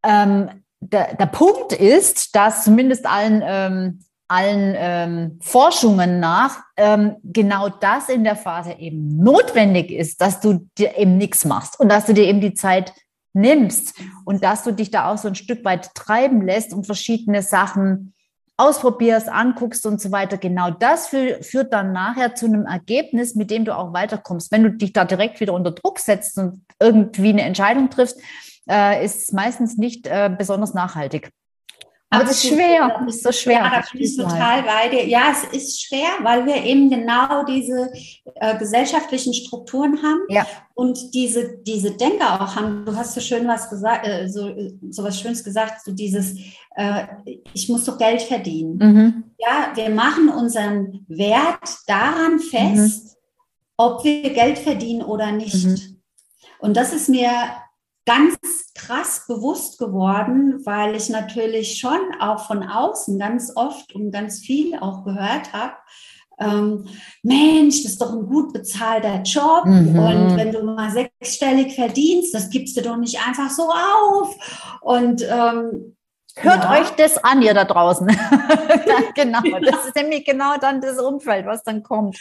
ähm, 0.04 0.50
der, 0.80 1.16
der 1.16 1.26
Punkt 1.28 1.74
ist, 1.74 2.36
dass 2.36 2.66
zumindest 2.66 3.06
allen 3.06 3.42
ähm, 3.46 4.00
allen 4.34 4.74
ähm, 4.76 5.40
Forschungen 5.42 6.20
nach 6.20 6.64
ähm, 6.76 7.18
genau 7.24 7.70
das 7.70 8.10
in 8.10 8.24
der 8.24 8.36
Phase 8.36 8.74
eben 8.80 9.18
notwendig 9.18 9.92
ist, 9.92 10.22
dass 10.22 10.40
du 10.40 10.68
dir 10.78 10.98
eben 10.98 11.18
nichts 11.18 11.46
machst 11.46 11.80
und 11.80 11.90
dass 11.90 12.08
du 12.08 12.14
dir 12.14 12.26
eben 12.26 12.42
die 12.42 12.56
Zeit 12.56 12.94
nimmst 13.34 14.00
und 14.26 14.44
dass 14.44 14.64
du 14.64 14.72
dich 14.72 14.90
da 14.90 15.12
auch 15.12 15.18
so 15.18 15.28
ein 15.28 15.36
Stück 15.36 15.64
weit 15.64 15.94
treiben 15.94 16.42
lässt 16.46 16.74
und 16.74 16.86
verschiedene 16.86 17.44
Sachen 17.44 18.14
ausprobierst, 18.58 19.30
anguckst 19.30 19.86
und 19.86 20.02
so 20.02 20.12
weiter. 20.12 20.38
Genau 20.38 20.72
das 20.72 21.08
führt 21.08 21.72
dann 21.72 21.92
nachher 21.92 22.36
zu 22.36 22.46
einem 22.46 22.66
Ergebnis, 22.66 23.36
mit 23.36 23.52
dem 23.52 23.66
du 23.66 23.76
auch 23.76 23.94
weiterkommst. 23.94 24.52
Wenn 24.52 24.64
du 24.64 24.72
dich 24.72 24.94
da 24.94 25.06
direkt 25.06 25.40
wieder 25.40 25.54
unter 25.54 25.72
Druck 25.72 26.00
setzt 26.00 26.38
und 26.38 26.64
irgendwie 26.80 27.30
eine 27.30 27.42
Entscheidung 27.44 27.90
triffst, 27.90 28.20
äh, 28.70 29.04
ist 29.04 29.24
es 29.24 29.32
meistens 29.32 29.78
nicht 29.78 30.08
äh, 30.08 30.34
besonders 30.36 30.74
nachhaltig. 30.74 31.30
Aber 32.14 32.30
es 32.30 32.44
ist 32.44 32.48
schwer, 32.48 33.06
es 33.08 33.16
ist 33.16 33.24
so 33.24 33.32
schwer. 33.32 33.56
Ja, 33.56 33.70
da 33.70 33.84
bin 33.92 34.02
ich 34.02 34.16
total 34.16 34.64
bei 34.64 34.90
dir. 34.90 35.08
Ja, 35.08 35.32
es 35.32 35.44
ist 35.58 35.82
schwer, 35.82 36.10
weil 36.22 36.46
wir 36.46 36.64
eben 36.64 36.90
genau 36.90 37.44
diese 37.44 37.92
äh, 38.36 38.58
gesellschaftlichen 38.58 39.34
Strukturen 39.34 40.02
haben 40.04 40.22
ja. 40.30 40.46
und 40.76 41.14
diese, 41.14 41.58
diese 41.64 41.92
Denker 41.92 42.42
auch 42.42 42.56
haben. 42.56 42.86
Du 42.86 42.96
hast 42.96 43.14
so 43.16 43.22
schön 43.22 43.48
was 43.48 43.70
gesagt, 43.70 44.08
äh, 44.08 44.28
so, 44.30 44.54
so 44.90 45.04
was 45.04 45.20
Schönes 45.20 45.44
gesagt, 45.44 45.84
so 45.84 45.92
dieses, 45.92 46.36
äh, 46.76 47.06
ich 47.54 47.68
muss 47.70 47.86
doch 47.86 47.98
Geld 47.98 48.22
verdienen. 48.22 48.78
Mhm. 48.78 49.24
Ja, 49.40 49.72
wir 49.74 49.90
machen 49.90 50.30
unseren 50.30 51.06
Wert 51.08 51.78
daran 51.88 52.40
fest, 52.40 53.06
mhm. 53.06 53.12
ob 53.78 54.04
wir 54.04 54.34
Geld 54.34 54.60
verdienen 54.60 55.02
oder 55.02 55.32
nicht. 55.32 55.66
Mhm. 55.66 56.02
Und 56.60 56.78
das 56.78 56.94
ist 56.94 57.10
mir 57.10 57.30
ganz 58.06 58.38
krass 58.76 59.26
bewusst 59.28 59.80
geworden, 59.80 60.62
weil 60.66 60.96
ich 60.96 61.10
natürlich 61.10 61.78
schon 61.80 62.00
auch 62.20 62.46
von 62.46 62.64
außen 62.64 63.18
ganz 63.18 63.52
oft 63.56 63.94
und 63.96 64.12
ganz 64.12 64.40
viel 64.40 64.78
auch 64.78 65.04
gehört 65.04 65.54
habe, 65.54 65.76
ähm, 66.40 66.86
Mensch, 67.22 67.84
das 67.84 67.94
ist 67.94 68.02
doch 68.02 68.12
ein 68.12 68.26
gut 68.26 68.54
bezahlter 68.54 69.22
Job 69.22 69.66
mhm. 69.66 69.98
und 69.98 70.38
wenn 70.38 70.52
du 70.52 70.64
mal 70.64 70.92
sechsstellig 70.92 71.76
verdienst, 71.76 72.34
das 72.34 72.50
gibst 72.50 72.76
du 72.76 72.82
doch 72.82 72.98
nicht 72.98 73.26
einfach 73.26 73.50
so 73.50 73.70
auf. 73.70 74.36
Und 74.82 75.24
ähm, 75.30 75.96
Hört 76.36 76.64
ja. 76.64 76.72
euch 76.72 76.90
das 76.92 77.24
an, 77.24 77.44
ihr 77.44 77.54
da 77.54 77.64
draußen. 77.64 78.08
genau, 79.16 79.42
das 79.62 79.86
ist 79.86 79.96
nämlich 79.96 80.26
genau 80.26 80.58
dann 80.60 80.82
das 80.82 81.00
Umfeld, 81.00 81.46
was 81.46 81.64
dann 81.64 81.84
kommt. 81.84 82.18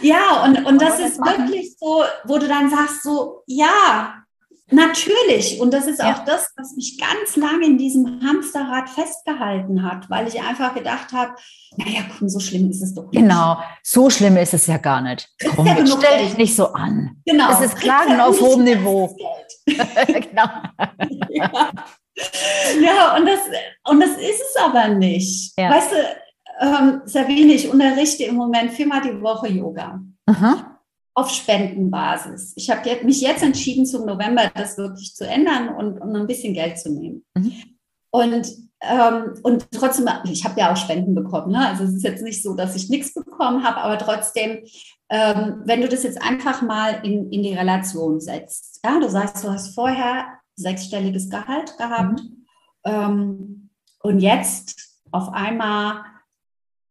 Ja, 0.00 0.44
und, 0.44 0.64
und 0.64 0.80
das 0.80 1.00
ist 1.00 1.18
wirklich 1.18 1.76
so, 1.76 2.04
wo 2.24 2.38
du 2.38 2.46
dann 2.46 2.70
sagst, 2.70 3.02
so, 3.02 3.42
ja, 3.46 4.22
Natürlich. 4.70 5.60
Und 5.60 5.72
das 5.72 5.86
ist 5.86 6.00
ja. 6.00 6.12
auch 6.12 6.24
das, 6.24 6.52
was 6.56 6.74
mich 6.74 6.98
ganz 6.98 7.36
lange 7.36 7.66
in 7.66 7.78
diesem 7.78 8.20
Hamsterrad 8.26 8.88
festgehalten 8.90 9.84
hat, 9.84 10.10
weil 10.10 10.26
ich 10.26 10.40
einfach 10.40 10.74
gedacht 10.74 11.12
habe, 11.12 11.34
naja, 11.76 12.00
komm, 12.18 12.28
so 12.28 12.40
schlimm 12.40 12.68
ist 12.70 12.82
es 12.82 12.92
doch 12.92 13.04
nicht. 13.04 13.20
Genau, 13.20 13.58
so 13.84 14.10
schlimm 14.10 14.36
ist 14.36 14.54
es 14.54 14.66
ja 14.66 14.78
gar 14.78 15.00
nicht. 15.02 15.28
Komm, 15.54 15.66
ja 15.66 15.86
stell 15.86 16.24
dich 16.24 16.36
nicht 16.36 16.56
so 16.56 16.72
an. 16.72 17.16
Genau. 17.24 17.48
Das 17.48 17.60
ist 17.60 17.76
Klagen 17.76 18.18
auf 18.18 18.40
hohem 18.40 18.64
Niveau. 18.64 19.14
genau. 19.66 20.48
ja. 21.28 21.50
ja, 22.80 23.16
und, 23.16 23.26
das, 23.26 23.40
und 23.88 24.00
das 24.00 24.10
ist 24.10 24.40
es 24.40 24.56
aber 24.60 24.88
nicht. 24.88 25.56
Weißt 25.56 25.92
du, 25.92 25.96
ähm, 26.60 27.02
Sabine, 27.04 27.52
ich 27.52 27.68
unterrichte 27.68 28.24
im 28.24 28.34
Moment 28.34 28.72
viermal 28.72 29.02
die 29.02 29.20
Woche 29.20 29.48
Yoga. 29.48 30.00
Aha 30.26 30.75
auf 31.16 31.30
Spendenbasis. 31.30 32.52
Ich 32.56 32.70
habe 32.70 33.04
mich 33.04 33.22
jetzt 33.22 33.42
entschieden, 33.42 33.86
zum 33.86 34.04
November 34.04 34.50
das 34.54 34.76
wirklich 34.76 35.14
zu 35.14 35.26
ändern 35.26 35.70
und, 35.74 35.98
und 35.98 36.14
ein 36.14 36.26
bisschen 36.26 36.52
Geld 36.52 36.78
zu 36.78 36.92
nehmen. 36.92 37.24
Mhm. 37.34 37.52
Und, 38.10 38.46
ähm, 38.82 39.34
und 39.42 39.66
trotzdem, 39.72 40.08
ich 40.24 40.44
habe 40.44 40.60
ja 40.60 40.70
auch 40.70 40.76
Spenden 40.76 41.14
bekommen. 41.14 41.52
Ne? 41.52 41.68
Also 41.68 41.84
es 41.84 41.94
ist 41.94 42.04
jetzt 42.04 42.22
nicht 42.22 42.42
so, 42.42 42.54
dass 42.54 42.76
ich 42.76 42.90
nichts 42.90 43.14
bekommen 43.14 43.64
habe, 43.64 43.78
aber 43.78 43.96
trotzdem, 43.96 44.64
ähm, 45.08 45.62
wenn 45.64 45.80
du 45.80 45.88
das 45.88 46.02
jetzt 46.02 46.20
einfach 46.20 46.60
mal 46.60 47.00
in, 47.02 47.32
in 47.32 47.42
die 47.42 47.54
Relation 47.54 48.20
setzt. 48.20 48.80
Ja? 48.84 49.00
Du 49.00 49.08
sagst, 49.08 49.42
du 49.42 49.48
hast 49.48 49.74
vorher 49.74 50.26
sechsstelliges 50.54 51.30
Gehalt 51.30 51.78
gehabt 51.78 52.20
mhm. 52.20 52.46
ähm, 52.84 53.70
und 54.02 54.20
jetzt 54.20 55.00
auf 55.12 55.32
einmal 55.32 56.04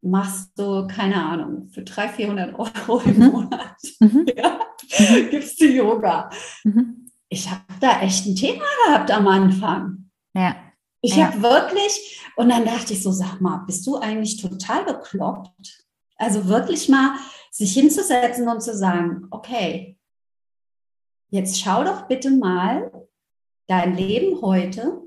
machst 0.02 0.50
du, 0.56 0.86
keine 0.86 1.24
Ahnung, 1.24 1.68
für 1.70 1.82
300, 1.82 2.16
400 2.16 2.58
Euro 2.58 3.00
im 3.00 3.18
mhm. 3.18 3.26
Monat, 3.26 3.76
mhm. 4.00 4.26
ja, 4.36 4.60
mhm. 4.98 5.30
gibst 5.30 5.60
du 5.60 5.66
Yoga. 5.66 6.30
Mhm. 6.64 7.10
Ich 7.28 7.50
habe 7.50 7.62
da 7.80 8.00
echt 8.00 8.26
ein 8.26 8.36
Thema 8.36 8.64
gehabt 8.86 9.10
am 9.10 9.26
Anfang. 9.26 10.10
Ja. 10.34 10.56
Ich 11.00 11.16
ja. 11.16 11.26
habe 11.26 11.42
wirklich, 11.42 12.20
und 12.36 12.48
dann 12.48 12.64
dachte 12.64 12.92
ich 12.92 13.02
so, 13.02 13.12
sag 13.12 13.40
mal, 13.40 13.58
bist 13.66 13.86
du 13.86 13.96
eigentlich 13.96 14.40
total 14.40 14.84
bekloppt? 14.84 15.84
Also 16.16 16.46
wirklich 16.46 16.88
mal 16.88 17.16
sich 17.50 17.74
hinzusetzen 17.74 18.48
und 18.48 18.62
zu 18.62 18.74
sagen, 18.76 19.26
okay, 19.30 19.98
jetzt 21.30 21.60
schau 21.60 21.84
doch 21.84 22.06
bitte 22.06 22.30
mal 22.30 22.90
dein 23.66 23.94
Leben 23.94 24.40
heute 24.40 25.02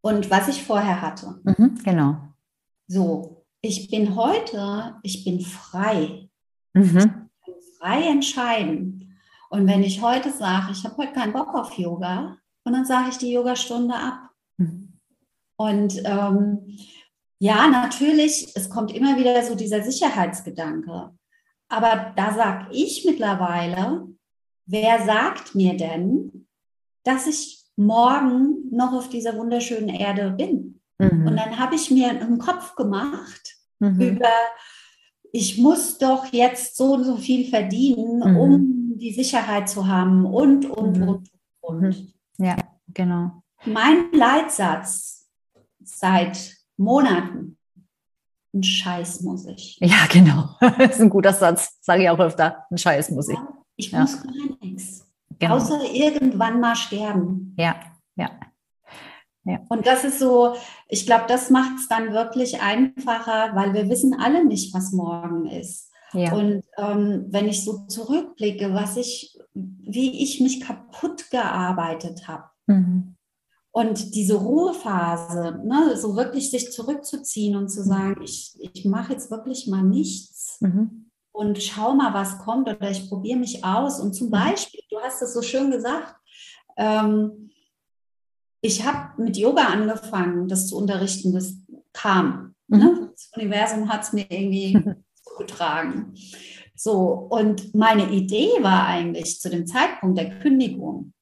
und 0.00 0.30
was 0.30 0.48
ich 0.48 0.62
vorher 0.62 1.00
hatte. 1.00 1.40
Mhm, 1.44 1.78
genau. 1.84 2.31
So, 2.88 3.44
ich 3.60 3.90
bin 3.90 4.16
heute, 4.16 4.96
ich 5.02 5.24
bin 5.24 5.40
frei. 5.40 6.28
Mhm. 6.74 6.86
Ich 6.86 7.44
kann 7.44 7.54
frei 7.78 8.08
entscheiden. 8.08 9.18
Und 9.50 9.66
wenn 9.66 9.82
ich 9.82 10.02
heute 10.02 10.30
sage, 10.30 10.72
ich 10.72 10.84
habe 10.84 10.96
heute 10.96 11.12
keinen 11.12 11.32
Bock 11.32 11.54
auf 11.54 11.76
Yoga, 11.78 12.38
und 12.64 12.72
dann 12.72 12.84
sage 12.84 13.10
ich 13.10 13.18
die 13.18 13.32
Yogastunde 13.32 13.94
ab. 13.94 14.30
Mhm. 14.56 14.92
Und 15.56 16.00
ähm, 16.04 16.78
ja, 17.38 17.68
natürlich, 17.68 18.52
es 18.54 18.70
kommt 18.70 18.92
immer 18.92 19.18
wieder 19.18 19.42
so 19.42 19.54
dieser 19.54 19.82
Sicherheitsgedanke. 19.82 21.10
Aber 21.68 22.12
da 22.16 22.34
sage 22.34 22.68
ich 22.72 23.04
mittlerweile, 23.04 24.08
wer 24.66 25.04
sagt 25.04 25.54
mir 25.54 25.76
denn, 25.76 26.46
dass 27.04 27.26
ich 27.26 27.64
morgen 27.76 28.68
noch 28.70 28.92
auf 28.92 29.08
dieser 29.08 29.36
wunderschönen 29.36 29.88
Erde 29.88 30.30
bin? 30.30 30.81
Mhm. 31.10 31.26
Und 31.26 31.36
dann 31.36 31.58
habe 31.58 31.74
ich 31.74 31.90
mir 31.90 32.10
einen 32.10 32.38
Kopf 32.38 32.74
gemacht 32.74 33.56
mhm. 33.78 34.00
über, 34.00 34.30
ich 35.32 35.58
muss 35.58 35.98
doch 35.98 36.26
jetzt 36.32 36.76
so 36.76 36.94
und 36.94 37.04
so 37.04 37.16
viel 37.16 37.48
verdienen, 37.48 38.18
mhm. 38.18 38.36
um 38.36 38.98
die 38.98 39.12
Sicherheit 39.12 39.68
zu 39.68 39.88
haben 39.88 40.24
und, 40.26 40.66
und, 40.66 40.98
mhm. 40.98 41.08
und, 41.08 41.30
und. 41.60 41.82
Mhm. 41.82 42.12
Ja, 42.38 42.56
genau. 42.88 43.42
Mein 43.64 44.12
Leitsatz 44.12 45.28
seit 45.82 46.56
Monaten, 46.76 47.58
ein 48.54 48.62
Scheiß 48.62 49.22
muss 49.22 49.46
ich. 49.46 49.78
Ja, 49.80 50.06
genau. 50.10 50.56
Das 50.78 50.96
ist 50.96 51.00
ein 51.00 51.10
guter 51.10 51.32
Satz, 51.32 51.78
sage 51.80 52.02
ich 52.02 52.10
auch 52.10 52.18
öfter. 52.18 52.66
Ein 52.70 52.78
Scheiß 52.78 53.10
muss 53.10 53.28
ich. 53.28 53.38
Ich 53.76 53.90
ja. 53.90 54.00
muss 54.00 54.22
gar 54.22 54.32
nichts. 54.60 55.06
Genau. 55.38 55.56
Außer 55.56 55.80
irgendwann 55.92 56.60
mal 56.60 56.76
sterben. 56.76 57.54
Ja, 57.58 57.76
ja. 58.16 58.30
Ja. 59.44 59.58
Und 59.68 59.86
das 59.86 60.04
ist 60.04 60.18
so, 60.18 60.54
ich 60.88 61.04
glaube, 61.06 61.24
das 61.28 61.50
macht 61.50 61.76
es 61.78 61.88
dann 61.88 62.12
wirklich 62.12 62.60
einfacher, 62.60 63.54
weil 63.54 63.74
wir 63.74 63.88
wissen 63.88 64.14
alle 64.14 64.44
nicht, 64.44 64.72
was 64.72 64.92
morgen 64.92 65.46
ist. 65.46 65.90
Ja. 66.12 66.32
Und 66.32 66.62
ähm, 66.76 67.26
wenn 67.28 67.48
ich 67.48 67.64
so 67.64 67.86
zurückblicke, 67.86 68.72
was 68.74 68.96
ich, 68.96 69.36
wie 69.54 70.22
ich 70.22 70.40
mich 70.40 70.60
kaputt 70.60 71.30
gearbeitet 71.30 72.28
habe, 72.28 72.44
mhm. 72.66 73.16
Und 73.74 74.14
diese 74.14 74.34
Ruhephase, 74.34 75.58
ne, 75.64 75.96
so 75.96 76.14
wirklich 76.14 76.50
sich 76.50 76.70
zurückzuziehen 76.72 77.56
und 77.56 77.70
zu 77.70 77.80
mhm. 77.80 77.84
sagen, 77.84 78.22
ich, 78.22 78.54
ich 78.60 78.84
mache 78.84 79.14
jetzt 79.14 79.30
wirklich 79.30 79.66
mal 79.66 79.82
nichts 79.82 80.58
mhm. 80.60 81.10
und 81.32 81.62
schau 81.62 81.94
mal, 81.94 82.12
was 82.12 82.38
kommt 82.38 82.68
oder 82.68 82.90
ich 82.90 83.08
probiere 83.08 83.38
mich 83.38 83.64
aus. 83.64 83.98
Und 83.98 84.12
zum 84.12 84.26
mhm. 84.26 84.32
Beispiel, 84.32 84.80
du 84.90 84.98
hast 85.00 85.22
es 85.22 85.32
so 85.32 85.40
schön 85.40 85.70
gesagt, 85.70 86.14
ähm, 86.76 87.50
ich 88.62 88.86
habe 88.86 89.22
mit 89.22 89.36
Yoga 89.36 89.64
angefangen, 89.64 90.48
das 90.48 90.68
zu 90.68 90.78
unterrichten, 90.78 91.34
das 91.34 91.54
kam. 91.92 92.54
Ne? 92.68 92.78
Mhm. 92.78 92.84
Ne? 92.84 93.10
Das 93.12 93.30
Universum 93.36 93.92
hat 93.92 94.04
es 94.04 94.12
mir 94.12 94.26
irgendwie 94.30 94.80
zugetragen. 95.22 96.14
So, 96.74 97.28
und 97.30 97.74
meine 97.74 98.10
Idee 98.10 98.50
war 98.60 98.86
eigentlich 98.86 99.40
zu 99.40 99.50
dem 99.50 99.66
Zeitpunkt 99.66 100.18
der 100.18 100.38
Kündigung, 100.40 101.12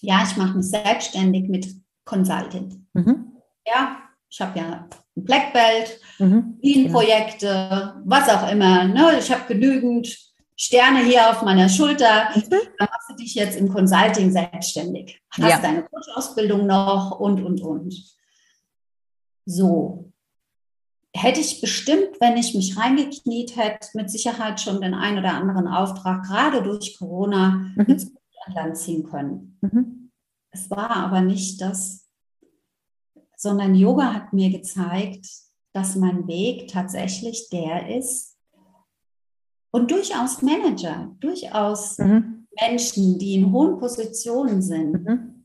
ja, 0.00 0.22
ich 0.28 0.36
mache 0.36 0.56
mich 0.56 0.66
selbstständig 0.66 1.48
mit 1.48 1.66
Consulting. 2.04 2.86
Mhm. 2.92 3.32
Ja, 3.66 3.98
ich 4.28 4.40
habe 4.40 4.58
ja 4.58 4.88
ein 5.16 5.24
Black 5.24 5.52
Belt, 5.52 6.00
mhm. 6.18 6.90
Projekte, 6.92 7.94
was 8.04 8.28
auch 8.28 8.50
immer. 8.50 8.84
Ne? 8.84 9.18
Ich 9.18 9.30
habe 9.32 9.42
genügend 9.46 10.23
Sterne 10.56 11.04
hier 11.04 11.30
auf 11.30 11.42
meiner 11.42 11.68
Schulter. 11.68 12.30
Mhm. 12.34 12.50
Dann 12.50 12.88
machst 12.90 13.10
du 13.10 13.14
dich 13.14 13.34
jetzt 13.34 13.56
im 13.56 13.68
Consulting 13.68 14.30
selbstständig. 14.30 15.20
Hast 15.30 15.50
ja. 15.50 15.60
deine 15.60 15.82
Coach-Ausbildung 15.82 16.66
noch 16.66 17.18
und, 17.18 17.42
und, 17.42 17.60
und. 17.60 17.94
So. 19.44 20.12
Hätte 21.16 21.40
ich 21.40 21.60
bestimmt, 21.60 22.20
wenn 22.20 22.36
ich 22.36 22.54
mich 22.54 22.76
reingekniet 22.76 23.56
hätte, 23.56 23.88
mit 23.94 24.10
Sicherheit 24.10 24.60
schon 24.60 24.80
den 24.80 24.94
einen 24.94 25.18
oder 25.18 25.34
anderen 25.34 25.68
Auftrag, 25.68 26.24
gerade 26.24 26.62
durch 26.62 26.96
Corona, 26.98 27.70
mhm. 27.76 27.84
ins 27.86 28.12
Land 28.52 28.76
ziehen 28.76 29.04
können. 29.04 29.58
Mhm. 29.60 30.10
Es 30.50 30.70
war 30.70 30.90
aber 30.90 31.20
nicht 31.20 31.60
das, 31.60 32.08
sondern 33.36 33.74
Yoga 33.74 34.12
hat 34.12 34.32
mir 34.32 34.50
gezeigt, 34.50 35.26
dass 35.72 35.96
mein 35.96 36.26
Weg 36.28 36.68
tatsächlich 36.68 37.48
der 37.50 37.96
ist 37.96 38.33
und 39.74 39.90
durchaus 39.90 40.42
Manager, 40.42 41.14
durchaus 41.20 41.98
mhm. 41.98 42.46
Menschen, 42.60 43.18
die 43.18 43.34
in 43.34 43.52
hohen 43.52 43.78
Positionen 43.78 44.62
sind, 44.62 45.04
mhm. 45.04 45.44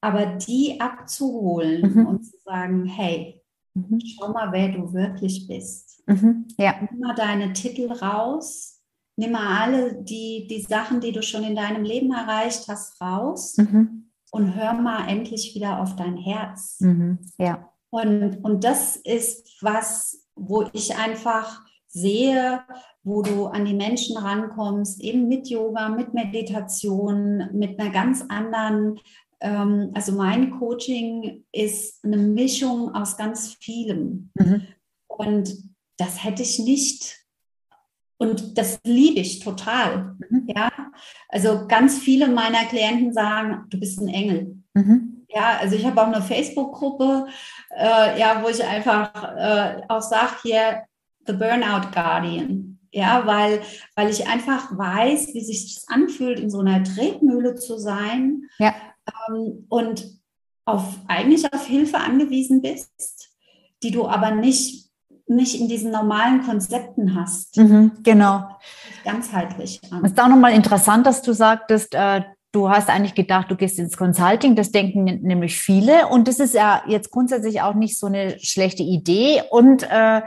aber 0.00 0.26
die 0.26 0.80
abzuholen 0.80 1.94
mhm. 1.94 2.06
und 2.06 2.24
zu 2.24 2.36
sagen, 2.44 2.84
hey, 2.84 3.42
mhm. 3.74 3.98
schau 4.00 4.32
mal, 4.32 4.52
wer 4.52 4.68
du 4.68 4.92
wirklich 4.92 5.46
bist. 5.48 6.02
Mhm. 6.06 6.46
Ja. 6.58 6.74
Nimm 6.90 7.00
mal 7.00 7.14
deine 7.14 7.52
Titel 7.52 7.90
raus 7.90 8.80
nimm 9.20 9.32
mal 9.32 9.62
alle 9.62 10.02
die, 10.02 10.46
die 10.48 10.62
Sachen, 10.62 11.00
die 11.00 11.12
du 11.12 11.22
schon 11.22 11.44
in 11.44 11.54
deinem 11.54 11.84
Leben 11.84 12.10
erreicht 12.12 12.66
hast, 12.68 13.00
raus 13.00 13.56
mhm. 13.58 14.10
und 14.30 14.56
hör 14.56 14.72
mal 14.72 15.08
endlich 15.08 15.54
wieder 15.54 15.80
auf 15.80 15.94
dein 15.94 16.16
Herz. 16.16 16.80
Mhm. 16.80 17.18
Ja. 17.38 17.70
Und, 17.90 18.42
und 18.42 18.64
das 18.64 18.96
ist 18.96 19.58
was, 19.60 20.26
wo 20.34 20.64
ich 20.72 20.96
einfach 20.96 21.60
sehe, 21.86 22.62
wo 23.02 23.22
du 23.22 23.46
an 23.46 23.64
die 23.64 23.74
Menschen 23.74 24.16
rankommst, 24.16 25.00
eben 25.00 25.28
mit 25.28 25.48
Yoga, 25.48 25.88
mit 25.88 26.12
Meditation, 26.14 27.48
mit 27.52 27.78
einer 27.78 27.90
ganz 27.90 28.24
anderen, 28.28 28.98
ähm, 29.40 29.90
also 29.94 30.12
mein 30.12 30.50
Coaching 30.50 31.44
ist 31.52 32.04
eine 32.04 32.18
Mischung 32.18 32.94
aus 32.94 33.16
ganz 33.16 33.54
vielem. 33.54 34.30
Mhm. 34.34 34.62
Und 35.06 35.54
das 35.96 36.24
hätte 36.24 36.42
ich 36.42 36.58
nicht 36.58 37.20
und 38.20 38.58
das 38.58 38.80
liebe 38.84 39.20
ich 39.20 39.40
total. 39.40 40.14
Mhm. 40.28 40.46
Ja, 40.54 40.70
also 41.30 41.66
ganz 41.66 41.98
viele 41.98 42.28
meiner 42.28 42.66
Klienten 42.66 43.14
sagen, 43.14 43.64
du 43.70 43.80
bist 43.80 43.98
ein 43.98 44.08
Engel. 44.08 44.56
Mhm. 44.74 45.26
Ja, 45.30 45.58
also 45.58 45.76
ich 45.76 45.86
habe 45.86 46.02
auch 46.02 46.06
eine 46.06 46.20
Facebook-Gruppe, 46.20 47.28
äh, 47.74 48.20
ja, 48.20 48.42
wo 48.42 48.48
ich 48.48 48.62
einfach 48.62 49.12
äh, 49.36 49.82
auch 49.88 50.02
sage 50.02 50.32
hier, 50.42 50.82
The 51.26 51.32
Burnout 51.32 51.92
Guardian. 51.94 52.69
Ja, 52.92 53.24
weil, 53.26 53.60
weil 53.94 54.10
ich 54.10 54.26
einfach 54.26 54.76
weiß, 54.76 55.28
wie 55.34 55.44
sich 55.44 55.74
das 55.74 55.88
anfühlt, 55.88 56.40
in 56.40 56.50
so 56.50 56.58
einer 56.58 56.82
Tretmühle 56.82 57.54
zu 57.54 57.78
sein 57.78 58.48
ja. 58.58 58.74
ähm, 59.28 59.66
und 59.68 60.18
auf, 60.64 60.98
eigentlich 61.06 61.52
auf 61.52 61.66
Hilfe 61.66 61.98
angewiesen 61.98 62.62
bist, 62.62 63.30
die 63.82 63.90
du 63.90 64.06
aber 64.06 64.32
nicht 64.32 64.90
nicht 65.30 65.60
in 65.60 65.68
diesen 65.68 65.92
normalen 65.92 66.42
Konzepten 66.42 67.14
hast. 67.14 67.56
Mhm, 67.56 67.92
genau. 68.02 68.48
Ganzheitlich. 69.04 69.80
Es 70.02 70.10
ist 70.10 70.20
auch 70.20 70.28
nochmal 70.28 70.54
interessant, 70.54 71.06
dass 71.06 71.22
du 71.22 71.32
sagtest, 71.32 71.94
äh, 71.94 72.22
du 72.52 72.68
hast 72.68 72.90
eigentlich 72.90 73.14
gedacht, 73.14 73.50
du 73.50 73.56
gehst 73.56 73.78
ins 73.78 73.96
Consulting. 73.96 74.56
Das 74.56 74.72
denken 74.72 75.04
nämlich 75.04 75.56
viele. 75.56 76.08
Und 76.08 76.26
das 76.26 76.40
ist 76.40 76.54
ja 76.54 76.82
jetzt 76.86 77.10
grundsätzlich 77.10 77.62
auch 77.62 77.74
nicht 77.74 77.98
so 77.98 78.06
eine 78.06 78.38
schlechte 78.40 78.82
Idee. 78.82 79.42
Und 79.50 79.84
äh, 79.88 80.22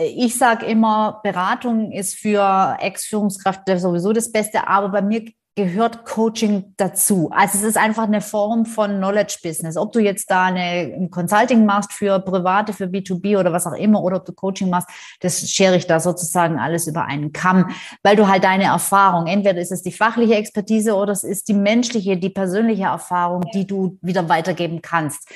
ich 0.00 0.36
sage 0.36 0.66
immer, 0.66 1.20
Beratung 1.22 1.92
ist 1.92 2.14
für 2.14 2.76
Ex-Führungskräfte 2.80 3.78
sowieso 3.78 4.12
das 4.12 4.30
Beste, 4.30 4.68
aber 4.68 4.88
bei 4.88 5.02
mir 5.02 5.24
gehört 5.58 6.04
Coaching 6.04 6.72
dazu. 6.76 7.30
Also 7.32 7.58
es 7.58 7.64
ist 7.64 7.76
einfach 7.76 8.04
eine 8.04 8.20
Form 8.20 8.64
von 8.64 8.98
Knowledge 8.98 9.38
Business. 9.42 9.76
Ob 9.76 9.90
du 9.90 9.98
jetzt 9.98 10.30
da 10.30 10.44
eine, 10.44 10.94
ein 10.94 11.10
Consulting 11.10 11.66
machst 11.66 11.92
für 11.92 12.20
Private, 12.20 12.72
für 12.72 12.84
B2B 12.84 13.36
oder 13.36 13.52
was 13.52 13.66
auch 13.66 13.72
immer, 13.72 14.00
oder 14.04 14.18
ob 14.18 14.24
du 14.24 14.32
Coaching 14.32 14.70
machst, 14.70 14.88
das 15.18 15.50
schere 15.50 15.74
ich 15.74 15.88
da 15.88 15.98
sozusagen 15.98 16.60
alles 16.60 16.86
über 16.86 17.06
einen 17.06 17.32
Kamm, 17.32 17.72
weil 18.04 18.14
du 18.14 18.28
halt 18.28 18.44
deine 18.44 18.66
Erfahrung, 18.66 19.26
entweder 19.26 19.60
ist 19.60 19.72
es 19.72 19.82
die 19.82 19.90
fachliche 19.90 20.36
Expertise 20.36 20.94
oder 20.94 21.10
es 21.10 21.24
ist 21.24 21.48
die 21.48 21.54
menschliche, 21.54 22.16
die 22.16 22.30
persönliche 22.30 22.84
Erfahrung, 22.84 23.42
die 23.52 23.66
du 23.66 23.98
wieder 24.00 24.28
weitergeben 24.28 24.80
kannst. 24.80 25.28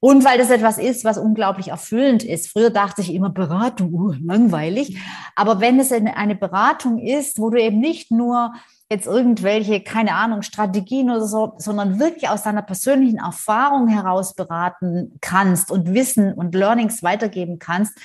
Und 0.00 0.24
weil 0.24 0.38
das 0.38 0.50
etwas 0.50 0.78
ist, 0.78 1.04
was 1.04 1.18
unglaublich 1.18 1.68
erfüllend 1.68 2.22
ist. 2.22 2.48
Früher 2.48 2.70
dachte 2.70 3.00
ich 3.02 3.12
immer, 3.12 3.30
Beratung, 3.30 3.92
uh, 3.92 4.12
langweilig. 4.24 4.96
Aber 5.34 5.60
wenn 5.60 5.80
es 5.80 5.90
eine 5.90 6.36
Beratung 6.36 6.98
ist, 6.98 7.40
wo 7.40 7.50
du 7.50 7.60
eben 7.60 7.80
nicht 7.80 8.12
nur 8.12 8.52
jetzt 8.90 9.06
irgendwelche, 9.06 9.80
keine 9.80 10.14
Ahnung, 10.14 10.42
Strategien 10.42 11.10
oder 11.10 11.26
so, 11.26 11.54
sondern 11.58 11.98
wirklich 11.98 12.28
aus 12.28 12.44
deiner 12.44 12.62
persönlichen 12.62 13.18
Erfahrung 13.18 13.88
heraus 13.88 14.34
beraten 14.34 15.18
kannst 15.20 15.70
und 15.70 15.92
Wissen 15.92 16.32
und 16.32 16.54
Learnings 16.54 17.02
weitergeben 17.02 17.58
kannst, 17.58 17.98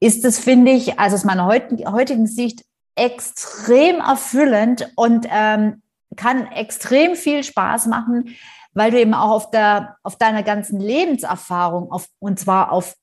ist 0.00 0.24
es, 0.24 0.38
finde 0.40 0.72
ich, 0.72 0.98
also 0.98 1.14
aus 1.14 1.24
meiner 1.24 1.46
heutigen 1.46 2.26
Sicht 2.26 2.64
extrem 2.96 4.00
erfüllend 4.00 4.90
und 4.96 5.26
ähm, 5.30 5.82
kann 6.16 6.46
extrem 6.48 7.14
viel 7.14 7.42
Spaß 7.42 7.86
machen, 7.86 8.34
weil 8.74 8.90
du 8.90 9.00
eben 9.00 9.14
auch 9.14 9.30
auf 9.30 9.50
der, 9.50 9.96
auf 10.02 10.16
deiner 10.16 10.42
ganzen 10.42 10.80
Lebenserfahrung, 10.80 11.90
auf, 11.90 12.08
und 12.18 12.38
zwar 12.38 12.72
auf 12.72 12.94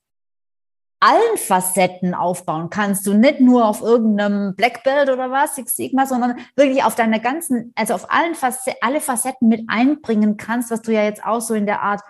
allen 1.00 1.38
Facetten 1.38 2.14
aufbauen 2.14 2.68
kannst. 2.68 3.06
Du 3.06 3.14
nicht 3.14 3.40
nur 3.40 3.66
auf 3.66 3.80
irgendeinem 3.80 4.54
Black 4.54 4.84
Belt 4.84 5.08
oder 5.08 5.30
was, 5.30 5.54
Six 5.54 5.74
Sigma, 5.74 6.06
sondern 6.06 6.36
wirklich 6.56 6.84
auf 6.84 6.94
deiner 6.94 7.18
ganzen, 7.18 7.72
also 7.74 7.94
auf 7.94 8.10
allen 8.10 8.34
Facetten, 8.34 8.78
alle 8.82 9.00
Facetten 9.00 9.48
mit 9.48 9.62
einbringen 9.68 10.36
kannst, 10.36 10.70
was 10.70 10.82
du 10.82 10.92
ja 10.92 11.02
jetzt 11.02 11.24
auch 11.24 11.40
so 11.40 11.54
in 11.54 11.64
der 11.64 11.80
Art 11.80 12.02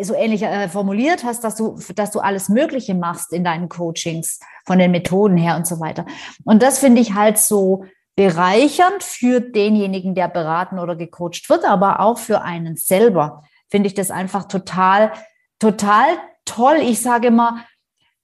so 0.00 0.14
ähnlich 0.14 0.42
äh, 0.42 0.68
formuliert 0.68 1.24
hast, 1.24 1.42
dass 1.42 1.56
du, 1.56 1.78
dass 1.96 2.12
du 2.12 2.20
alles 2.20 2.48
Mögliche 2.48 2.94
machst 2.94 3.32
in 3.32 3.42
deinen 3.42 3.68
Coachings, 3.68 4.38
von 4.64 4.78
den 4.78 4.90
Methoden 4.92 5.36
her 5.36 5.56
und 5.56 5.66
so 5.66 5.80
weiter. 5.80 6.06
Und 6.44 6.62
das 6.62 6.78
finde 6.78 7.00
ich 7.00 7.14
halt 7.14 7.38
so 7.38 7.84
bereichernd 8.20 9.02
für 9.02 9.40
denjenigen, 9.40 10.14
der 10.14 10.28
beraten 10.28 10.78
oder 10.78 10.94
gecoacht 10.94 11.48
wird, 11.48 11.64
aber 11.64 12.00
auch 12.00 12.18
für 12.18 12.42
einen 12.42 12.76
selber. 12.76 13.44
Finde 13.70 13.86
ich 13.86 13.94
das 13.94 14.10
einfach 14.10 14.44
total, 14.44 15.10
total 15.58 16.04
toll. 16.44 16.80
Ich 16.82 17.00
sage 17.00 17.28
immer, 17.28 17.64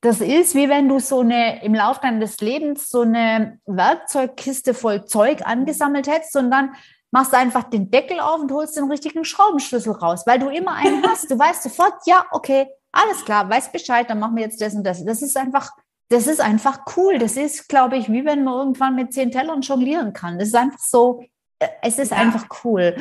das 0.03 0.21
ist 0.21 0.55
wie 0.55 0.69
wenn 0.69 0.91
du 0.91 0.99
so 0.99 1.21
eine 1.21 1.65
im 1.65 1.75
Laufe 1.75 2.01
deines 2.03 2.43
Lebens 2.43 2.91
so 2.91 3.01
eine 3.01 3.59
Werkzeugkiste 3.65 4.75
voll 4.75 5.07
Zeug 5.07 5.47
angesammelt 5.47 6.09
hättest 6.09 6.37
und 6.37 6.51
dann 6.51 6.75
machst 7.11 7.33
du 7.33 7.39
einfach 7.39 7.63
den 7.63 7.91
Deckel 7.91 8.21
auf 8.21 8.43
und 8.43 8.53
holst 8.53 8.77
den 8.77 8.91
richtigen 8.91 9.25
Schraubenschlüssel 9.25 9.95
raus, 9.95 10.25
weil 10.27 10.39
du 10.39 10.51
immer 10.51 10.75
einen 10.75 11.03
hast. 11.09 11.31
Du 11.31 11.39
weißt 11.39 11.63
sofort, 11.63 11.95
ja, 12.05 12.27
okay, 12.33 12.69
alles 12.93 13.25
klar, 13.25 13.49
weiß 13.49 13.73
Bescheid, 13.73 14.11
dann 14.11 14.19
machen 14.19 14.37
wir 14.37 14.43
jetzt 14.43 14.61
das 14.61 14.75
und 14.75 14.85
das. 14.85 15.03
Das 15.03 15.23
ist 15.23 15.39
einfach, 15.39 15.71
das 16.09 16.27
ist 16.27 16.41
einfach 16.41 16.81
cool. 16.97 17.19
Das 17.19 17.37
ist, 17.37 17.69
glaube 17.69 17.97
ich, 17.97 18.11
wie 18.11 18.25
wenn 18.25 18.45
man 18.45 18.55
irgendwann 18.55 18.95
mit 18.95 19.13
zehn 19.13 19.31
Tellern 19.31 19.61
jonglieren 19.61 20.13
kann. 20.13 20.39
Das 20.39 20.49
ist 20.49 20.57
einfach 20.57 20.79
so, 20.79 21.25
äh, 21.59 21.69
es 21.83 21.99
ist 21.99 22.13
ja. 22.13 22.19
einfach 22.19 22.47
cool. 22.65 22.97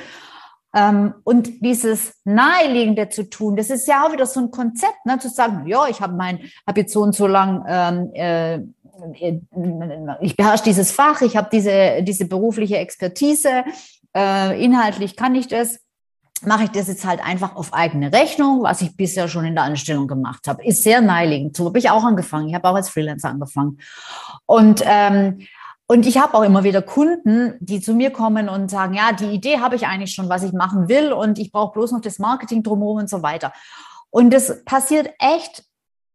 Ähm, 0.75 1.13
und 1.23 1.61
dieses 1.61 2.19
Naheliegende 2.25 3.07
zu 3.07 3.29
tun, 3.29 3.55
das 3.55 3.69
ist 3.69 3.87
ja 3.87 4.05
auch 4.05 4.11
wieder 4.11 4.25
so 4.25 4.41
ein 4.41 4.51
Konzept, 4.51 5.05
ne, 5.05 5.17
zu 5.19 5.29
sagen, 5.29 5.65
ja, 5.67 5.87
ich 5.87 6.01
habe 6.01 6.13
mein, 6.13 6.39
habe 6.67 6.81
jetzt 6.81 6.91
so 6.91 7.01
und 7.01 7.15
so 7.15 7.27
lang, 7.27 7.63
ähm, 7.67 8.11
äh, 8.13 8.59
ich 10.21 10.35
beherrsche 10.35 10.63
dieses 10.65 10.91
Fach, 10.91 11.21
ich 11.21 11.37
habe 11.37 11.49
diese, 11.51 12.01
diese 12.01 12.25
berufliche 12.25 12.77
Expertise, 12.77 13.63
äh, 14.15 14.63
inhaltlich 14.63 15.15
kann 15.15 15.35
ich 15.35 15.47
das, 15.47 15.79
mache 16.45 16.65
ich 16.65 16.69
das 16.71 16.87
jetzt 16.87 17.05
halt 17.05 17.23
einfach 17.23 17.55
auf 17.55 17.73
eigene 17.73 18.11
Rechnung, 18.11 18.63
was 18.63 18.81
ich 18.81 18.95
bisher 18.95 19.27
schon 19.27 19.45
in 19.45 19.55
der 19.55 19.63
Anstellung 19.63 20.07
gemacht 20.07 20.47
habe. 20.47 20.65
Ist 20.65 20.83
sehr 20.83 21.01
naheliegend. 21.01 21.55
So 21.55 21.65
habe 21.65 21.79
ich 21.79 21.89
auch 21.89 22.03
angefangen. 22.03 22.49
Ich 22.49 22.55
habe 22.55 22.67
auch 22.67 22.75
als 22.75 22.89
Freelancer 22.89 23.29
angefangen. 23.29 23.79
Und 24.45 24.81
ähm, 24.85 25.39
und 25.87 26.07
ich 26.07 26.17
habe 26.17 26.33
auch 26.33 26.41
immer 26.41 26.63
wieder 26.63 26.81
Kunden, 26.81 27.53
die 27.59 27.79
zu 27.79 27.93
mir 27.93 28.09
kommen 28.09 28.49
und 28.49 28.71
sagen, 28.71 28.95
ja, 28.95 29.11
die 29.13 29.25
Idee 29.25 29.59
habe 29.59 29.75
ich 29.75 29.85
eigentlich 29.85 30.13
schon, 30.13 30.29
was 30.29 30.41
ich 30.41 30.51
machen 30.51 30.89
will 30.89 31.13
und 31.13 31.37
ich 31.37 31.51
brauche 31.51 31.73
bloß 31.73 31.91
noch 31.91 32.01
das 32.01 32.17
Marketing 32.17 32.63
drumherum 32.63 32.97
und 32.97 33.09
so 33.09 33.21
weiter. 33.21 33.53
Und 34.09 34.31
das 34.31 34.63
passiert 34.65 35.13
echt 35.19 35.63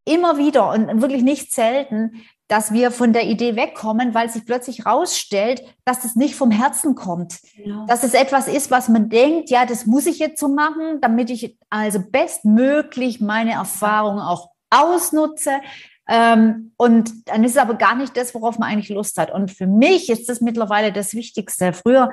immer 0.03 0.37
wieder 0.37 0.71
und 0.71 1.01
wirklich 1.01 1.23
nicht 1.23 1.53
selten, 1.53 2.23
dass 2.51 2.73
wir 2.73 2.91
von 2.91 3.13
der 3.13 3.27
Idee 3.27 3.55
wegkommen, 3.55 4.13
weil 4.13 4.29
sich 4.29 4.45
plötzlich 4.45 4.85
rausstellt, 4.85 5.63
dass 5.85 6.01
das 6.01 6.17
nicht 6.17 6.35
vom 6.35 6.51
Herzen 6.51 6.95
kommt. 6.95 7.39
Genau. 7.55 7.85
Dass 7.85 8.03
es 8.03 8.13
etwas 8.13 8.49
ist, 8.49 8.69
was 8.69 8.89
man 8.89 9.07
denkt, 9.07 9.49
ja, 9.49 9.65
das 9.65 9.85
muss 9.85 10.05
ich 10.05 10.19
jetzt 10.19 10.37
so 10.37 10.49
machen, 10.49 10.99
damit 10.99 11.29
ich 11.29 11.57
also 11.69 12.01
bestmöglich 12.11 13.21
meine 13.21 13.53
Erfahrungen 13.53 14.19
auch 14.19 14.49
ausnutze. 14.69 15.61
Ähm, 16.09 16.73
und 16.75 17.29
dann 17.29 17.45
ist 17.45 17.51
es 17.51 17.57
aber 17.57 17.75
gar 17.75 17.95
nicht 17.95 18.17
das, 18.17 18.35
worauf 18.35 18.59
man 18.59 18.69
eigentlich 18.69 18.89
Lust 18.89 19.17
hat. 19.17 19.31
Und 19.31 19.49
für 19.49 19.67
mich 19.67 20.09
ist 20.09 20.27
das 20.27 20.41
mittlerweile 20.41 20.91
das 20.91 21.13
Wichtigste. 21.13 21.71
Früher 21.71 22.11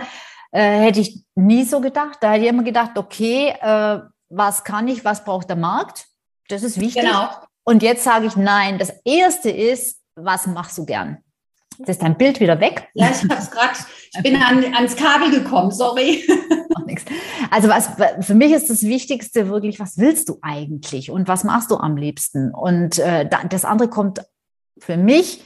äh, 0.53 0.83
hätte 0.83 1.01
ich 1.01 1.25
nie 1.35 1.65
so 1.65 1.81
gedacht. 1.81 2.19
Da 2.21 2.31
hätte 2.31 2.45
ich 2.45 2.51
immer 2.51 2.63
gedacht, 2.63 2.97
okay, 2.97 3.57
äh, 3.61 3.99
was 4.29 4.63
kann 4.63 4.87
ich, 4.87 5.05
was 5.05 5.25
braucht 5.25 5.49
der 5.49 5.57
Markt? 5.57 6.07
Das 6.47 6.63
ist 6.63 6.79
wichtig. 6.79 7.03
Genau. 7.03 7.29
Und 7.65 7.83
jetzt 7.83 8.05
sage 8.05 8.27
ich, 8.27 8.37
nein, 8.37 8.79
das 8.79 8.93
Erste 9.05 9.51
ist, 9.51 9.98
was 10.25 10.47
machst 10.47 10.77
du 10.79 10.85
gern? 10.85 11.19
Jetzt 11.79 11.91
ist 11.91 12.03
dein 12.03 12.19
Bild 12.19 12.41
wieder 12.41 12.59
weg. 12.61 12.89
Ja, 12.95 13.11
ich 13.11 13.23
habe 13.23 13.41
es 13.41 13.51
gerade, 13.51 13.79
ich 14.13 14.23
bin 14.23 14.37
an, 14.37 14.75
ans 14.75 14.97
Kabel 14.97 15.31
gekommen, 15.31 15.71
sorry. 15.71 16.25
Also 17.51 17.69
was 17.69 17.91
für 18.27 18.35
mich 18.35 18.53
ist 18.53 18.71
das 18.71 18.83
Wichtigste 18.83 19.49
wirklich, 19.49 19.79
was 19.79 19.99
willst 19.99 20.29
du 20.29 20.39
eigentlich 20.43 21.11
und 21.11 21.29
was 21.29 21.45
machst 21.45 21.71
du 21.71 21.77
am 21.77 21.97
liebsten? 21.97 22.53
Und 22.53 22.99
äh, 22.99 23.29
das 23.49 23.65
andere 23.65 23.89
kommt 23.89 24.21
für 24.79 24.97
mich 24.97 25.45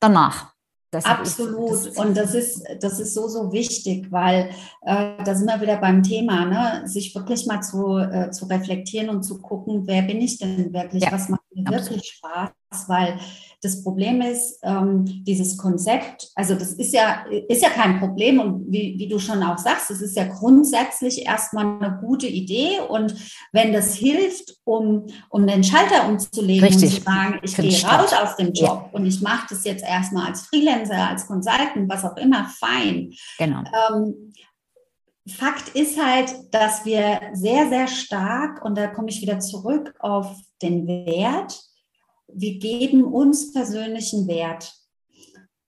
danach. 0.00 0.52
Das 0.90 1.04
Absolut. 1.04 1.72
Ist, 1.72 1.86
das 1.86 1.96
und 1.98 2.16
das 2.16 2.34
ist, 2.34 2.64
das 2.80 2.98
ist 2.98 3.12
so, 3.12 3.28
so 3.28 3.52
wichtig, 3.52 4.10
weil 4.10 4.50
äh, 4.82 5.22
da 5.22 5.34
sind 5.34 5.46
wir 5.46 5.60
wieder 5.60 5.76
beim 5.76 6.02
Thema, 6.02 6.46
ne? 6.46 6.88
sich 6.88 7.14
wirklich 7.14 7.46
mal 7.46 7.60
zu, 7.60 7.98
äh, 7.98 8.30
zu 8.30 8.46
reflektieren 8.46 9.10
und 9.10 9.22
zu 9.22 9.38
gucken, 9.42 9.86
wer 9.86 10.02
bin 10.02 10.22
ich 10.22 10.38
denn 10.38 10.72
wirklich, 10.72 11.02
ja, 11.02 11.12
was 11.12 11.28
macht 11.28 11.42
mir 11.54 11.66
absolut. 11.66 11.90
wirklich 11.90 12.12
Spaß, 12.12 12.50
weil 12.86 13.18
das 13.60 13.82
Problem 13.82 14.20
ist, 14.20 14.60
ähm, 14.62 15.04
dieses 15.24 15.56
Konzept, 15.56 16.30
also 16.36 16.54
das 16.54 16.74
ist 16.74 16.92
ja, 16.92 17.24
ist 17.48 17.62
ja 17.62 17.70
kein 17.70 17.98
Problem 17.98 18.38
und 18.38 18.70
wie, 18.70 18.94
wie 18.98 19.08
du 19.08 19.18
schon 19.18 19.42
auch 19.42 19.58
sagst, 19.58 19.90
es 19.90 20.00
ist 20.00 20.16
ja 20.16 20.24
grundsätzlich 20.24 21.26
erstmal 21.26 21.82
eine 21.82 21.98
gute 22.00 22.28
Idee 22.28 22.78
und 22.88 23.14
wenn 23.52 23.72
das 23.72 23.94
hilft, 23.94 24.54
um, 24.62 25.06
um 25.28 25.46
den 25.46 25.64
Schalter 25.64 26.08
umzulegen 26.08 26.68
Richtig. 26.68 26.90
und 26.90 26.96
zu 26.98 27.02
sagen, 27.02 27.40
ich 27.42 27.56
gehe 27.56 27.84
raus 27.84 28.12
aus 28.12 28.36
dem 28.36 28.52
Job 28.52 28.84
ja. 28.84 28.88
und 28.92 29.06
ich 29.06 29.20
mache 29.20 29.46
das 29.50 29.64
jetzt 29.64 29.82
erstmal 29.82 30.28
als 30.28 30.42
Freelancer, 30.42 31.08
als 31.08 31.26
Consultant, 31.26 31.88
was 31.88 32.04
auch 32.04 32.16
immer, 32.16 32.48
fein. 32.60 33.12
Genau. 33.38 33.64
Ähm, 33.92 34.32
Fakt 35.28 35.70
ist 35.74 36.02
halt, 36.02 36.32
dass 36.52 36.84
wir 36.84 37.20
sehr, 37.34 37.68
sehr 37.68 37.86
stark, 37.86 38.64
und 38.64 38.78
da 38.78 38.86
komme 38.86 39.10
ich 39.10 39.20
wieder 39.20 39.40
zurück 39.40 39.94
auf 39.98 40.34
den 40.62 40.86
Wert, 40.86 41.67
wir 42.32 42.58
geben 42.58 43.04
uns 43.04 43.52
persönlichen 43.52 44.28
Wert. 44.28 44.72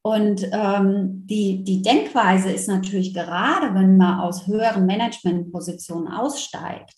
Und 0.03 0.49
ähm, 0.53 1.27
die, 1.27 1.63
die 1.63 1.83
Denkweise 1.83 2.51
ist 2.51 2.69
natürlich 2.69 3.13
gerade, 3.13 3.75
wenn 3.75 3.97
man 3.99 4.21
aus 4.21 4.47
höheren 4.47 4.87
Managementpositionen 4.87 6.09
aussteigt, 6.09 6.95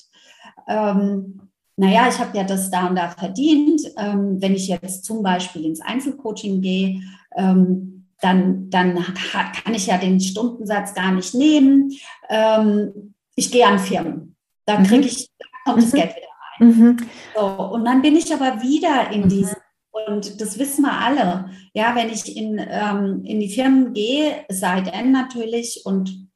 ähm, 0.69 1.49
naja, 1.77 2.07
ich 2.09 2.19
habe 2.19 2.37
ja 2.37 2.45
das 2.45 2.71
da 2.71 2.87
und 2.87 2.97
da 2.97 3.09
verdient. 3.09 3.83
Ähm, 3.97 4.41
wenn 4.41 4.55
ich 4.55 4.69
jetzt 4.69 5.05
zum 5.05 5.23
Beispiel 5.23 5.65
ins 5.65 5.81
Einzelcoaching 5.81 6.61
gehe, 6.61 7.01
ähm, 7.37 8.07
dann, 8.21 8.71
dann 8.71 8.95
kann 9.65 9.75
ich 9.75 9.87
ja 9.87 9.99
den 9.99 10.21
Stundensatz 10.21 10.95
gar 10.95 11.13
nicht 11.13 11.35
nehmen. 11.35 11.91
Ähm, 12.29 13.15
ich 13.35 13.51
gehe 13.51 13.67
an 13.67 13.79
Firmen. 13.79 14.37
Da 14.65 14.77
kriege 14.77 14.99
mhm. 14.99 15.07
ich, 15.07 15.29
da 15.39 15.47
kommt 15.65 15.79
mhm. 15.79 15.83
das 15.83 15.93
Geld 15.93 16.17
wieder 16.17 16.32
Mhm. 16.59 16.96
So, 17.34 17.46
und 17.46 17.84
dann 17.84 18.03
bin 18.03 18.16
ich 18.16 18.32
aber 18.32 18.62
wieder 18.62 19.11
in 19.11 19.22
mhm. 19.22 19.28
diesem, 19.28 19.57
und 20.09 20.40
das 20.40 20.59
wissen 20.59 20.82
wir 20.82 20.92
alle. 20.92 21.50
Ja, 21.74 21.94
wenn 21.94 22.09
ich 22.09 22.36
in, 22.36 22.59
ähm, 22.59 23.24
in 23.24 23.40
die 23.40 23.50
Firmen 23.50 23.92
gehe, 23.92 24.44
sei 24.48 24.80
denn 24.80 25.12
natürlich, 25.12 25.82
und 25.84 26.28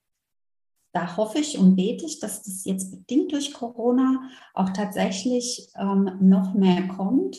da 0.93 1.17
hoffe 1.17 1.39
ich 1.39 1.59
und 1.59 1.77
bete 1.77 2.07
ich, 2.07 2.21
dass 2.21 2.43
das 2.43 2.65
jetzt 2.65 2.91
bedingt 2.91 3.33
durch 3.33 3.53
Corona 3.53 4.31
auch 4.55 4.71
tatsächlich 4.71 5.69
ähm, 5.79 6.11
noch 6.21 6.55
mehr 6.55 6.89
kommt, 6.89 7.37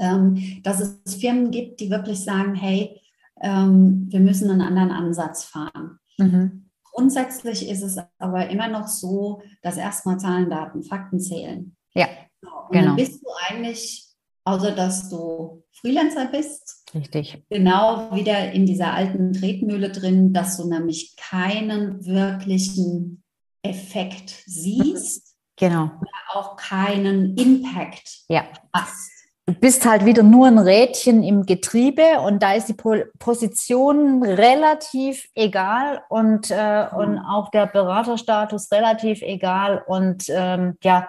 ähm, 0.00 0.60
dass 0.62 0.80
es 0.80 1.14
Firmen 1.16 1.50
gibt, 1.50 1.80
die 1.80 1.90
wirklich 1.90 2.20
sagen, 2.20 2.54
hey, 2.54 3.00
ähm, 3.40 4.06
wir 4.08 4.20
müssen 4.20 4.50
einen 4.50 4.62
anderen 4.62 4.90
Ansatz 4.90 5.44
fahren. 5.44 5.98
Mhm. 6.16 6.67
Grundsätzlich 6.98 7.68
ist 7.68 7.82
es 7.82 7.96
aber 8.18 8.48
immer 8.50 8.68
noch 8.68 8.88
so, 8.88 9.40
dass 9.62 9.76
erstmal 9.76 10.18
Zahlen, 10.18 10.50
Daten, 10.50 10.82
Fakten 10.82 11.20
zählen. 11.20 11.76
Ja, 11.94 12.08
und 12.42 12.72
genau. 12.72 12.86
dann 12.86 12.96
bist 12.96 13.22
du 13.22 13.28
eigentlich, 13.48 14.04
außer 14.44 14.72
dass 14.72 15.08
du 15.08 15.62
Freelancer 15.72 16.26
bist, 16.26 16.84
Richtig. 16.92 17.44
genau 17.48 18.14
wieder 18.14 18.50
in 18.52 18.66
dieser 18.66 18.94
alten 18.94 19.32
Tretmühle 19.32 19.90
drin, 19.90 20.32
dass 20.32 20.56
du 20.56 20.68
nämlich 20.68 21.14
keinen 21.16 22.04
wirklichen 22.04 23.22
Effekt 23.62 24.30
siehst. 24.46 25.36
Genau. 25.56 25.84
Oder 25.84 26.34
auch 26.34 26.56
keinen 26.56 27.36
Impact 27.36 28.24
ja. 28.28 28.44
hast 28.72 29.17
du 29.48 29.54
bist 29.54 29.86
halt 29.86 30.04
wieder 30.04 30.22
nur 30.22 30.46
ein 30.46 30.58
Rädchen 30.58 31.22
im 31.22 31.46
Getriebe 31.46 32.20
und 32.20 32.42
da 32.42 32.52
ist 32.52 32.68
die 32.68 32.76
Position 33.18 34.22
relativ 34.22 35.26
egal 35.34 36.02
und, 36.10 36.50
äh, 36.50 36.86
und 36.94 37.12
mhm. 37.12 37.18
auch 37.20 37.50
der 37.50 37.64
Beraterstatus 37.64 38.70
relativ 38.70 39.22
egal. 39.22 39.82
Und 39.86 40.24
ähm, 40.28 40.76
ja, 40.82 41.08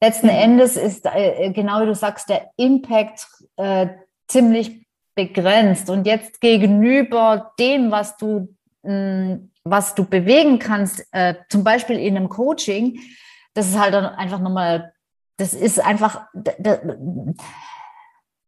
letzten 0.00 0.26
mhm. 0.26 0.32
Endes 0.32 0.76
ist, 0.76 1.06
äh, 1.06 1.52
genau 1.52 1.80
wie 1.80 1.86
du 1.86 1.94
sagst, 1.94 2.28
der 2.28 2.50
Impact 2.56 3.28
äh, 3.56 3.86
ziemlich 4.26 4.84
begrenzt. 5.14 5.88
Und 5.88 6.04
jetzt 6.04 6.40
gegenüber 6.40 7.52
dem, 7.60 7.92
was 7.92 8.16
du, 8.16 8.48
mh, 8.82 8.90
hm, 8.90 9.52
was 9.62 9.94
du 9.94 10.04
bewegen 10.04 10.58
kannst, 10.58 11.06
äh, 11.12 11.34
zum 11.48 11.62
Beispiel 11.62 12.00
in 12.00 12.16
einem 12.16 12.28
Coaching, 12.28 12.98
das 13.54 13.68
ist 13.68 13.78
halt 13.78 13.94
dann 13.94 14.06
einfach 14.06 14.40
nochmal 14.40 14.92
das 15.38 15.54
ist 15.54 15.78
einfach, 15.80 16.26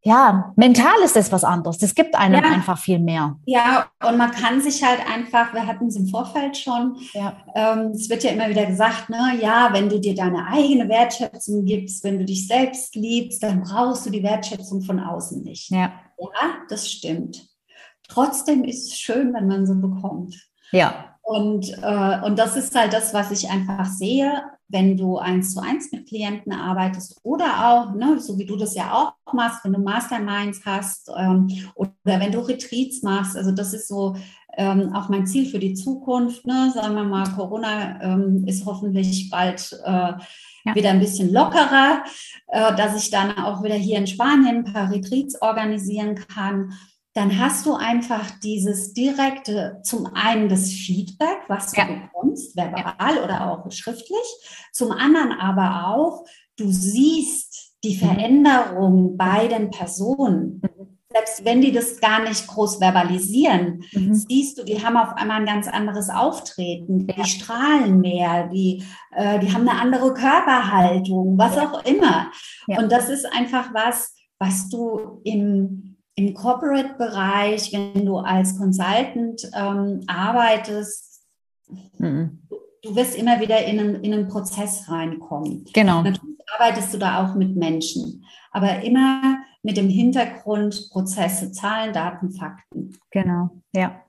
ja, 0.02 0.52
mental 0.56 0.94
ist 1.04 1.14
das 1.14 1.30
was 1.30 1.44
anderes. 1.44 1.78
Das 1.78 1.94
gibt 1.94 2.14
einem 2.14 2.42
ja. 2.42 2.50
einfach 2.50 2.78
viel 2.78 2.98
mehr. 2.98 3.36
Ja, 3.44 3.90
und 4.02 4.16
man 4.16 4.30
kann 4.30 4.60
sich 4.62 4.82
halt 4.82 5.00
einfach, 5.06 5.52
wir 5.52 5.66
hatten 5.66 5.88
es 5.88 5.96
im 5.96 6.08
Vorfeld 6.08 6.56
schon, 6.56 6.96
ja. 7.12 7.36
ähm, 7.54 7.90
es 7.90 8.08
wird 8.08 8.24
ja 8.24 8.30
immer 8.30 8.48
wieder 8.48 8.64
gesagt, 8.64 9.10
ne, 9.10 9.38
ja, 9.40 9.68
wenn 9.72 9.90
du 9.90 10.00
dir 10.00 10.14
deine 10.14 10.46
eigene 10.46 10.88
Wertschätzung 10.88 11.66
gibst, 11.66 12.02
wenn 12.02 12.18
du 12.18 12.24
dich 12.24 12.46
selbst 12.46 12.94
liebst, 12.94 13.42
dann 13.42 13.62
brauchst 13.62 14.06
du 14.06 14.10
die 14.10 14.22
Wertschätzung 14.22 14.80
von 14.82 15.00
außen 15.00 15.42
nicht. 15.42 15.70
Ja, 15.70 15.92
ja 16.18 16.50
das 16.68 16.90
stimmt. 16.90 17.46
Trotzdem 18.08 18.64
ist 18.64 18.88
es 18.88 18.98
schön, 18.98 19.34
wenn 19.34 19.46
man 19.46 19.66
so 19.66 19.74
bekommt. 19.74 20.34
Ja. 20.72 21.16
Und, 21.22 21.70
äh, 21.82 22.20
und 22.24 22.38
das 22.38 22.56
ist 22.56 22.74
halt 22.74 22.92
das, 22.94 23.12
was 23.12 23.30
ich 23.30 23.50
einfach 23.50 23.86
sehe 23.86 24.42
wenn 24.70 24.96
du 24.96 25.18
eins 25.18 25.54
zu 25.54 25.60
eins 25.60 25.90
mit 25.92 26.08
Klienten 26.08 26.52
arbeitest 26.52 27.20
oder 27.22 27.68
auch, 27.68 27.94
ne, 27.94 28.18
so 28.20 28.38
wie 28.38 28.46
du 28.46 28.56
das 28.56 28.74
ja 28.74 28.92
auch 28.92 29.32
machst, 29.32 29.64
wenn 29.64 29.72
du 29.72 29.80
Masterminds 29.80 30.64
hast 30.64 31.10
ähm, 31.16 31.48
oder 31.74 31.90
wenn 32.04 32.32
du 32.32 32.40
Retreats 32.40 33.02
machst. 33.02 33.36
Also 33.36 33.52
das 33.52 33.74
ist 33.74 33.88
so 33.88 34.16
ähm, 34.56 34.94
auch 34.94 35.08
mein 35.08 35.26
Ziel 35.26 35.46
für 35.46 35.58
die 35.58 35.74
Zukunft. 35.74 36.46
Ne? 36.46 36.70
Sagen 36.74 36.94
wir 36.94 37.04
mal, 37.04 37.28
Corona 37.30 38.00
ähm, 38.02 38.44
ist 38.46 38.64
hoffentlich 38.66 39.30
bald 39.30 39.78
äh, 39.84 39.90
ja. 39.90 40.74
wieder 40.74 40.90
ein 40.90 41.00
bisschen 41.00 41.32
lockerer, 41.32 42.04
äh, 42.48 42.74
dass 42.76 42.96
ich 43.02 43.10
dann 43.10 43.38
auch 43.38 43.62
wieder 43.62 43.76
hier 43.76 43.98
in 43.98 44.06
Spanien 44.06 44.64
ein 44.64 44.72
paar 44.72 44.90
Retreats 44.90 45.40
organisieren 45.40 46.14
kann 46.14 46.72
dann 47.14 47.38
hast 47.40 47.66
du 47.66 47.74
einfach 47.74 48.30
dieses 48.42 48.92
direkte, 48.92 49.80
zum 49.82 50.06
einen 50.14 50.48
das 50.48 50.70
Feedback, 50.70 51.38
was 51.48 51.72
du 51.72 51.80
ja. 51.80 51.86
bekommst, 51.86 52.56
verbal 52.56 53.16
ja. 53.16 53.24
oder 53.24 53.50
auch 53.50 53.70
schriftlich, 53.72 54.18
zum 54.72 54.92
anderen 54.92 55.32
aber 55.32 55.88
auch, 55.88 56.24
du 56.56 56.70
siehst 56.70 57.74
die 57.82 57.96
mhm. 57.96 57.98
Veränderung 57.98 59.16
bei 59.16 59.48
den 59.48 59.70
Personen. 59.70 60.62
Mhm. 60.62 60.98
Selbst 61.12 61.44
wenn 61.44 61.60
die 61.60 61.72
das 61.72 61.98
gar 61.98 62.22
nicht 62.22 62.46
groß 62.46 62.76
verbalisieren, 62.76 63.82
mhm. 63.92 64.14
siehst 64.14 64.58
du, 64.58 64.64
die 64.64 64.84
haben 64.84 64.96
auf 64.96 65.16
einmal 65.16 65.40
ein 65.40 65.46
ganz 65.46 65.66
anderes 65.66 66.08
Auftreten, 66.08 67.08
ja. 67.08 67.14
die 67.16 67.28
strahlen 67.28 68.00
mehr, 68.00 68.46
die, 68.46 68.84
äh, 69.10 69.40
die 69.40 69.52
haben 69.52 69.68
eine 69.68 69.80
andere 69.80 70.14
Körperhaltung, 70.14 71.36
was 71.36 71.58
auch 71.58 71.84
immer. 71.84 72.30
Und 72.68 72.92
das 72.92 73.08
ist 73.08 73.26
einfach 73.26 73.74
was, 73.74 74.14
was 74.38 74.68
du 74.68 75.20
im 75.24 75.89
im 76.20 76.34
Corporate-Bereich, 76.34 77.72
wenn 77.72 78.04
du 78.04 78.18
als 78.18 78.58
Consultant 78.58 79.50
ähm, 79.54 80.02
arbeitest, 80.06 81.22
mhm. 81.98 82.42
du 82.82 82.94
wirst 82.94 83.16
immer 83.16 83.40
wieder 83.40 83.64
in 83.64 83.80
einen, 83.80 84.04
in 84.04 84.12
einen 84.12 84.28
Prozess 84.28 84.88
reinkommen. 84.88 85.64
Genau. 85.72 86.02
Natürlich 86.02 86.38
arbeitest 86.58 86.92
du 86.92 86.98
da 86.98 87.24
auch 87.24 87.34
mit 87.34 87.56
Menschen, 87.56 88.24
aber 88.50 88.82
immer 88.82 89.38
mit 89.62 89.76
dem 89.76 89.88
Hintergrund 89.88 90.90
Prozesse, 90.90 91.52
Zahlen, 91.52 91.92
Daten, 91.92 92.32
Fakten. 92.32 92.98
Genau, 93.10 93.50
ja. 93.72 94.02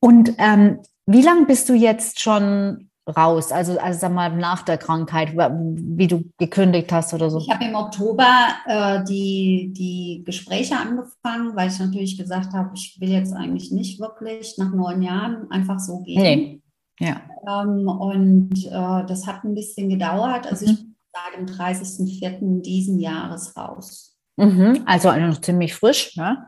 Und 0.00 0.34
ähm, 0.38 0.80
wie 1.06 1.22
lange 1.22 1.46
bist 1.46 1.68
du 1.68 1.74
jetzt 1.74 2.20
schon 2.20 2.89
raus? 3.10 3.52
Also, 3.52 3.78
also 3.78 3.98
sag 3.98 4.12
mal 4.12 4.34
nach 4.36 4.62
der 4.62 4.78
Krankheit, 4.78 5.34
wie 5.34 6.06
du 6.06 6.24
gekündigt 6.38 6.92
hast 6.92 7.12
oder 7.14 7.30
so? 7.30 7.38
Ich 7.38 7.50
habe 7.50 7.64
im 7.64 7.74
Oktober 7.74 8.48
äh, 8.66 9.04
die, 9.04 9.72
die 9.76 10.22
Gespräche 10.24 10.76
angefangen, 10.76 11.54
weil 11.54 11.68
ich 11.68 11.78
natürlich 11.78 12.18
gesagt 12.18 12.52
habe, 12.52 12.70
ich 12.74 12.96
will 13.00 13.10
jetzt 13.10 13.32
eigentlich 13.32 13.70
nicht 13.70 14.00
wirklich 14.00 14.56
nach 14.58 14.72
neun 14.72 15.02
Jahren 15.02 15.50
einfach 15.50 15.78
so 15.78 16.00
gehen. 16.00 16.22
Nee. 16.22 16.62
Ja. 16.98 17.22
Ähm, 17.48 17.88
und 17.88 18.66
äh, 18.66 19.06
das 19.06 19.26
hat 19.26 19.44
ein 19.44 19.54
bisschen 19.54 19.88
gedauert. 19.88 20.46
Also 20.46 20.66
mhm. 20.66 20.72
ich 20.72 20.78
bin 20.78 20.96
seit 21.12 21.38
dem 21.38 21.46
30.04. 21.46 22.62
diesen 22.62 22.98
Jahres 22.98 23.56
raus. 23.56 24.16
Mhm. 24.36 24.82
Also 24.86 25.10
noch 25.12 25.40
ziemlich 25.40 25.74
frisch. 25.74 26.16
Ne? 26.16 26.46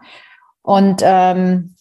Und 0.62 1.02
ähm, 1.04 1.74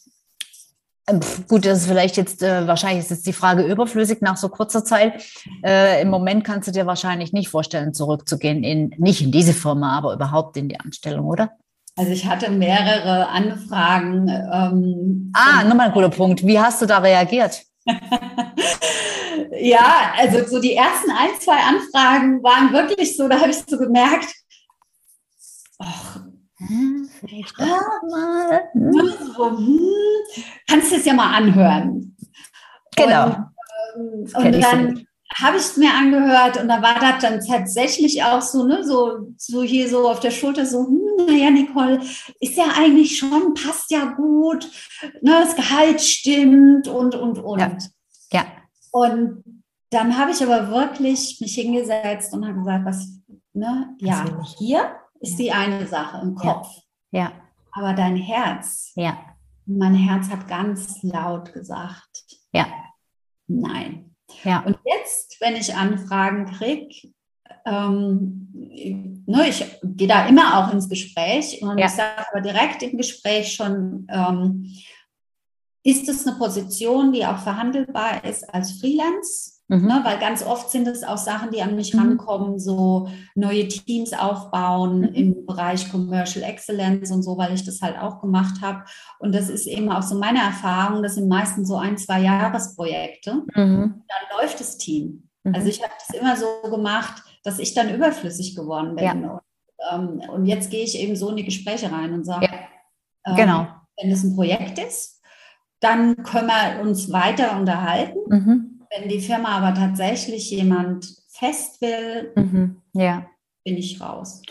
Gut, 1.47 1.65
das 1.65 1.79
ist 1.79 1.87
vielleicht 1.87 2.17
jetzt, 2.17 2.43
äh, 2.43 2.67
wahrscheinlich 2.67 3.05
ist 3.05 3.11
jetzt 3.11 3.27
die 3.27 3.33
Frage 3.33 3.63
überflüssig 3.63 4.21
nach 4.21 4.37
so 4.37 4.49
kurzer 4.49 4.83
Zeit. 4.83 5.23
Äh, 5.63 6.01
Im 6.01 6.09
Moment 6.09 6.43
kannst 6.43 6.67
du 6.67 6.71
dir 6.71 6.85
wahrscheinlich 6.85 7.33
nicht 7.33 7.49
vorstellen, 7.49 7.93
zurückzugehen, 7.93 8.63
in, 8.63 8.93
nicht 8.97 9.21
in 9.21 9.31
diese 9.31 9.53
Firma, 9.53 9.97
aber 9.97 10.13
überhaupt 10.13 10.57
in 10.57 10.69
die 10.69 10.79
Anstellung, 10.79 11.25
oder? 11.25 11.51
Also 11.97 12.11
ich 12.11 12.25
hatte 12.25 12.49
mehrere 12.49 13.27
Anfragen. 13.27 14.27
Ähm, 14.29 15.31
ah, 15.35 15.63
nochmal 15.63 15.87
ein 15.87 15.93
guter 15.93 16.09
Punkt. 16.09 16.45
Wie 16.45 16.59
hast 16.59 16.81
du 16.81 16.85
da 16.85 16.99
reagiert? 16.99 17.63
ja, 19.59 20.13
also 20.17 20.45
so 20.45 20.61
die 20.61 20.75
ersten 20.75 21.11
ein, 21.11 21.29
zwei 21.39 21.57
Anfragen 21.57 22.41
waren 22.43 22.71
wirklich 22.71 23.17
so, 23.17 23.27
da 23.27 23.39
habe 23.39 23.49
ich 23.49 23.57
so 23.67 23.77
gemerkt, 23.77 24.33
ach, 25.79 26.21
hm, 26.67 27.09
vielleicht 27.19 27.59
doch 27.59 28.01
mal. 28.09 28.69
Hm. 28.73 28.91
hm. 29.37 29.79
Kannst 30.67 30.91
du 30.91 30.95
es 30.95 31.05
ja 31.05 31.13
mal 31.13 31.35
anhören. 31.35 32.15
Genau. 32.95 33.37
Und, 33.95 34.33
ähm, 34.35 34.45
und 34.45 34.61
dann 34.61 35.07
habe 35.35 35.57
ich 35.57 35.63
es 35.63 35.77
mir 35.77 35.93
angehört 35.93 36.61
und 36.61 36.67
da 36.67 36.81
war 36.81 36.99
das 36.99 37.21
dann 37.21 37.39
tatsächlich 37.39 38.23
auch 38.23 38.41
so, 38.41 38.65
ne, 38.65 38.83
so, 38.83 39.33
so 39.37 39.63
hier 39.63 39.87
so 39.87 40.09
auf 40.09 40.19
der 40.19 40.31
Schulter 40.31 40.65
so, 40.65 40.85
hm, 40.85 41.25
naja, 41.25 41.49
Nicole, 41.49 42.01
ist 42.39 42.57
ja 42.57 42.65
eigentlich 42.75 43.17
schon, 43.17 43.53
passt 43.53 43.91
ja 43.91 44.05
gut, 44.05 44.69
ne, 45.21 45.31
das 45.43 45.55
Gehalt 45.55 46.01
stimmt 46.01 46.87
und, 46.87 47.15
und, 47.15 47.39
und. 47.39 47.59
Ja. 47.59 47.77
ja. 48.33 48.45
Und 48.91 49.43
dann 49.89 50.17
habe 50.17 50.31
ich 50.31 50.43
aber 50.43 50.69
wirklich 50.69 51.39
mich 51.39 51.55
hingesetzt 51.55 52.33
und 52.33 52.45
habe 52.45 52.59
gesagt, 52.59 52.85
was, 52.85 53.07
ne, 53.53 53.95
ja, 53.99 54.25
hier 54.57 55.00
ist 55.21 55.37
die 55.37 55.51
eine 55.51 55.87
Sache 55.87 56.21
im 56.21 56.35
Kopf. 56.35 56.67
Ja. 57.11 57.21
ja. 57.21 57.31
Aber 57.73 57.93
dein 57.93 58.15
Herz, 58.15 58.91
ja. 58.95 59.17
mein 59.65 59.95
Herz 59.95 60.29
hat 60.29 60.47
ganz 60.47 61.01
laut 61.03 61.53
gesagt, 61.53 62.25
ja. 62.51 62.67
Nein. 63.47 64.15
Ja. 64.43 64.61
Und 64.61 64.77
jetzt, 64.85 65.37
wenn 65.39 65.55
ich 65.55 65.75
Anfragen 65.75 66.45
kriege, 66.45 67.13
ähm, 67.65 68.49
ne, 69.25 69.49
ich 69.49 69.63
gehe 69.83 70.07
da 70.07 70.25
immer 70.25 70.57
auch 70.57 70.73
ins 70.73 70.89
Gespräch 70.89 71.61
und 71.61 71.77
ja. 71.77 71.85
ich 71.85 71.91
sage 71.91 72.25
aber 72.31 72.41
direkt 72.41 72.81
im 72.83 72.97
Gespräch 72.97 73.53
schon, 73.53 74.07
ähm, 74.09 74.65
ist 75.83 76.07
es 76.07 76.27
eine 76.27 76.37
Position, 76.37 77.11
die 77.11 77.25
auch 77.25 77.39
verhandelbar 77.39 78.23
ist 78.23 78.43
als 78.53 78.79
Freelance? 78.79 79.60
Mhm. 79.71 79.87
Ne, 79.87 80.01
weil 80.03 80.19
ganz 80.19 80.43
oft 80.43 80.69
sind 80.69 80.85
es 80.85 81.01
auch 81.01 81.17
Sachen, 81.17 81.49
die 81.51 81.61
an 81.61 81.77
mich 81.77 81.93
mhm. 81.93 81.99
rankommen, 82.01 82.59
so 82.59 83.07
neue 83.35 83.69
Teams 83.69 84.11
aufbauen 84.11 84.99
mhm. 84.99 85.13
im 85.13 85.45
Bereich 85.45 85.89
Commercial 85.89 86.43
Excellence 86.43 87.09
und 87.09 87.23
so, 87.23 87.37
weil 87.37 87.53
ich 87.53 87.63
das 87.63 87.81
halt 87.81 87.97
auch 87.97 88.19
gemacht 88.19 88.61
habe. 88.61 88.83
Und 89.19 89.33
das 89.33 89.47
ist 89.47 89.67
eben 89.67 89.89
auch 89.89 90.01
so 90.01 90.19
meine 90.19 90.39
Erfahrung, 90.39 91.01
das 91.01 91.15
sind 91.15 91.29
meistens 91.29 91.69
so 91.69 91.77
ein, 91.77 91.97
zwei 91.97 92.19
Jahresprojekte. 92.19 93.43
Mhm. 93.55 94.03
Dann 94.09 94.37
läuft 94.37 94.59
das 94.59 94.77
Team. 94.77 95.29
Mhm. 95.45 95.55
Also 95.55 95.69
ich 95.69 95.81
habe 95.81 95.93
das 96.05 96.19
immer 96.19 96.35
so 96.35 96.69
gemacht, 96.69 97.23
dass 97.45 97.57
ich 97.57 97.73
dann 97.73 97.95
überflüssig 97.95 98.57
geworden 98.57 98.97
bin. 98.97 99.05
Ja. 99.05 99.13
Und, 99.13 99.39
ähm, 99.89 100.29
und, 100.31 100.45
jetzt 100.47 100.69
gehe 100.69 100.83
ich 100.83 100.99
eben 100.99 101.15
so 101.15 101.29
in 101.29 101.37
die 101.37 101.45
Gespräche 101.45 101.89
rein 101.89 102.11
und 102.11 102.25
sage, 102.25 102.49
ja. 103.25 103.35
genau. 103.35 103.61
Ähm, 103.61 103.67
wenn 104.01 104.11
es 104.11 104.23
ein 104.23 104.35
Projekt 104.35 104.79
ist, 104.79 105.21
dann 105.79 106.23
können 106.23 106.47
wir 106.47 106.81
uns 106.81 107.09
weiter 107.09 107.57
unterhalten. 107.57 108.19
Mhm. 108.27 108.70
Wenn 108.93 109.07
die 109.07 109.21
Firma 109.21 109.57
aber 109.57 109.73
tatsächlich 109.73 110.51
jemand 110.51 111.07
fest 111.29 111.81
will, 111.81 112.31
mhm, 112.35 112.81
ja. 112.93 113.25
bin 113.63 113.77
ich 113.77 114.01
raus. 114.01 114.41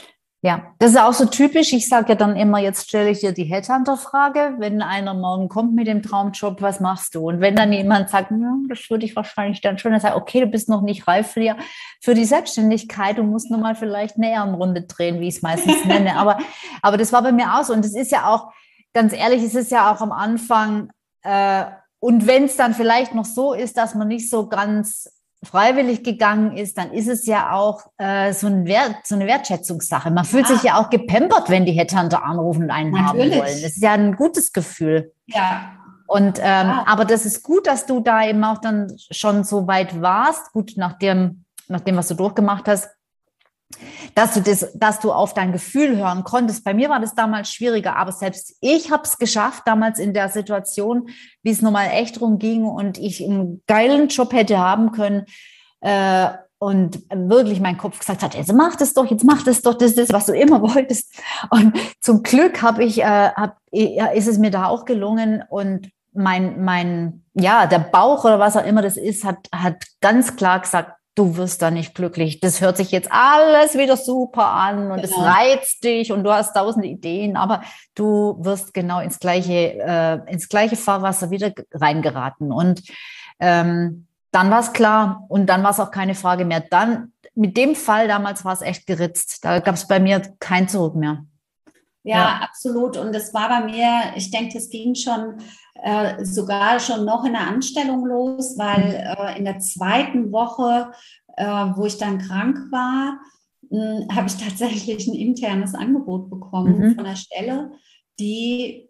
Ja, 0.42 0.72
das 0.78 0.92
ist 0.92 0.98
auch 0.98 1.12
so 1.12 1.26
typisch. 1.26 1.74
Ich 1.74 1.86
sage 1.86 2.10
ja 2.10 2.14
dann 2.14 2.34
immer, 2.34 2.58
jetzt 2.58 2.88
stelle 2.88 3.10
ich 3.10 3.20
dir 3.20 3.32
die 3.32 3.44
Headhunter-Frage. 3.44 4.54
Wenn 4.56 4.80
einer 4.80 5.12
morgen 5.12 5.50
kommt 5.50 5.74
mit 5.74 5.86
dem 5.86 6.02
Traumjob, 6.02 6.62
was 6.62 6.80
machst 6.80 7.14
du? 7.14 7.28
Und 7.28 7.42
wenn 7.42 7.54
dann 7.54 7.70
jemand 7.74 8.08
sagt, 8.08 8.32
das 8.70 8.88
würde 8.88 9.04
ich 9.04 9.14
wahrscheinlich 9.14 9.60
dann 9.60 9.76
schon, 9.76 9.92
dann 9.92 10.00
sage 10.00 10.16
okay, 10.16 10.40
du 10.40 10.46
bist 10.46 10.70
noch 10.70 10.80
nicht 10.80 11.06
reif 11.06 11.32
für 11.32 11.40
die, 11.40 11.52
für 12.00 12.14
die 12.14 12.24
Selbstständigkeit. 12.24 13.18
Du 13.18 13.22
musst 13.22 13.50
nur 13.50 13.60
mal 13.60 13.74
vielleicht 13.74 14.16
eine 14.16 14.32
Ehrenrunde 14.32 14.80
drehen, 14.80 15.20
wie 15.20 15.28
ich 15.28 15.36
es 15.36 15.42
meistens 15.42 15.84
nenne. 15.84 16.16
Aber, 16.16 16.38
aber 16.80 16.96
das 16.96 17.12
war 17.12 17.22
bei 17.22 17.32
mir 17.32 17.54
auch 17.54 17.64
so. 17.64 17.74
Und 17.74 17.84
es 17.84 17.94
ist 17.94 18.10
ja 18.10 18.26
auch, 18.32 18.50
ganz 18.94 19.12
ehrlich, 19.12 19.42
es 19.42 19.54
ist 19.54 19.70
ja 19.70 19.92
auch 19.92 20.00
am 20.00 20.10
Anfang 20.10 20.90
äh, 21.22 21.66
und 22.00 22.26
wenn 22.26 22.44
es 22.44 22.56
dann 22.56 22.74
vielleicht 22.74 23.14
noch 23.14 23.26
so 23.26 23.52
ist, 23.52 23.76
dass 23.76 23.94
man 23.94 24.08
nicht 24.08 24.30
so 24.30 24.48
ganz 24.48 25.08
freiwillig 25.42 26.02
gegangen 26.02 26.56
ist, 26.56 26.76
dann 26.76 26.92
ist 26.92 27.08
es 27.08 27.26
ja 27.26 27.52
auch 27.52 27.82
äh, 27.98 28.32
so, 28.32 28.46
ein 28.46 28.66
Wert, 28.66 28.96
so 29.04 29.14
eine 29.14 29.26
Wertschätzungssache. 29.26 30.10
Man 30.10 30.24
fühlt 30.24 30.48
ja. 30.48 30.54
sich 30.54 30.62
ja 30.64 30.78
auch 30.78 30.90
gepampert, 30.90 31.48
wenn 31.48 31.64
die 31.64 31.72
Headhunter 31.72 32.22
anrufen 32.24 32.64
und 32.64 32.70
einen 32.70 32.90
Natürlich. 32.90 33.34
haben 33.34 33.40
wollen. 33.40 33.62
Das 33.62 33.72
ist 33.72 33.82
ja 33.82 33.92
ein 33.92 34.16
gutes 34.16 34.52
Gefühl. 34.52 35.12
Ja. 35.26 35.72
Und 36.06 36.38
ähm, 36.38 36.44
ja. 36.44 36.84
aber 36.86 37.04
das 37.04 37.24
ist 37.24 37.42
gut, 37.42 37.66
dass 37.66 37.86
du 37.86 38.00
da 38.00 38.26
eben 38.26 38.42
auch 38.44 38.58
dann 38.58 38.92
schon 39.10 39.44
so 39.44 39.66
weit 39.66 40.02
warst. 40.02 40.52
Gut, 40.52 40.72
nach 40.76 40.98
dem, 40.98 41.44
nach 41.68 41.80
dem, 41.80 41.96
was 41.96 42.08
du 42.08 42.14
durchgemacht 42.14 42.66
hast, 42.66 42.88
dass 44.14 44.34
du 44.34 44.40
das, 44.40 44.68
dass 44.74 45.00
du 45.00 45.12
auf 45.12 45.34
dein 45.34 45.52
Gefühl 45.52 45.96
hören 45.96 46.24
konntest. 46.24 46.64
Bei 46.64 46.74
mir 46.74 46.88
war 46.88 47.00
das 47.00 47.14
damals 47.14 47.52
schwieriger, 47.52 47.96
aber 47.96 48.12
selbst 48.12 48.56
ich 48.60 48.90
habe 48.90 49.04
es 49.04 49.18
geschafft, 49.18 49.62
damals 49.66 49.98
in 49.98 50.14
der 50.14 50.28
Situation, 50.28 51.08
wie 51.42 51.50
es 51.50 51.62
nochmal 51.62 51.88
echt 51.92 52.20
drum 52.20 52.38
ging 52.38 52.64
und 52.64 52.98
ich 52.98 53.24
einen 53.24 53.62
geilen 53.66 54.08
Job 54.08 54.32
hätte 54.32 54.58
haben 54.58 54.92
können. 54.92 55.24
Äh, 55.80 56.30
und 56.62 57.00
wirklich 57.10 57.58
mein 57.58 57.78
Kopf 57.78 57.98
gesagt 57.98 58.22
hat, 58.22 58.34
jetzt 58.34 58.52
mach 58.52 58.76
das 58.76 58.92
doch, 58.92 59.06
jetzt 59.06 59.24
mach 59.24 59.42
das 59.42 59.62
doch, 59.62 59.72
das 59.72 59.92
ist, 59.92 60.12
was 60.12 60.26
du 60.26 60.34
immer 60.34 60.60
wolltest. 60.74 61.18
Und 61.48 61.72
zum 62.00 62.22
Glück 62.22 62.60
habe 62.60 62.84
ich, 62.84 63.00
äh, 63.00 63.30
hab, 63.30 63.56
ist 63.72 64.28
es 64.28 64.36
mir 64.36 64.50
da 64.50 64.66
auch 64.66 64.84
gelungen 64.84 65.42
und 65.48 65.90
mein, 66.12 66.62
mein, 66.62 67.24
ja, 67.32 67.66
der 67.66 67.78
Bauch 67.78 68.24
oder 68.24 68.38
was 68.38 68.58
auch 68.58 68.66
immer 68.66 68.82
das 68.82 68.98
ist, 68.98 69.24
hat, 69.24 69.48
hat 69.54 69.84
ganz 70.02 70.36
klar 70.36 70.60
gesagt, 70.60 70.92
du 71.14 71.36
wirst 71.36 71.62
da 71.62 71.70
nicht 71.70 71.94
glücklich. 71.94 72.40
Das 72.40 72.60
hört 72.60 72.76
sich 72.76 72.90
jetzt 72.90 73.10
alles 73.10 73.76
wieder 73.76 73.96
super 73.96 74.46
an 74.46 74.90
und 74.90 75.00
es 75.00 75.10
genau. 75.10 75.26
reizt 75.26 75.84
dich 75.84 76.12
und 76.12 76.24
du 76.24 76.32
hast 76.32 76.54
tausend 76.54 76.84
Ideen, 76.84 77.36
aber 77.36 77.62
du 77.94 78.36
wirst 78.40 78.72
genau 78.74 79.00
ins 79.00 79.18
gleiche, 79.18 79.78
äh, 79.78 80.20
ins 80.30 80.48
gleiche 80.48 80.76
Fahrwasser 80.76 81.30
wieder 81.30 81.52
reingeraten. 81.72 82.52
Und 82.52 82.82
ähm, 83.38 84.06
dann 84.30 84.50
war 84.50 84.60
es 84.60 84.72
klar 84.72 85.24
und 85.28 85.46
dann 85.46 85.62
war 85.62 85.70
es 85.70 85.80
auch 85.80 85.90
keine 85.90 86.14
Frage 86.14 86.44
mehr. 86.44 86.60
Dann, 86.60 87.12
mit 87.34 87.56
dem 87.56 87.74
Fall 87.74 88.08
damals 88.08 88.44
war 88.44 88.52
es 88.52 88.62
echt 88.62 88.86
geritzt. 88.86 89.44
Da 89.44 89.60
gab 89.60 89.74
es 89.74 89.86
bei 89.86 90.00
mir 90.00 90.20
kein 90.38 90.68
Zurück 90.68 90.94
mehr. 90.94 91.24
Ja, 92.02 92.16
ja, 92.16 92.40
absolut. 92.42 92.96
Und 92.96 93.14
es 93.14 93.34
war 93.34 93.48
bei 93.48 93.64
mir, 93.64 94.12
ich 94.16 94.30
denke, 94.30 94.56
es 94.56 94.70
ging 94.70 94.94
schon 94.94 95.38
äh, 95.74 96.24
sogar 96.24 96.80
schon 96.80 97.04
noch 97.04 97.24
in 97.24 97.32
der 97.32 97.46
Anstellung 97.46 98.04
los, 98.06 98.56
weil 98.58 98.88
mhm. 98.88 99.26
äh, 99.26 99.38
in 99.38 99.44
der 99.44 99.58
zweiten 99.58 100.32
Woche, 100.32 100.92
äh, 101.36 101.44
wo 101.44 101.84
ich 101.86 101.98
dann 101.98 102.18
krank 102.18 102.58
war, 102.70 103.20
hm, 103.70 104.08
habe 104.14 104.26
ich 104.26 104.36
tatsächlich 104.44 105.06
ein 105.06 105.14
internes 105.14 105.74
Angebot 105.74 106.30
bekommen 106.30 106.78
mhm. 106.78 106.94
von 106.94 107.04
der 107.04 107.16
Stelle, 107.16 107.72
die 108.18 108.86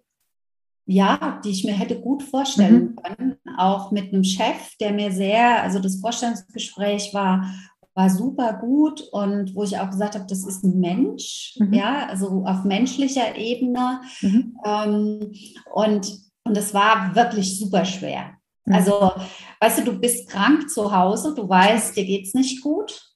ja, 0.86 1.40
die 1.44 1.50
ich 1.50 1.62
mir 1.62 1.74
hätte 1.74 2.00
gut 2.00 2.24
vorstellen 2.24 2.96
mhm. 2.96 2.96
können, 2.96 3.36
auch 3.56 3.92
mit 3.92 4.12
einem 4.12 4.24
Chef, 4.24 4.76
der 4.80 4.92
mir 4.92 5.12
sehr, 5.12 5.62
also 5.62 5.78
das 5.78 6.00
Vorstellungsgespräch 6.00 7.14
war 7.14 7.44
war 7.94 8.08
super 8.08 8.54
gut 8.54 9.02
und 9.12 9.54
wo 9.54 9.64
ich 9.64 9.78
auch 9.78 9.90
gesagt 9.90 10.14
habe, 10.14 10.26
das 10.28 10.46
ist 10.46 10.64
ein 10.64 10.78
Mensch, 10.80 11.56
mhm. 11.58 11.74
ja, 11.74 12.06
also 12.06 12.44
auf 12.46 12.64
menschlicher 12.64 13.36
Ebene. 13.36 14.00
Mhm. 14.22 14.56
Ähm, 14.64 15.32
und, 15.74 16.29
und 16.44 16.56
es 16.56 16.74
war 16.74 17.14
wirklich 17.14 17.58
super 17.58 17.84
schwer. 17.84 18.34
Mhm. 18.64 18.74
Also, 18.74 19.12
weißt 19.60 19.78
du, 19.78 19.84
du 19.84 19.98
bist 19.98 20.28
krank 20.28 20.70
zu 20.70 20.94
Hause, 20.94 21.34
du 21.34 21.48
weißt, 21.48 21.96
dir 21.96 22.04
geht 22.04 22.26
es 22.26 22.34
nicht 22.34 22.62
gut. 22.62 23.06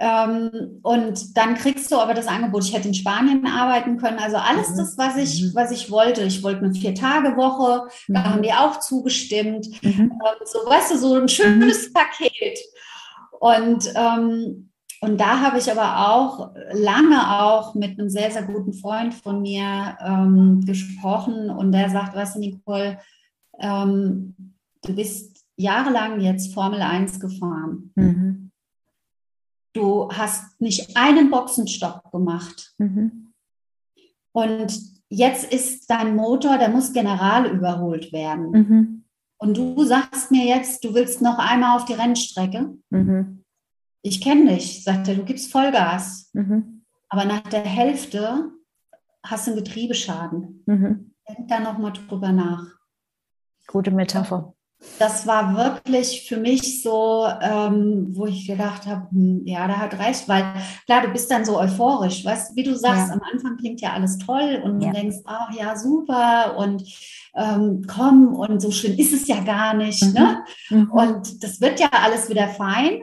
Ähm, 0.00 0.78
und 0.82 1.36
dann 1.36 1.56
kriegst 1.56 1.90
du 1.90 1.96
aber 1.96 2.14
das 2.14 2.28
Angebot, 2.28 2.62
ich 2.62 2.72
hätte 2.72 2.86
in 2.86 2.94
Spanien 2.94 3.44
arbeiten 3.48 3.96
können. 3.96 4.20
Also 4.20 4.36
alles 4.36 4.70
mhm. 4.70 4.76
das, 4.76 4.96
was 4.96 5.16
ich, 5.16 5.42
mhm. 5.42 5.54
was 5.54 5.72
ich 5.72 5.90
wollte. 5.90 6.22
Ich 6.22 6.42
wollte 6.44 6.64
eine 6.64 6.74
Vier-Tage-Woche, 6.74 7.88
da 8.06 8.24
haben 8.24 8.42
die 8.42 8.52
auch 8.52 8.78
zugestimmt. 8.78 9.66
Ähm, 9.82 10.12
so, 10.44 10.58
weißt 10.60 10.92
du, 10.92 10.98
so 10.98 11.14
ein 11.16 11.28
schönes 11.28 11.92
Paket. 11.92 12.58
Und, 13.40 13.92
ähm, 13.96 14.70
und 15.00 15.20
da 15.20 15.40
habe 15.40 15.58
ich 15.58 15.70
aber 15.70 16.08
auch 16.08 16.50
lange 16.72 17.40
auch 17.40 17.74
mit 17.74 17.98
einem 17.98 18.10
sehr, 18.10 18.30
sehr 18.30 18.42
guten 18.42 18.72
Freund 18.72 19.14
von 19.14 19.42
mir 19.42 19.96
ähm, 20.04 20.64
gesprochen 20.64 21.50
und 21.50 21.72
der 21.72 21.88
sagt, 21.88 22.16
was 22.16 22.34
Nicole, 22.36 22.98
ähm, 23.60 24.34
du 24.82 24.94
bist 24.94 25.44
jahrelang 25.56 26.20
jetzt 26.20 26.52
Formel 26.52 26.82
1 26.82 27.20
gefahren. 27.20 27.92
Mhm. 27.94 28.50
Du 29.72 30.10
hast 30.10 30.60
nicht 30.60 30.96
einen 30.96 31.30
Boxenstopp 31.30 32.10
gemacht. 32.10 32.74
Mhm. 32.78 33.32
Und 34.32 34.80
jetzt 35.08 35.52
ist 35.52 35.88
dein 35.90 36.16
Motor, 36.16 36.58
der 36.58 36.70
muss 36.70 36.92
general 36.92 37.46
überholt 37.46 38.12
werden. 38.12 38.50
Mhm. 38.50 39.04
Und 39.38 39.56
du 39.56 39.84
sagst 39.84 40.32
mir 40.32 40.44
jetzt, 40.44 40.84
du 40.84 40.94
willst 40.94 41.22
noch 41.22 41.38
einmal 41.38 41.76
auf 41.76 41.84
die 41.84 41.92
Rennstrecke. 41.92 42.76
Mhm. 42.90 43.37
Ich 44.02 44.20
kenne 44.20 44.54
dich, 44.54 44.84
sagt 44.84 45.08
er, 45.08 45.14
du 45.14 45.24
gibst 45.24 45.50
Vollgas. 45.50 46.30
Mhm. 46.32 46.84
Aber 47.08 47.24
nach 47.24 47.40
der 47.40 47.64
Hälfte 47.64 48.50
hast 49.22 49.46
du 49.46 49.52
einen 49.52 49.64
Getriebeschaden. 49.64 50.62
Mhm. 50.66 51.14
Denk 51.28 51.48
da 51.48 51.60
nochmal 51.60 51.92
drüber 51.92 52.32
nach. 52.32 52.64
Gute 53.66 53.90
Metapher 53.90 54.54
das 54.98 55.26
war 55.26 55.56
wirklich 55.56 56.26
für 56.28 56.36
mich 56.36 56.82
so, 56.82 57.26
ähm, 57.40 58.08
wo 58.10 58.26
ich 58.26 58.46
gedacht 58.46 58.86
habe, 58.86 59.08
hm, 59.10 59.42
ja, 59.44 59.66
der 59.66 59.78
hat 59.78 59.98
recht, 59.98 60.28
weil 60.28 60.44
klar, 60.86 61.02
du 61.02 61.08
bist 61.08 61.30
dann 61.30 61.44
so 61.44 61.58
euphorisch, 61.58 62.24
weißt 62.24 62.54
wie 62.54 62.62
du 62.62 62.76
sagst, 62.76 63.08
ja. 63.08 63.14
am 63.14 63.20
Anfang 63.32 63.56
klingt 63.56 63.80
ja 63.80 63.92
alles 63.92 64.18
toll 64.18 64.60
und 64.62 64.80
ja. 64.80 64.90
du 64.90 64.96
denkst, 64.96 65.18
ach 65.24 65.52
ja, 65.52 65.76
super 65.76 66.56
und 66.56 66.84
ähm, 67.34 67.84
komm 67.92 68.34
und 68.34 68.60
so 68.60 68.70
schlimm 68.70 68.96
ist 68.98 69.12
es 69.12 69.26
ja 69.26 69.40
gar 69.42 69.74
nicht, 69.74 70.02
mhm. 70.02 70.12
ne? 70.12 70.44
Mhm. 70.70 70.90
Und 70.90 71.42
das 71.42 71.60
wird 71.60 71.80
ja 71.80 71.88
alles 71.92 72.28
wieder 72.30 72.48
fein 72.48 73.02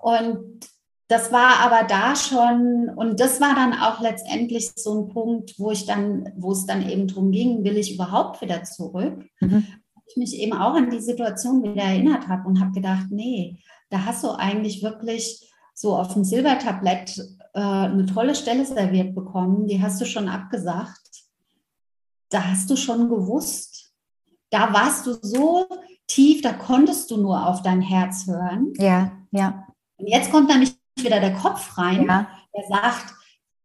und 0.00 0.66
das 1.08 1.32
war 1.32 1.60
aber 1.60 1.86
da 1.86 2.14
schon, 2.14 2.90
und 2.94 3.18
das 3.18 3.40
war 3.40 3.54
dann 3.54 3.72
auch 3.72 4.00
letztendlich 4.00 4.72
so 4.76 5.00
ein 5.00 5.08
Punkt, 5.08 5.54
wo 5.58 5.70
ich 5.70 5.86
dann, 5.86 6.30
wo 6.36 6.52
es 6.52 6.66
dann 6.66 6.86
eben 6.86 7.08
darum 7.08 7.30
ging, 7.30 7.64
will 7.64 7.78
ich 7.78 7.94
überhaupt 7.94 8.42
wieder 8.42 8.62
zurück? 8.64 9.24
Mhm 9.40 9.66
ich 10.08 10.16
mich 10.16 10.38
eben 10.38 10.52
auch 10.52 10.74
an 10.74 10.90
die 10.90 11.00
Situation 11.00 11.62
wieder 11.62 11.82
erinnert 11.82 12.28
habe 12.28 12.48
und 12.48 12.60
habe 12.60 12.72
gedacht, 12.72 13.06
nee, 13.10 13.58
da 13.90 14.04
hast 14.04 14.24
du 14.24 14.30
eigentlich 14.30 14.82
wirklich 14.82 15.52
so 15.74 15.96
auf 15.96 16.14
dem 16.14 16.24
Silbertablett 16.24 17.18
äh, 17.54 17.60
eine 17.60 18.06
tolle 18.06 18.34
Stelle 18.34 18.64
serviert 18.64 19.14
bekommen, 19.14 19.66
die 19.66 19.80
hast 19.80 20.00
du 20.00 20.04
schon 20.04 20.28
abgesagt. 20.28 21.24
Da 22.30 22.44
hast 22.44 22.68
du 22.70 22.76
schon 22.76 23.08
gewusst. 23.08 23.92
Da 24.50 24.72
warst 24.72 25.06
du 25.06 25.14
so 25.20 25.66
tief, 26.06 26.42
da 26.42 26.52
konntest 26.52 27.10
du 27.10 27.18
nur 27.18 27.46
auf 27.46 27.62
dein 27.62 27.80
Herz 27.80 28.26
hören. 28.26 28.72
Ja, 28.78 29.12
ja. 29.30 29.66
Und 29.98 30.06
jetzt 30.06 30.30
kommt 30.30 30.48
nämlich 30.48 30.74
wieder 30.98 31.20
der 31.20 31.34
Kopf 31.34 31.76
rein, 31.76 32.06
ja. 32.06 32.28
der 32.54 32.64
sagt, 32.68 33.14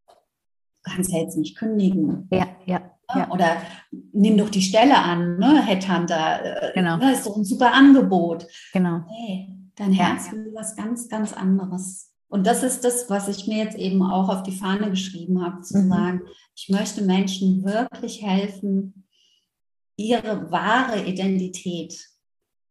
du 0.07 0.91
kannst 0.91 1.11
ja 1.11 1.19
jetzt 1.19 1.38
nicht 1.38 1.57
kündigen. 1.57 2.27
Ja, 2.31 2.47
ja. 2.65 2.81
Ja. 3.15 3.29
Oder 3.29 3.57
nimm 4.11 4.38
doch 4.38 4.49
die 4.49 4.61
Stelle 4.61 4.97
an, 4.97 5.38
ne, 5.38 5.61
Headhunter. 5.61 6.71
Genau. 6.73 6.97
Das 6.97 7.05
ne, 7.05 7.13
ist 7.13 7.25
doch 7.27 7.36
ein 7.36 7.43
super 7.43 7.73
Angebot. 7.73 8.47
Genau. 8.71 9.01
Hey, 9.09 9.49
dein 9.75 9.91
Herz 9.91 10.27
ja. 10.27 10.31
will 10.34 10.51
was 10.53 10.75
ganz, 10.75 11.09
ganz 11.09 11.34
anderes. 11.34 12.11
Und 12.27 12.47
das 12.47 12.63
ist 12.63 12.84
das, 12.84 13.09
was 13.09 13.27
ich 13.27 13.45
mir 13.45 13.63
jetzt 13.63 13.77
eben 13.77 14.01
auch 14.01 14.29
auf 14.29 14.41
die 14.41 14.55
Fahne 14.55 14.89
geschrieben 14.89 15.45
habe, 15.45 15.61
zu 15.61 15.77
mhm. 15.77 15.89
sagen, 15.89 16.21
ich 16.55 16.69
möchte 16.69 17.03
Menschen 17.03 17.63
wirklich 17.63 18.23
helfen, 18.23 19.05
ihre 19.95 20.49
wahre 20.51 21.03
Identität, 21.03 21.95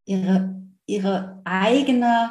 ihre, 0.04 0.60
ihre 0.86 1.40
eigene 1.44 2.30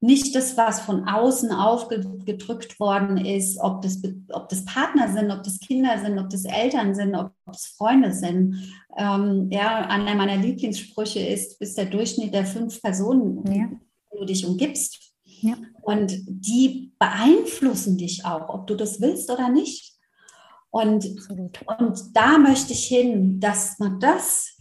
nicht 0.00 0.34
das, 0.34 0.56
was 0.56 0.80
von 0.80 1.08
außen 1.08 1.50
aufgedrückt 1.52 2.78
worden 2.78 3.16
ist, 3.16 3.58
ob 3.58 3.82
das, 3.82 4.02
ob 4.30 4.48
das 4.48 4.64
Partner 4.64 5.12
sind, 5.12 5.30
ob 5.30 5.42
das 5.42 5.58
Kinder 5.58 5.98
sind, 5.98 6.18
ob 6.18 6.28
das 6.28 6.44
Eltern 6.44 6.94
sind, 6.94 7.14
ob 7.14 7.32
das 7.46 7.66
Freunde 7.66 8.12
sind. 8.12 8.72
Ähm, 8.96 9.48
ja, 9.50 9.86
einer 9.86 10.14
meiner 10.14 10.36
Lieblingssprüche 10.36 11.20
ist, 11.20 11.58
bis 11.58 11.74
der 11.74 11.86
Durchschnitt 11.86 12.34
der 12.34 12.44
fünf 12.44 12.80
Personen, 12.82 13.42
ja. 13.52 13.68
du 14.12 14.24
dich 14.26 14.46
umgibst. 14.46 15.14
Ja. 15.40 15.54
Und 15.82 16.12
die 16.28 16.92
beeinflussen 16.98 17.96
dich 17.96 18.24
auch, 18.24 18.48
ob 18.48 18.66
du 18.66 18.74
das 18.74 19.00
willst 19.00 19.30
oder 19.30 19.48
nicht. 19.48 19.94
Und, 20.70 21.06
und 21.78 22.02
da 22.14 22.36
möchte 22.38 22.74
ich 22.74 22.86
hin, 22.86 23.40
dass 23.40 23.78
man 23.78 23.98
das 23.98 24.56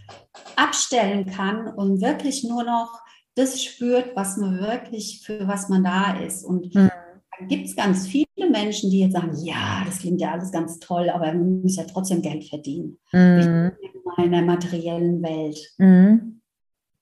abstellen 0.55 1.25
kann 1.25 1.67
und 1.67 2.01
wirklich 2.01 2.43
nur 2.43 2.63
noch 2.63 3.04
das 3.35 3.63
spürt, 3.63 4.15
was 4.15 4.37
man 4.37 4.59
wirklich, 4.59 5.21
für 5.23 5.47
was 5.47 5.69
man 5.69 5.83
da 5.83 6.17
ist. 6.17 6.43
Und 6.43 6.73
mhm. 6.73 6.89
da 7.37 7.45
gibt 7.45 7.67
es 7.67 7.75
ganz 7.75 8.07
viele 8.07 8.25
Menschen, 8.49 8.89
die 8.89 9.01
jetzt 9.01 9.13
sagen, 9.13 9.35
ja, 9.43 9.83
das 9.85 9.99
klingt 9.99 10.21
ja 10.21 10.31
alles 10.31 10.51
ganz 10.51 10.79
toll, 10.79 11.09
aber 11.09 11.27
man 11.27 11.61
muss 11.61 11.75
ja 11.75 11.83
trotzdem 11.83 12.21
Geld 12.21 12.45
verdienen. 12.45 12.97
Mhm. 13.11 13.71
in 14.17 14.31
der 14.31 14.41
materiellen 14.41 15.21
Welt. 15.21 15.59
Mhm. 15.77 16.41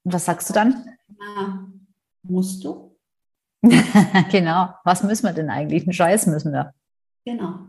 Was 0.04 0.26
sagst 0.26 0.50
du 0.50 0.54
dann? 0.54 0.86
Ja, 1.20 1.68
musst 2.24 2.64
du? 2.64 2.98
genau. 4.32 4.70
Was 4.84 5.04
müssen 5.04 5.26
wir 5.26 5.34
denn 5.34 5.50
eigentlich? 5.50 5.84
Einen 5.84 5.94
Scheiß 5.94 6.28
müssen 6.28 6.52
wir. 6.52 6.74
Genau. 7.26 7.60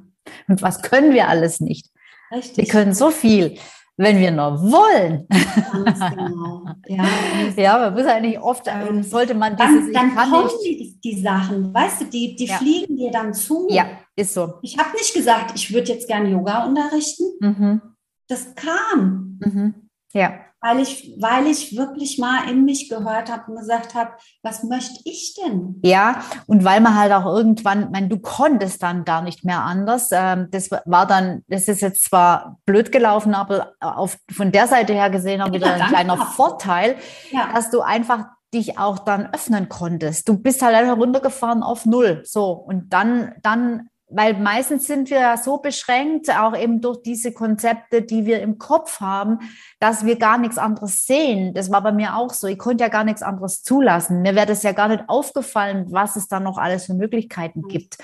Und 0.49 0.63
was 0.63 0.83
können 0.83 1.13
wir 1.13 1.29
alles 1.29 1.61
nicht? 1.61 1.91
Richtig. 2.33 2.57
Wir 2.57 2.73
können 2.73 2.95
so 2.95 3.11
viel 3.11 3.59
wenn 3.97 4.19
wir 4.19 4.31
nur 4.31 4.61
wollen. 4.73 5.27
Ganz 5.29 6.01
genau. 6.15 6.65
Ja, 6.87 7.05
ja 7.57 7.79
man 7.79 7.95
muss 7.95 8.07
eigentlich 8.07 8.39
oft, 8.41 8.67
ähm, 8.67 9.03
sollte 9.03 9.35
man 9.35 9.57
dieses, 9.57 9.93
dann, 9.93 10.15
dann 10.15 10.31
kommen 10.31 10.51
die, 10.65 10.99
die, 11.03 11.21
Sachen, 11.21 11.73
weißt 11.73 12.03
du, 12.03 12.05
die, 12.07 12.37
die 12.37 12.47
ja. 12.47 12.57
fliegen 12.57 12.97
dir 12.97 13.11
dann 13.11 13.33
zu. 13.35 13.69
Ja, 13.71 13.87
ist 14.17 14.35
so. 14.35 14.55
Ich 14.63 14.79
habe 14.79 14.91
nicht 14.93 15.15
gesagt, 15.15 15.53
ich 15.55 15.73
würde 15.73 15.93
jetzt 15.93 16.09
gerne 16.09 16.31
Yoga 16.31 16.65
unterrichten. 16.65 17.25
Mhm. 17.41 17.83
Das 18.29 18.55
kam. 18.55 19.39
Mhm. 19.45 19.75
Ja 20.13 20.33
weil 20.65 20.81
ich, 20.81 21.15
weil 21.21 21.47
ich 21.47 21.77
wirklich 21.77 22.19
mal 22.19 22.49
in 22.49 22.65
mich 22.65 22.89
gehört 22.89 23.31
habe 23.31 23.53
und 23.53 23.59
gesagt 23.59 23.95
habe, 23.95 24.13
was 24.43 24.63
möchte 24.63 24.99
ich 25.05 25.35
denn? 25.35 25.79
Ja, 25.85 26.23
und 26.47 26.65
weil 26.65 26.81
man 26.81 26.97
halt 26.97 27.13
auch 27.13 27.27
irgendwann, 27.27 27.91
mein, 27.93 28.09
du 28.09 28.19
konntest 28.19 28.83
dann 28.83 29.05
gar 29.05 29.21
nicht 29.21 29.45
mehr 29.45 29.61
anders. 29.61 30.09
Ähm, 30.11 30.49
das 30.51 30.71
war 30.71 31.07
dann, 31.07 31.43
das 31.49 31.69
ist 31.69 31.83
jetzt 31.83 32.05
zwar 32.05 32.59
blöd 32.65 32.93
gelaufen, 32.93 33.35
aber 33.35 33.75
auf, 33.79 34.17
von 34.33 34.53
der 34.53 34.67
Seite 34.67 34.95
her 34.95 35.11
gesehen 35.11 35.43
auch 35.43 35.53
wieder 35.53 35.77
ja, 35.77 35.85
ein 35.85 35.91
kleiner 35.91 36.17
Vorteil, 36.17 36.97
ja. 37.31 37.51
dass 37.53 37.69
du 37.69 37.83
einfach 37.83 38.25
dich 38.55 38.79
auch 38.79 38.99
dann 39.01 39.35
öffnen 39.35 39.69
konntest. 39.69 40.29
Du 40.29 40.39
bist 40.39 40.63
halt 40.63 40.75
einfach 40.75 40.97
runtergefahren 40.97 41.63
auf 41.63 41.85
Null. 41.85 42.23
So. 42.25 42.53
Und 42.53 42.91
dann, 42.95 43.35
dann 43.43 43.91
weil 44.09 44.35
meistens 44.35 44.87
sind 44.87 45.11
wir 45.11 45.37
so 45.39 45.59
beschränkt, 45.59 46.31
auch 46.31 46.57
eben 46.57 46.81
durch 46.81 47.03
diese 47.03 47.33
Konzepte, 47.33 48.03
die 48.03 48.27
wir 48.27 48.41
im 48.43 48.59
Kopf 48.59 49.01
haben, 49.01 49.39
dass 49.81 50.05
wir 50.05 50.17
gar 50.17 50.39
nichts 50.39 50.59
anderes 50.59 51.07
sehen. 51.07 51.55
Das 51.55 51.71
war 51.71 51.83
bei 51.83 51.93
mir 51.93 52.17
auch 52.17 52.33
so. 52.33 52.47
Ich 52.47 52.59
konnte 52.59 52.85
ja 52.85 52.91
gar 52.91 53.05
nichts 53.05 53.23
anderes 53.23 53.63
zulassen. 53.63 54.23
Mir 54.23 54.35
wäre 54.35 54.47
das 54.47 54.63
ja 54.63 54.73
gar 54.73 54.89
nicht 54.89 55.05
aufgefallen, 55.09 55.87
was 55.89 56.17
es 56.17 56.29
da 56.29 56.39
noch 56.39 56.59
alles 56.59 56.87
für 56.87 56.95
Möglichkeiten 56.95 57.63
gibt. 57.63 57.99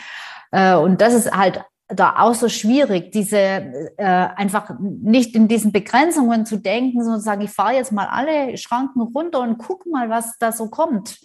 Äh, 0.52 0.74
und 0.74 1.00
das 1.00 1.14
ist 1.14 1.32
halt 1.32 1.64
da 1.92 2.16
auch 2.18 2.34
so 2.34 2.48
schwierig, 2.48 3.10
diese 3.10 3.36
äh, 3.36 4.04
einfach 4.04 4.72
nicht 4.78 5.34
in 5.34 5.48
diesen 5.48 5.72
Begrenzungen 5.72 6.46
zu 6.46 6.56
denken, 6.56 7.02
sondern 7.02 7.20
zu 7.20 7.24
sagen, 7.24 7.42
ich 7.42 7.50
fahre 7.50 7.74
jetzt 7.74 7.92
mal 7.92 8.06
alle 8.06 8.56
Schranken 8.56 9.00
runter 9.00 9.40
und 9.40 9.58
guck 9.58 9.86
mal, 9.86 10.08
was 10.08 10.38
da 10.38 10.52
so 10.52 10.68
kommt. 10.68 11.18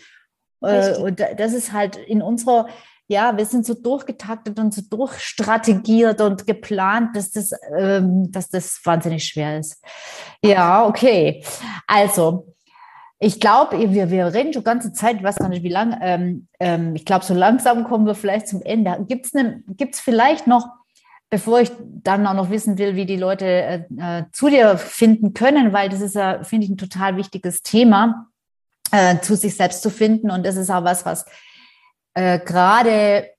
Äh, 0.62 0.98
und 0.98 1.24
das 1.38 1.54
ist 1.54 1.72
halt 1.72 1.96
in 1.96 2.22
unserer 2.22 2.68
ja, 3.08 3.38
wir 3.38 3.46
sind 3.46 3.66
so 3.66 3.76
durchgetaktet 3.76 4.60
und 4.60 4.74
so 4.74 4.82
durchstrategiert 4.82 6.22
und 6.22 6.48
geplant, 6.48 7.16
dass 7.16 7.32
das, 7.32 7.52
ähm, 7.78 8.32
dass 8.32 8.50
das 8.50 8.80
wahnsinnig 8.84 9.26
schwer 9.26 9.60
ist. 9.60 9.82
Ja, 10.44 10.88
okay. 10.88 11.44
Also, 11.86 12.56
ich 13.20 13.40
glaube, 13.40 13.94
wir, 13.94 14.10
wir 14.10 14.34
reden 14.34 14.54
schon 14.54 14.64
ganze 14.64 14.92
Zeit, 14.92 15.18
ich 15.18 15.24
weiß 15.24 15.38
gar 15.38 15.50
nicht, 15.50 15.64
wie 15.64 15.70
lange. 15.70 15.98
Ähm, 16.02 16.48
ähm, 16.60 16.96
ich 16.96 17.06
glaube, 17.06 17.24
so 17.24 17.34
langsam 17.34 17.84
kommen 17.86 18.06
wir 18.06 18.16
vielleicht 18.16 18.48
zum 18.48 18.62
Ende. 18.62 19.06
Gibt 19.08 19.28
es 19.28 19.34
ne, 19.34 19.64
gibt's 19.68 20.00
vielleicht 20.00 20.48
noch, 20.48 20.68
bevor 21.30 21.62
ich 21.62 21.72
dann 21.80 22.26
auch 22.28 22.34
noch 22.34 22.50
wissen 22.50 22.78
will, 22.78 22.96
wie 22.96 23.06
die 23.06 23.16
Leute 23.18 23.46
äh, 23.46 23.84
äh, 23.98 24.24
zu 24.32 24.50
dir 24.50 24.78
finden 24.78 25.34
können, 25.34 25.74
weil 25.74 25.90
das 25.90 26.02
ist 26.02 26.16
ja, 26.16 26.44
finde 26.44 26.66
ich, 26.66 26.72
ein 26.72 26.78
total 26.78 27.18
wichtiges 27.18 27.62
Thema, 27.62 28.28
äh, 28.92 29.20
zu 29.20 29.36
sich 29.36 29.56
selbst 29.56 29.82
zu 29.82 29.90
finden. 29.90 30.30
Und 30.30 30.46
das 30.46 30.58
ist 30.58 30.70
auch 30.70 30.84
was, 30.84 31.06
was 31.06 31.26
äh, 32.16 32.40
gerade 32.40 33.30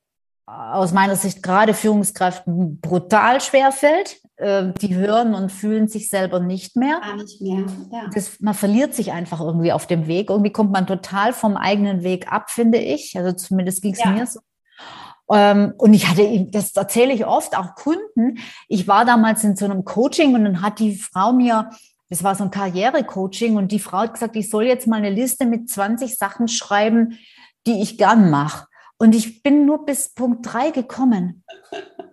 aus 0.47 0.93
meiner 0.93 1.17
Sicht 1.17 1.43
gerade 1.43 1.75
Führungskräften 1.75 2.81
brutal 2.81 3.41
schwer 3.41 3.73
fällt. 3.73 4.19
Äh, 4.37 4.73
die 4.81 4.95
hören 4.95 5.35
und 5.35 5.51
fühlen 5.51 5.89
sich 5.89 6.09
selber 6.09 6.39
nicht 6.39 6.77
mehr. 6.77 7.01
Gar 7.01 7.17
nicht 7.17 7.41
mehr. 7.41 7.67
Ja. 7.91 8.11
Das, 8.15 8.39
man 8.41 8.55
verliert 8.55 8.95
sich 8.95 9.11
einfach 9.13 9.41
irgendwie 9.41 9.73
auf 9.73 9.87
dem 9.87 10.07
Weg. 10.07 10.31
Irgendwie 10.31 10.53
kommt 10.53 10.71
man 10.71 10.87
total 10.87 11.33
vom 11.33 11.57
eigenen 11.57 12.05
Weg 12.05 12.31
ab, 12.31 12.51
finde 12.51 12.79
ich. 12.79 13.19
Also 13.19 13.33
zumindest 13.33 13.83
ging 13.83 13.95
es 13.95 14.05
ja. 14.05 14.11
mir 14.11 14.27
so. 14.27 14.41
Ähm, 15.33 15.75
und 15.79 15.95
ich 15.95 16.09
hatte, 16.09 16.47
das 16.53 16.77
erzähle 16.77 17.13
ich 17.13 17.27
oft, 17.27 17.59
auch 17.59 17.75
Kunden. 17.75 18.39
Ich 18.69 18.87
war 18.87 19.05
damals 19.05 19.43
in 19.43 19.57
so 19.57 19.65
einem 19.65 19.85
Coaching 19.85 20.35
und 20.35 20.45
dann 20.45 20.63
hat 20.63 20.79
die 20.79 20.95
Frau 20.95 21.33
mir 21.33 21.71
das 22.09 22.23
war 22.23 22.35
so 22.37 22.45
ein 22.45 22.51
Karrierecoaching 22.51 23.57
und 23.57 23.73
die 23.73 23.81
Frau 23.81 23.99
hat 23.99 24.15
gesagt, 24.15 24.37
ich 24.37 24.49
soll 24.49 24.65
jetzt 24.65 24.87
mal 24.87 24.97
eine 24.97 25.11
Liste 25.11 25.45
mit 25.45 25.69
20 25.69 26.17
Sachen 26.17 26.47
schreiben, 26.47 27.19
die 27.67 27.83
ich 27.83 27.99
gern 27.99 28.31
mache. 28.31 28.67
Und 28.99 29.15
ich 29.15 29.43
bin 29.43 29.67
nur 29.67 29.85
bis 29.85 30.15
Punkt 30.15 30.51
3 30.53 30.71
gekommen. 30.71 31.45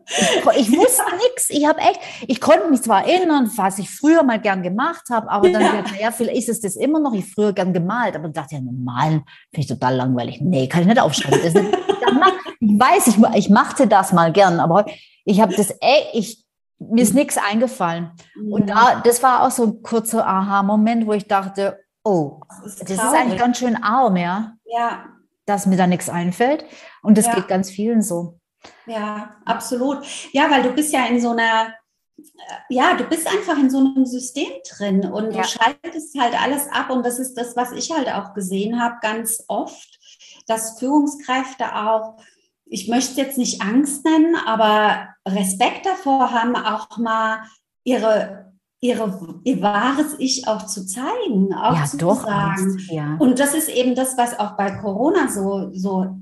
Ich, 0.06 0.68
ich 0.68 0.78
wusste 0.78 1.04
nichts. 1.18 1.50
Ich 1.50 1.66
habe 1.66 1.80
echt, 1.80 2.00
ich 2.28 2.42
konnte 2.42 2.70
mich 2.70 2.82
zwar 2.82 3.08
erinnern, 3.08 3.50
was 3.56 3.80
ich 3.80 3.90
früher 3.90 4.24
mal 4.24 4.40
gern 4.40 4.64
gemacht 4.64 5.04
habe, 5.10 5.30
aber 5.30 5.50
dann, 5.50 5.62
ja, 5.62 5.84
ja 6.00 6.12
vielleicht 6.12 6.38
ist 6.38 6.50
es 6.50 6.62
das 6.62 6.76
immer 6.76 7.00
noch. 7.00 7.14
Ich 7.14 7.34
früher 7.34 7.54
gern 7.54 7.72
gemalt, 7.72 8.16
aber 8.16 8.30
dachte 8.30 8.56
ja, 8.56 8.62
malen 8.62 9.24
finde 9.52 9.62
ich 9.62 9.68
total 9.68 9.96
langweilig. 9.96 10.42
Nee, 10.42 10.68
kann 10.68 10.82
ich 10.82 10.88
nicht 10.88 11.00
aufschreiben. 11.00 11.42
Nicht, 11.42 11.56
ich 12.60 12.80
weiß, 12.80 13.08
ich, 13.08 13.18
ich 13.36 13.50
machte 13.50 13.88
das 13.88 14.12
mal 14.12 14.34
gern, 14.34 14.60
aber 14.60 14.86
ich 15.24 15.40
habe 15.40 15.56
das, 15.56 15.70
ey, 15.70 16.04
ich, 16.12 16.44
mir 16.80 17.02
ist 17.02 17.14
nichts 17.14 17.38
eingefallen. 17.38 18.12
Und 18.50 18.70
da, 18.70 19.02
das 19.02 19.24
war 19.24 19.44
auch 19.44 19.52
so 19.52 19.64
ein 19.64 19.84
kurzer 19.84 20.28
Aha-Moment, 20.28 21.08
wo 21.08 21.14
ich 21.14 21.28
dachte, 21.30 21.80
oh, 22.04 22.42
das 22.62 22.74
ist, 22.74 22.82
das 22.82 22.92
ist 22.92 23.00
eigentlich 23.00 23.40
ganz 23.40 23.58
schön 23.58 23.82
arm, 23.82 24.18
ja. 24.18 24.54
Ja. 24.66 25.06
Dass 25.46 25.66
mir 25.66 25.78
da 25.78 25.88
nichts 25.88 26.10
einfällt. 26.10 26.66
Und 27.02 27.18
das 27.18 27.26
ja. 27.26 27.36
geht 27.36 27.48
ganz 27.48 27.70
vielen 27.70 28.02
so. 28.02 28.40
Ja, 28.86 29.36
absolut. 29.46 30.06
Ja, 30.32 30.50
weil 30.50 30.64
du 30.64 30.72
bist 30.72 30.94
ja 30.94 31.06
in 31.06 31.20
so 31.20 31.32
einer, 31.32 31.74
äh, 32.18 32.22
ja, 32.70 32.94
du 32.96 33.04
bist 33.06 33.28
einfach 33.28 33.58
in 33.58 33.70
so 33.70 33.80
einem 33.80 34.06
System 34.06 34.52
drin 34.78 35.06
und 35.06 35.34
ja. 35.34 35.42
du 35.42 35.48
schaltest 35.48 36.18
halt 36.20 36.42
alles 36.42 36.68
ab. 36.72 36.90
Und 36.90 37.06
das 37.06 37.20
ist 37.20 37.36
das, 37.36 37.56
was 37.56 37.72
ich 37.74 37.92
halt 37.92 38.10
auch 38.10 38.34
gesehen 38.34 38.82
habe, 38.82 38.96
ganz 39.02 39.44
oft, 39.48 40.00
dass 40.48 40.80
Führungskräfte 40.80 41.76
auch, 41.76 42.18
ich 42.66 42.88
möchte 42.88 43.22
jetzt 43.22 43.38
nicht 43.38 43.62
Angst 43.62 44.06
nennen, 44.06 44.36
aber 44.36 45.10
Respekt 45.28 45.86
davor 45.86 46.32
haben, 46.32 46.56
auch 46.56 46.98
mal 46.98 47.44
ihre 47.84 48.43
ihre, 48.84 49.40
ihr 49.46 49.62
wahres 49.62 50.16
Ich 50.20 50.48
auch 50.48 50.66
zu 50.66 50.86
zeigen, 50.86 51.54
auch 51.54 51.76
ja, 51.76 51.86
zu 51.86 51.98
doch, 51.98 52.26
sagen. 52.26 52.78
Ja. 52.90 53.16
Und 53.18 53.40
das 53.40 53.54
ist 53.54 53.70
eben 53.70 53.96
das, 53.96 54.18
was 54.18 54.38
auch 54.38 54.58
bei 54.58 54.72
Corona 54.72 55.30
so, 55.30 55.70
so 55.74 56.18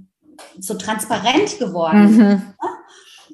so 0.60 0.74
transparent 0.76 1.60
geworden. 1.60 2.18
Mhm. 2.18 2.42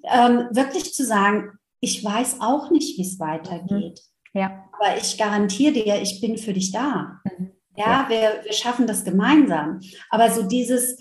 Ähm, 0.03 0.47
wirklich 0.51 0.93
zu 0.93 1.05
sagen, 1.05 1.51
ich 1.79 2.03
weiß 2.03 2.37
auch 2.39 2.69
nicht, 2.71 2.97
wie 2.97 3.03
es 3.03 3.19
weitergeht. 3.19 4.01
Mhm. 4.33 4.39
Ja. 4.39 4.63
Aber 4.73 4.97
ich 4.97 5.17
garantiere 5.17 5.73
dir, 5.73 6.01
ich 6.01 6.21
bin 6.21 6.37
für 6.37 6.53
dich 6.53 6.71
da. 6.71 7.19
Mhm. 7.23 7.51
Ja, 7.75 7.85
ja, 7.85 8.09
Wir, 8.09 8.43
wir 8.43 8.53
schaffen 8.53 8.87
das 8.87 9.03
gemeinsam. 9.03 9.79
Aber 10.09 10.31
so 10.31 10.43
dieses 10.43 10.97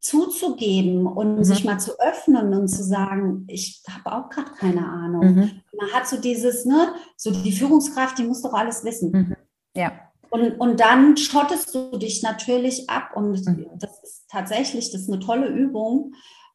zuzugeben 0.00 1.06
und 1.06 1.38
mhm. 1.38 1.44
sich 1.44 1.64
mal 1.64 1.78
zu 1.78 1.98
öffnen 2.00 2.54
und 2.54 2.68
zu 2.68 2.82
sagen, 2.82 3.44
ich 3.48 3.82
habe 3.88 4.16
auch 4.16 4.30
gerade 4.30 4.52
keine 4.52 4.86
Ahnung. 4.86 5.34
Mhm. 5.34 5.50
Man 5.78 5.92
hat 5.92 6.06
so 6.06 6.20
dieses, 6.20 6.64
ne, 6.64 6.94
so 7.16 7.30
die 7.30 7.52
Führungskraft, 7.52 8.18
die 8.18 8.24
muss 8.24 8.42
doch 8.42 8.54
alles 8.54 8.84
wissen. 8.84 9.10
Mhm. 9.12 9.36
Ja. 9.74 9.92
Und, 10.30 10.52
und 10.60 10.80
dann 10.80 11.16
schottest 11.16 11.74
du 11.74 11.96
dich 11.96 12.22
natürlich 12.22 12.88
ab. 12.88 13.10
Und 13.14 13.44
mhm. 13.46 13.66
das 13.76 14.02
ist 14.02 14.26
tatsächlich, 14.28 14.90
das 14.90 15.02
ist 15.02 15.10
eine 15.10 15.20
tolle 15.20 15.48
Übung. 15.48 16.12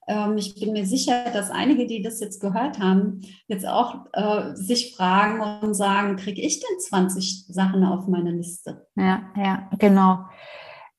Ähm, 0.07 0.37
ich 0.37 0.55
bin 0.55 0.73
mir 0.73 0.85
sicher, 0.85 1.25
dass 1.31 1.49
einige, 1.49 1.85
die 1.85 2.01
das 2.01 2.19
jetzt 2.19 2.39
gehört 2.39 2.79
haben, 2.79 3.21
jetzt 3.47 3.67
auch 3.67 4.05
äh, 4.13 4.55
sich 4.55 4.95
fragen 4.95 5.41
und 5.61 5.73
sagen, 5.73 6.17
kriege 6.17 6.41
ich 6.41 6.59
denn 6.59 6.79
20 6.79 7.45
Sachen 7.47 7.83
auf 7.83 8.07
meine 8.07 8.31
Liste? 8.31 8.87
Ja, 8.95 9.23
ja, 9.35 9.69
genau. 9.79 10.19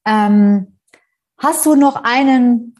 Ähm, 0.07 0.74
hast 1.39 1.67
du 1.67 1.75
noch 1.75 2.03
einen 2.05 2.75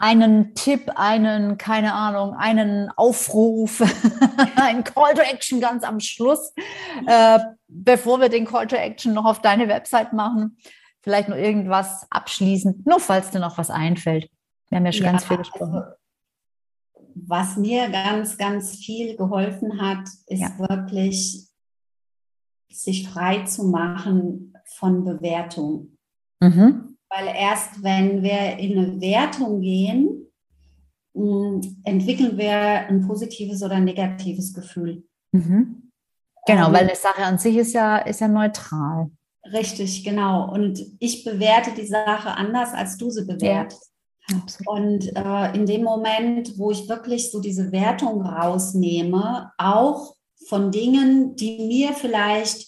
einen 0.00 0.54
Tipp, 0.54 0.90
einen, 0.94 1.58
keine 1.58 1.92
Ahnung, 1.92 2.34
einen 2.34 2.90
Aufruf, 2.90 3.80
ein 4.56 4.84
Call 4.84 5.14
to 5.14 5.22
Action 5.22 5.60
ganz 5.60 5.84
am 5.84 6.00
Schluss, 6.00 6.52
äh, 7.06 7.38
bevor 7.66 8.20
wir 8.20 8.28
den 8.28 8.46
Call 8.46 8.66
to 8.66 8.76
Action 8.76 9.12
noch 9.14 9.24
auf 9.24 9.42
deine 9.42 9.68
Website 9.68 10.12
machen. 10.12 10.56
Vielleicht 11.02 11.28
noch 11.28 11.36
irgendwas 11.36 12.06
abschließend, 12.10 12.86
nur 12.86 13.00
falls 13.00 13.30
dir 13.30 13.40
noch 13.40 13.58
was 13.58 13.70
einfällt. 13.70 14.30
Wir 14.68 14.76
haben 14.76 14.86
ja 14.86 14.92
schon 14.92 15.06
ja, 15.06 15.12
ganz 15.12 15.24
viel 15.24 15.38
gesprochen. 15.38 15.74
Also, 15.74 15.92
was 17.14 17.56
mir 17.56 17.88
ganz, 17.88 18.36
ganz 18.36 18.76
viel 18.76 19.16
geholfen 19.16 19.80
hat, 19.80 20.08
ist 20.26 20.40
ja. 20.40 20.58
wirklich, 20.58 21.48
sich 22.70 23.08
frei 23.08 23.44
zu 23.44 23.64
machen 23.64 24.54
von 24.76 25.04
Bewertung. 25.04 25.96
Mhm. 26.40 26.87
Weil 27.10 27.34
erst 27.34 27.82
wenn 27.82 28.22
wir 28.22 28.58
in 28.58 28.78
eine 28.78 29.00
Wertung 29.00 29.60
gehen, 29.60 30.26
mm, 31.14 31.60
entwickeln 31.84 32.36
wir 32.36 32.52
ein 32.52 33.06
positives 33.06 33.62
oder 33.62 33.76
ein 33.76 33.84
negatives 33.84 34.52
Gefühl. 34.52 35.04
Mhm. 35.32 35.90
Genau, 36.46 36.68
ähm, 36.68 36.72
weil 36.72 36.84
eine 36.84 36.96
Sache 36.96 37.22
an 37.22 37.38
sich 37.38 37.56
ist 37.56 37.74
ja, 37.74 37.98
ist 37.98 38.20
ja 38.20 38.28
neutral. 38.28 39.10
Richtig, 39.52 40.04
genau. 40.04 40.52
Und 40.52 40.80
ich 40.98 41.24
bewerte 41.24 41.72
die 41.72 41.86
Sache 41.86 42.30
anders, 42.30 42.72
als 42.74 42.96
du 42.96 43.10
sie 43.10 43.24
bewertest. 43.24 43.90
Ja, 44.28 44.42
und 44.66 45.16
äh, 45.16 45.56
in 45.56 45.64
dem 45.64 45.84
Moment, 45.84 46.58
wo 46.58 46.70
ich 46.70 46.88
wirklich 46.88 47.30
so 47.30 47.40
diese 47.40 47.72
Wertung 47.72 48.20
rausnehme, 48.22 49.52
auch 49.56 50.14
von 50.48 50.70
Dingen, 50.70 51.34
die 51.36 51.66
mir 51.66 51.94
vielleicht 51.94 52.67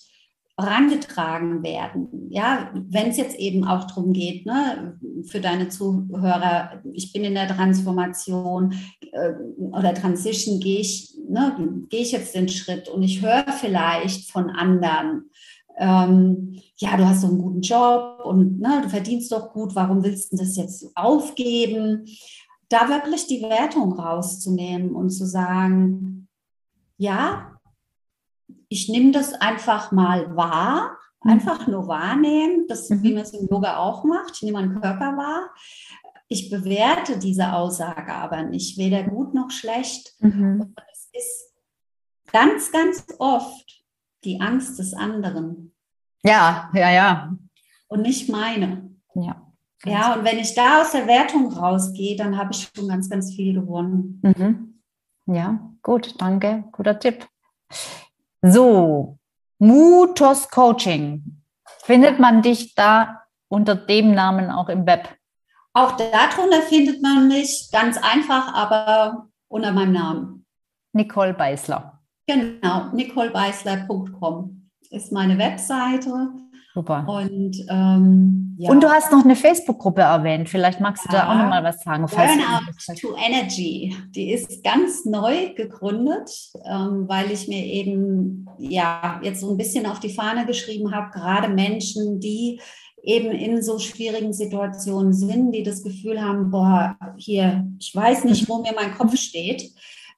herangetragen 0.63 1.63
werden. 1.63 2.29
Ja, 2.31 2.71
wenn 2.75 3.09
es 3.09 3.17
jetzt 3.17 3.39
eben 3.39 3.65
auch 3.65 3.85
darum 3.85 4.13
geht, 4.13 4.47
ne, 4.47 4.99
für 5.27 5.41
deine 5.41 5.69
Zuhörer, 5.69 6.83
ich 6.93 7.13
bin 7.13 7.25
in 7.25 7.35
der 7.35 7.49
Transformation 7.49 8.75
äh, 9.13 9.33
oder 9.59 9.95
Transition, 9.95 10.61
gehe 10.61 10.81
ich, 10.81 11.15
ne, 11.29 11.57
gehe 11.89 12.03
ich 12.03 12.13
jetzt 12.13 12.35
den 12.35 12.49
Schritt 12.49 12.89
und 12.89 13.03
ich 13.03 13.23
höre 13.23 13.47
vielleicht 13.53 14.31
von 14.31 14.51
anderen, 14.51 15.31
ähm, 15.79 16.61
ja, 16.77 16.97
du 16.97 17.07
hast 17.07 17.23
so 17.23 17.29
einen 17.29 17.39
guten 17.39 17.63
Job 17.63 18.21
und 18.25 18.61
ne, 18.61 18.81
du 18.83 18.89
verdienst 18.89 19.33
doch 19.33 19.53
gut, 19.53 19.75
warum 19.75 20.05
willst 20.05 20.33
du 20.33 20.37
das 20.37 20.57
jetzt 20.57 20.87
aufgeben? 20.95 22.07
Da 22.69 22.89
wirklich 22.89 23.27
die 23.27 23.43
Wertung 23.43 23.95
rauszunehmen 23.95 24.91
und 24.91 25.11
zu 25.11 25.27
sagen, 25.27 26.29
ja, 26.99 27.60
ich 28.71 28.89
nehme 28.89 29.11
das 29.11 29.35
einfach 29.35 29.91
mal 29.91 30.35
wahr, 30.37 30.97
mhm. 31.23 31.33
einfach 31.33 31.67
nur 31.67 31.89
wahrnehmen, 31.89 32.67
das, 32.69 32.89
mhm. 32.89 33.03
wie 33.03 33.13
man 33.13 33.23
es 33.25 33.35
im 33.35 33.49
Yoga 33.49 33.77
auch 33.77 34.05
macht. 34.05 34.37
Ich 34.37 34.43
nehme 34.43 34.61
meinen 34.61 34.81
Körper 34.81 35.17
wahr. 35.17 35.51
Ich 36.29 36.49
bewerte 36.49 37.19
diese 37.19 37.53
Aussage 37.53 38.15
aber 38.15 38.45
nicht, 38.45 38.79
weder 38.79 39.03
gut 39.03 39.35
noch 39.35 39.51
schlecht. 39.51 40.15
Mhm. 40.21 40.75
Es 40.93 41.11
ist 41.13 41.53
ganz, 42.33 42.71
ganz 42.71 43.05
oft 43.19 43.85
die 44.23 44.41
Angst 44.41 44.79
des 44.79 44.95
anderen. 44.95 45.75
Ja, 46.23 46.71
ja, 46.73 46.91
ja. 46.91 47.37
Und 47.89 48.03
nicht 48.03 48.29
meine. 48.29 48.95
Ja. 49.15 49.47
Ja, 49.85 50.15
und 50.15 50.25
wenn 50.25 50.39
ich 50.39 50.55
da 50.55 50.83
aus 50.83 50.93
der 50.93 51.07
Wertung 51.07 51.51
rausgehe, 51.53 52.15
dann 52.15 52.37
habe 52.37 52.53
ich 52.53 52.71
schon 52.73 52.87
ganz, 52.87 53.09
ganz 53.09 53.35
viel 53.35 53.55
gewonnen. 53.55 54.21
Mhm. 54.23 54.81
Ja, 55.27 55.73
gut, 55.83 56.15
danke. 56.21 56.65
Guter 56.71 56.99
Tipp. 56.99 57.27
So, 58.43 59.19
Mutos 59.59 60.49
Coaching. 60.49 61.43
Findet 61.83 62.19
man 62.19 62.41
dich 62.41 62.75
da 62.75 63.23
unter 63.49 63.75
dem 63.75 64.15
Namen 64.15 64.51
auch 64.51 64.71
im 64.71 64.87
Web? 64.87 65.09
Auch 65.75 65.93
darunter 65.97 66.63
findet 66.63 67.03
man 67.03 67.29
mich 67.29 67.69
ganz 67.71 67.99
einfach, 67.99 68.55
aber 68.55 69.29
unter 69.49 69.73
meinem 69.73 69.93
Namen. 69.93 70.47
Nicole 70.93 71.35
Beißler. 71.35 72.01
Genau, 72.27 72.87
nicolebeißler.com 72.93 74.71
ist 74.91 75.13
meine 75.13 75.37
Webseite. 75.37 76.31
Super. 76.73 77.05
Und, 77.09 77.57
ähm, 77.69 78.55
ja. 78.59 78.71
und 78.71 78.83
du 78.83 78.89
hast 78.89 79.11
noch 79.11 79.25
eine 79.25 79.35
Facebook-Gruppe 79.35 80.03
erwähnt. 80.03 80.49
Vielleicht 80.49 80.81
magst 80.81 81.05
du 81.05 81.13
ja. 81.13 81.23
da 81.23 81.31
auch 81.31 81.35
noch 81.37 81.49
mal 81.49 81.65
was 81.65 81.83
sagen. 81.83 82.07
Burnout 82.07 83.01
to 83.01 83.17
Energy. 83.17 83.97
Die 84.11 84.33
ist 84.33 84.63
ganz 84.63 85.05
neu 85.05 85.53
gegründet, 85.55 86.31
ähm, 86.65 87.09
weil 87.09 87.33
ich 87.33 87.49
mir 87.49 87.65
eben 87.65 88.47
ja 88.59 89.21
jetzt 89.23 89.41
so 89.41 89.51
ein 89.51 89.57
bisschen 89.57 89.87
auf 89.87 89.99
die 89.99 90.15
Fahne 90.15 90.47
geschrieben 90.47 90.95
habe, 90.95 91.11
gerade 91.11 91.49
Menschen, 91.49 92.21
die 92.21 92.61
eben 93.03 93.33
in 93.33 93.63
so 93.63 93.79
schwierigen 93.79 94.33
Situationen 94.33 95.13
sind, 95.13 95.53
die 95.53 95.65
das 95.65 95.83
Gefühl 95.83 96.23
haben, 96.23 96.51
boah, 96.51 96.97
hier, 97.17 97.67
ich 97.81 97.95
weiß 97.95 98.25
nicht, 98.25 98.49
wo 98.49 98.59
mir 98.59 98.75
mein 98.77 98.95
Kopf 98.95 99.17
steht, 99.17 99.73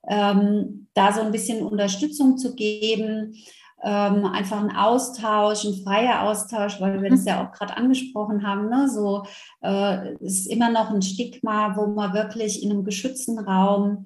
ähm, 0.07 0.87
da 0.93 1.13
so 1.13 1.21
ein 1.21 1.31
bisschen 1.31 1.65
Unterstützung 1.65 2.37
zu 2.37 2.55
geben 2.55 3.35
ähm, 3.83 4.25
einfach 4.25 4.61
ein 4.61 4.75
Austausch, 4.75 5.65
ein 5.65 5.83
freier 5.83 6.23
Austausch, 6.23 6.79
weil 6.79 7.01
wir 7.01 7.09
das 7.09 7.21
mhm. 7.21 7.27
ja 7.27 7.45
auch 7.45 7.51
gerade 7.51 7.75
angesprochen 7.75 8.47
haben. 8.47 8.69
Ne? 8.69 8.89
So 8.89 9.23
äh, 9.61 10.15
ist 10.15 10.47
immer 10.47 10.71
noch 10.71 10.89
ein 10.89 11.01
Stigma, 11.01 11.75
wo 11.75 11.87
man 11.87 12.13
wirklich 12.13 12.63
in 12.63 12.71
einem 12.71 12.85
geschützten 12.85 13.39
Raum 13.39 14.05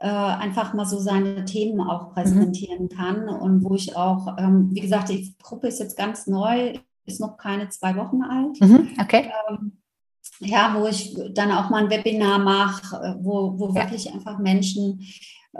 äh, 0.00 0.08
einfach 0.08 0.72
mal 0.72 0.86
so 0.86 0.98
seine 0.98 1.44
Themen 1.44 1.80
auch 1.80 2.14
präsentieren 2.14 2.84
mhm. 2.84 2.88
kann 2.88 3.28
und 3.28 3.64
wo 3.64 3.74
ich 3.74 3.94
auch, 3.96 4.38
ähm, 4.38 4.70
wie 4.72 4.80
gesagt, 4.80 5.10
die 5.10 5.34
Gruppe 5.42 5.68
ist 5.68 5.80
jetzt 5.80 5.98
ganz 5.98 6.26
neu, 6.26 6.74
ist 7.04 7.20
noch 7.20 7.36
keine 7.36 7.68
zwei 7.68 7.96
Wochen 7.96 8.22
alt. 8.22 8.60
Mhm. 8.60 8.88
Okay. 9.00 9.30
Ähm, 9.50 9.72
ja, 10.40 10.74
wo 10.78 10.86
ich 10.86 11.18
dann 11.34 11.50
auch 11.50 11.68
mal 11.68 11.84
ein 11.84 11.90
Webinar 11.90 12.38
mache, 12.38 12.96
äh, 12.96 13.14
wo, 13.20 13.58
wo 13.58 13.68
ja. 13.68 13.74
wirklich 13.74 14.10
einfach 14.12 14.38
Menschen 14.38 15.00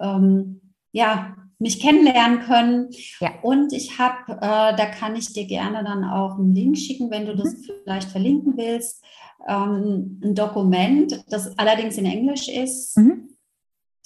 ähm, 0.01 0.61
ja, 0.93 1.37
mich 1.59 1.81
kennenlernen 1.81 2.41
können. 2.41 2.91
Ja. 3.21 3.33
Und 3.43 3.73
ich 3.73 3.99
habe, 3.99 4.33
äh, 4.33 4.77
da 4.77 4.87
kann 4.87 5.17
ich 5.17 5.33
dir 5.33 5.47
gerne 5.47 5.83
dann 5.85 6.05
auch 6.05 6.39
einen 6.39 6.55
Link 6.55 6.79
schicken, 6.79 7.11
wenn 7.11 7.27
du 7.27 7.37
das 7.37 7.53
mhm. 7.53 7.73
vielleicht 7.83 8.11
verlinken 8.11 8.57
willst. 8.57 9.05
ähm, 9.49 10.21
ein 10.23 10.35
Dokument, 10.35 11.25
das 11.29 11.59
allerdings 11.59 11.97
in 11.97 12.07
Englisch 12.07 12.49
ist, 12.49 12.97
mhm. 12.97 13.37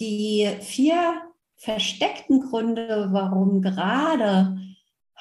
die 0.00 0.48
vier 0.60 1.22
versteckten 1.56 2.40
Gründe, 2.40 3.08
warum 3.12 3.62
gerade 3.62 4.58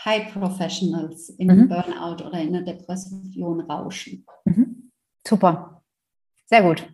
High 0.03 0.33
Professionals 0.33 1.29
in 1.29 1.47
mhm. 1.47 1.69
Burnout 1.69 2.25
oder 2.25 2.39
in 2.41 2.53
der 2.53 2.63
Depression 2.63 3.61
rauschen. 3.61 4.25
Mhm. 4.45 4.91
Super. 5.25 5.83
Sehr 6.45 6.63
gut. 6.63 6.87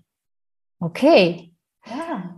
Okay. 0.79 1.55
Ja. 1.85 2.36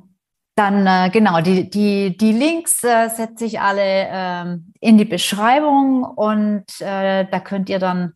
Dann 0.60 0.86
äh, 0.86 1.10
genau, 1.10 1.40
die, 1.40 1.70
die, 1.70 2.18
die 2.18 2.34
Links 2.34 2.84
äh, 2.84 3.08
setze 3.08 3.46
ich 3.46 3.62
alle 3.62 3.82
ähm, 3.82 4.74
in 4.82 4.98
die 4.98 5.06
Beschreibung 5.06 6.04
und 6.04 6.66
äh, 6.82 7.26
da 7.32 7.40
könnt 7.40 7.70
ihr 7.70 7.80
dann 7.80 8.12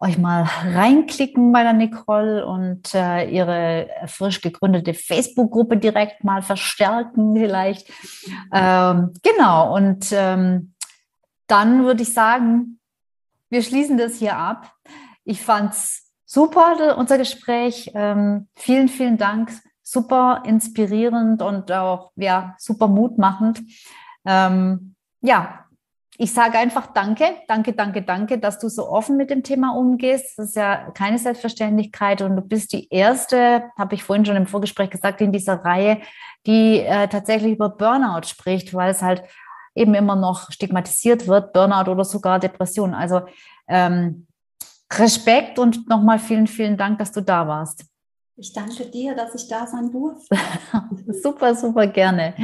euch 0.00 0.18
mal 0.18 0.42
reinklicken 0.64 1.52
bei 1.52 1.62
der 1.62 1.74
Nicole 1.74 2.44
und 2.44 2.92
äh, 2.96 3.30
ihre 3.30 3.90
frisch 4.06 4.40
gegründete 4.40 4.92
Facebook-Gruppe 4.92 5.76
direkt 5.76 6.24
mal 6.24 6.42
verstärken 6.42 7.36
vielleicht. 7.36 7.88
Ähm, 8.52 9.12
genau, 9.22 9.72
und 9.76 10.08
ähm, 10.10 10.74
dann 11.46 11.84
würde 11.84 12.02
ich 12.02 12.12
sagen, 12.12 12.80
wir 13.50 13.62
schließen 13.62 13.98
das 13.98 14.16
hier 14.16 14.36
ab. 14.36 14.72
Ich 15.22 15.42
fand 15.42 15.74
es 15.74 16.10
super, 16.24 16.98
unser 16.98 17.18
Gespräch. 17.18 17.92
Ähm, 17.94 18.48
vielen, 18.56 18.88
vielen 18.88 19.16
Dank 19.16 19.52
super 19.90 20.42
inspirierend 20.44 21.40
und 21.40 21.72
auch 21.72 22.12
ja, 22.16 22.54
super 22.58 22.88
mutmachend. 22.88 23.62
Ähm, 24.26 24.94
ja, 25.22 25.64
ich 26.18 26.34
sage 26.34 26.58
einfach 26.58 26.88
Danke, 26.92 27.24
danke, 27.46 27.72
danke, 27.72 28.02
danke, 28.02 28.38
dass 28.38 28.58
du 28.58 28.68
so 28.68 28.90
offen 28.90 29.16
mit 29.16 29.30
dem 29.30 29.42
Thema 29.42 29.70
umgehst. 29.70 30.38
Das 30.38 30.48
ist 30.48 30.56
ja 30.56 30.90
keine 30.90 31.18
Selbstverständlichkeit 31.18 32.20
und 32.20 32.36
du 32.36 32.42
bist 32.42 32.72
die 32.72 32.88
erste, 32.90 33.70
habe 33.78 33.94
ich 33.94 34.02
vorhin 34.02 34.26
schon 34.26 34.36
im 34.36 34.46
Vorgespräch 34.46 34.90
gesagt, 34.90 35.22
in 35.22 35.32
dieser 35.32 35.64
Reihe, 35.64 36.02
die 36.46 36.80
äh, 36.80 37.08
tatsächlich 37.08 37.52
über 37.52 37.70
Burnout 37.70 38.26
spricht, 38.26 38.74
weil 38.74 38.90
es 38.90 39.00
halt 39.00 39.22
eben 39.74 39.94
immer 39.94 40.16
noch 40.16 40.50
stigmatisiert 40.50 41.28
wird, 41.28 41.54
Burnout 41.54 41.90
oder 41.90 42.04
sogar 42.04 42.38
Depression. 42.38 42.94
Also 42.94 43.22
ähm, 43.68 44.26
Respekt 44.92 45.58
und 45.58 45.88
nochmal 45.88 46.18
vielen, 46.18 46.46
vielen 46.46 46.76
Dank, 46.76 46.98
dass 46.98 47.12
du 47.12 47.22
da 47.22 47.48
warst. 47.48 47.86
Ich 48.40 48.52
danke 48.52 48.86
dir, 48.86 49.16
dass 49.16 49.34
ich 49.34 49.48
da 49.48 49.66
sein 49.66 49.90
durfte. 49.90 50.36
super, 51.22 51.56
super 51.56 51.88
gerne. 51.88 52.34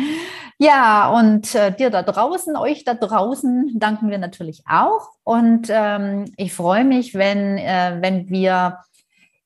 Ja, 0.58 1.08
und 1.16 1.54
äh, 1.54 1.72
dir 1.72 1.90
da 1.90 2.02
draußen, 2.02 2.56
euch 2.56 2.82
da 2.82 2.94
draußen 2.94 3.78
danken 3.78 4.10
wir 4.10 4.18
natürlich 4.18 4.64
auch. 4.68 5.10
Und 5.22 5.68
ähm, 5.70 6.24
ich 6.36 6.52
freue 6.52 6.84
mich, 6.84 7.14
wenn, 7.14 7.58
äh, 7.58 7.98
wenn 8.00 8.28
wir 8.28 8.80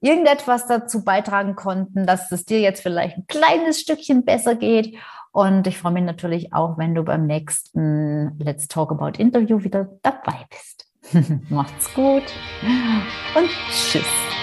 irgendetwas 0.00 0.66
dazu 0.66 1.04
beitragen 1.04 1.54
konnten, 1.54 2.06
dass 2.06 2.32
es 2.32 2.46
dir 2.46 2.60
jetzt 2.60 2.80
vielleicht 2.82 3.18
ein 3.18 3.26
kleines 3.26 3.80
Stückchen 3.80 4.24
besser 4.24 4.54
geht. 4.54 4.96
Und 5.32 5.66
ich 5.66 5.76
freue 5.76 5.92
mich 5.92 6.04
natürlich 6.04 6.54
auch, 6.54 6.78
wenn 6.78 6.94
du 6.94 7.02
beim 7.02 7.26
nächsten 7.26 8.38
Let's 8.38 8.68
Talk 8.68 8.90
About 8.90 9.18
Interview 9.18 9.62
wieder 9.62 9.90
dabei 10.00 10.46
bist. 10.48 10.86
Macht's 11.50 11.92
gut 11.92 12.24
und 13.34 13.50
tschüss. 13.70 14.37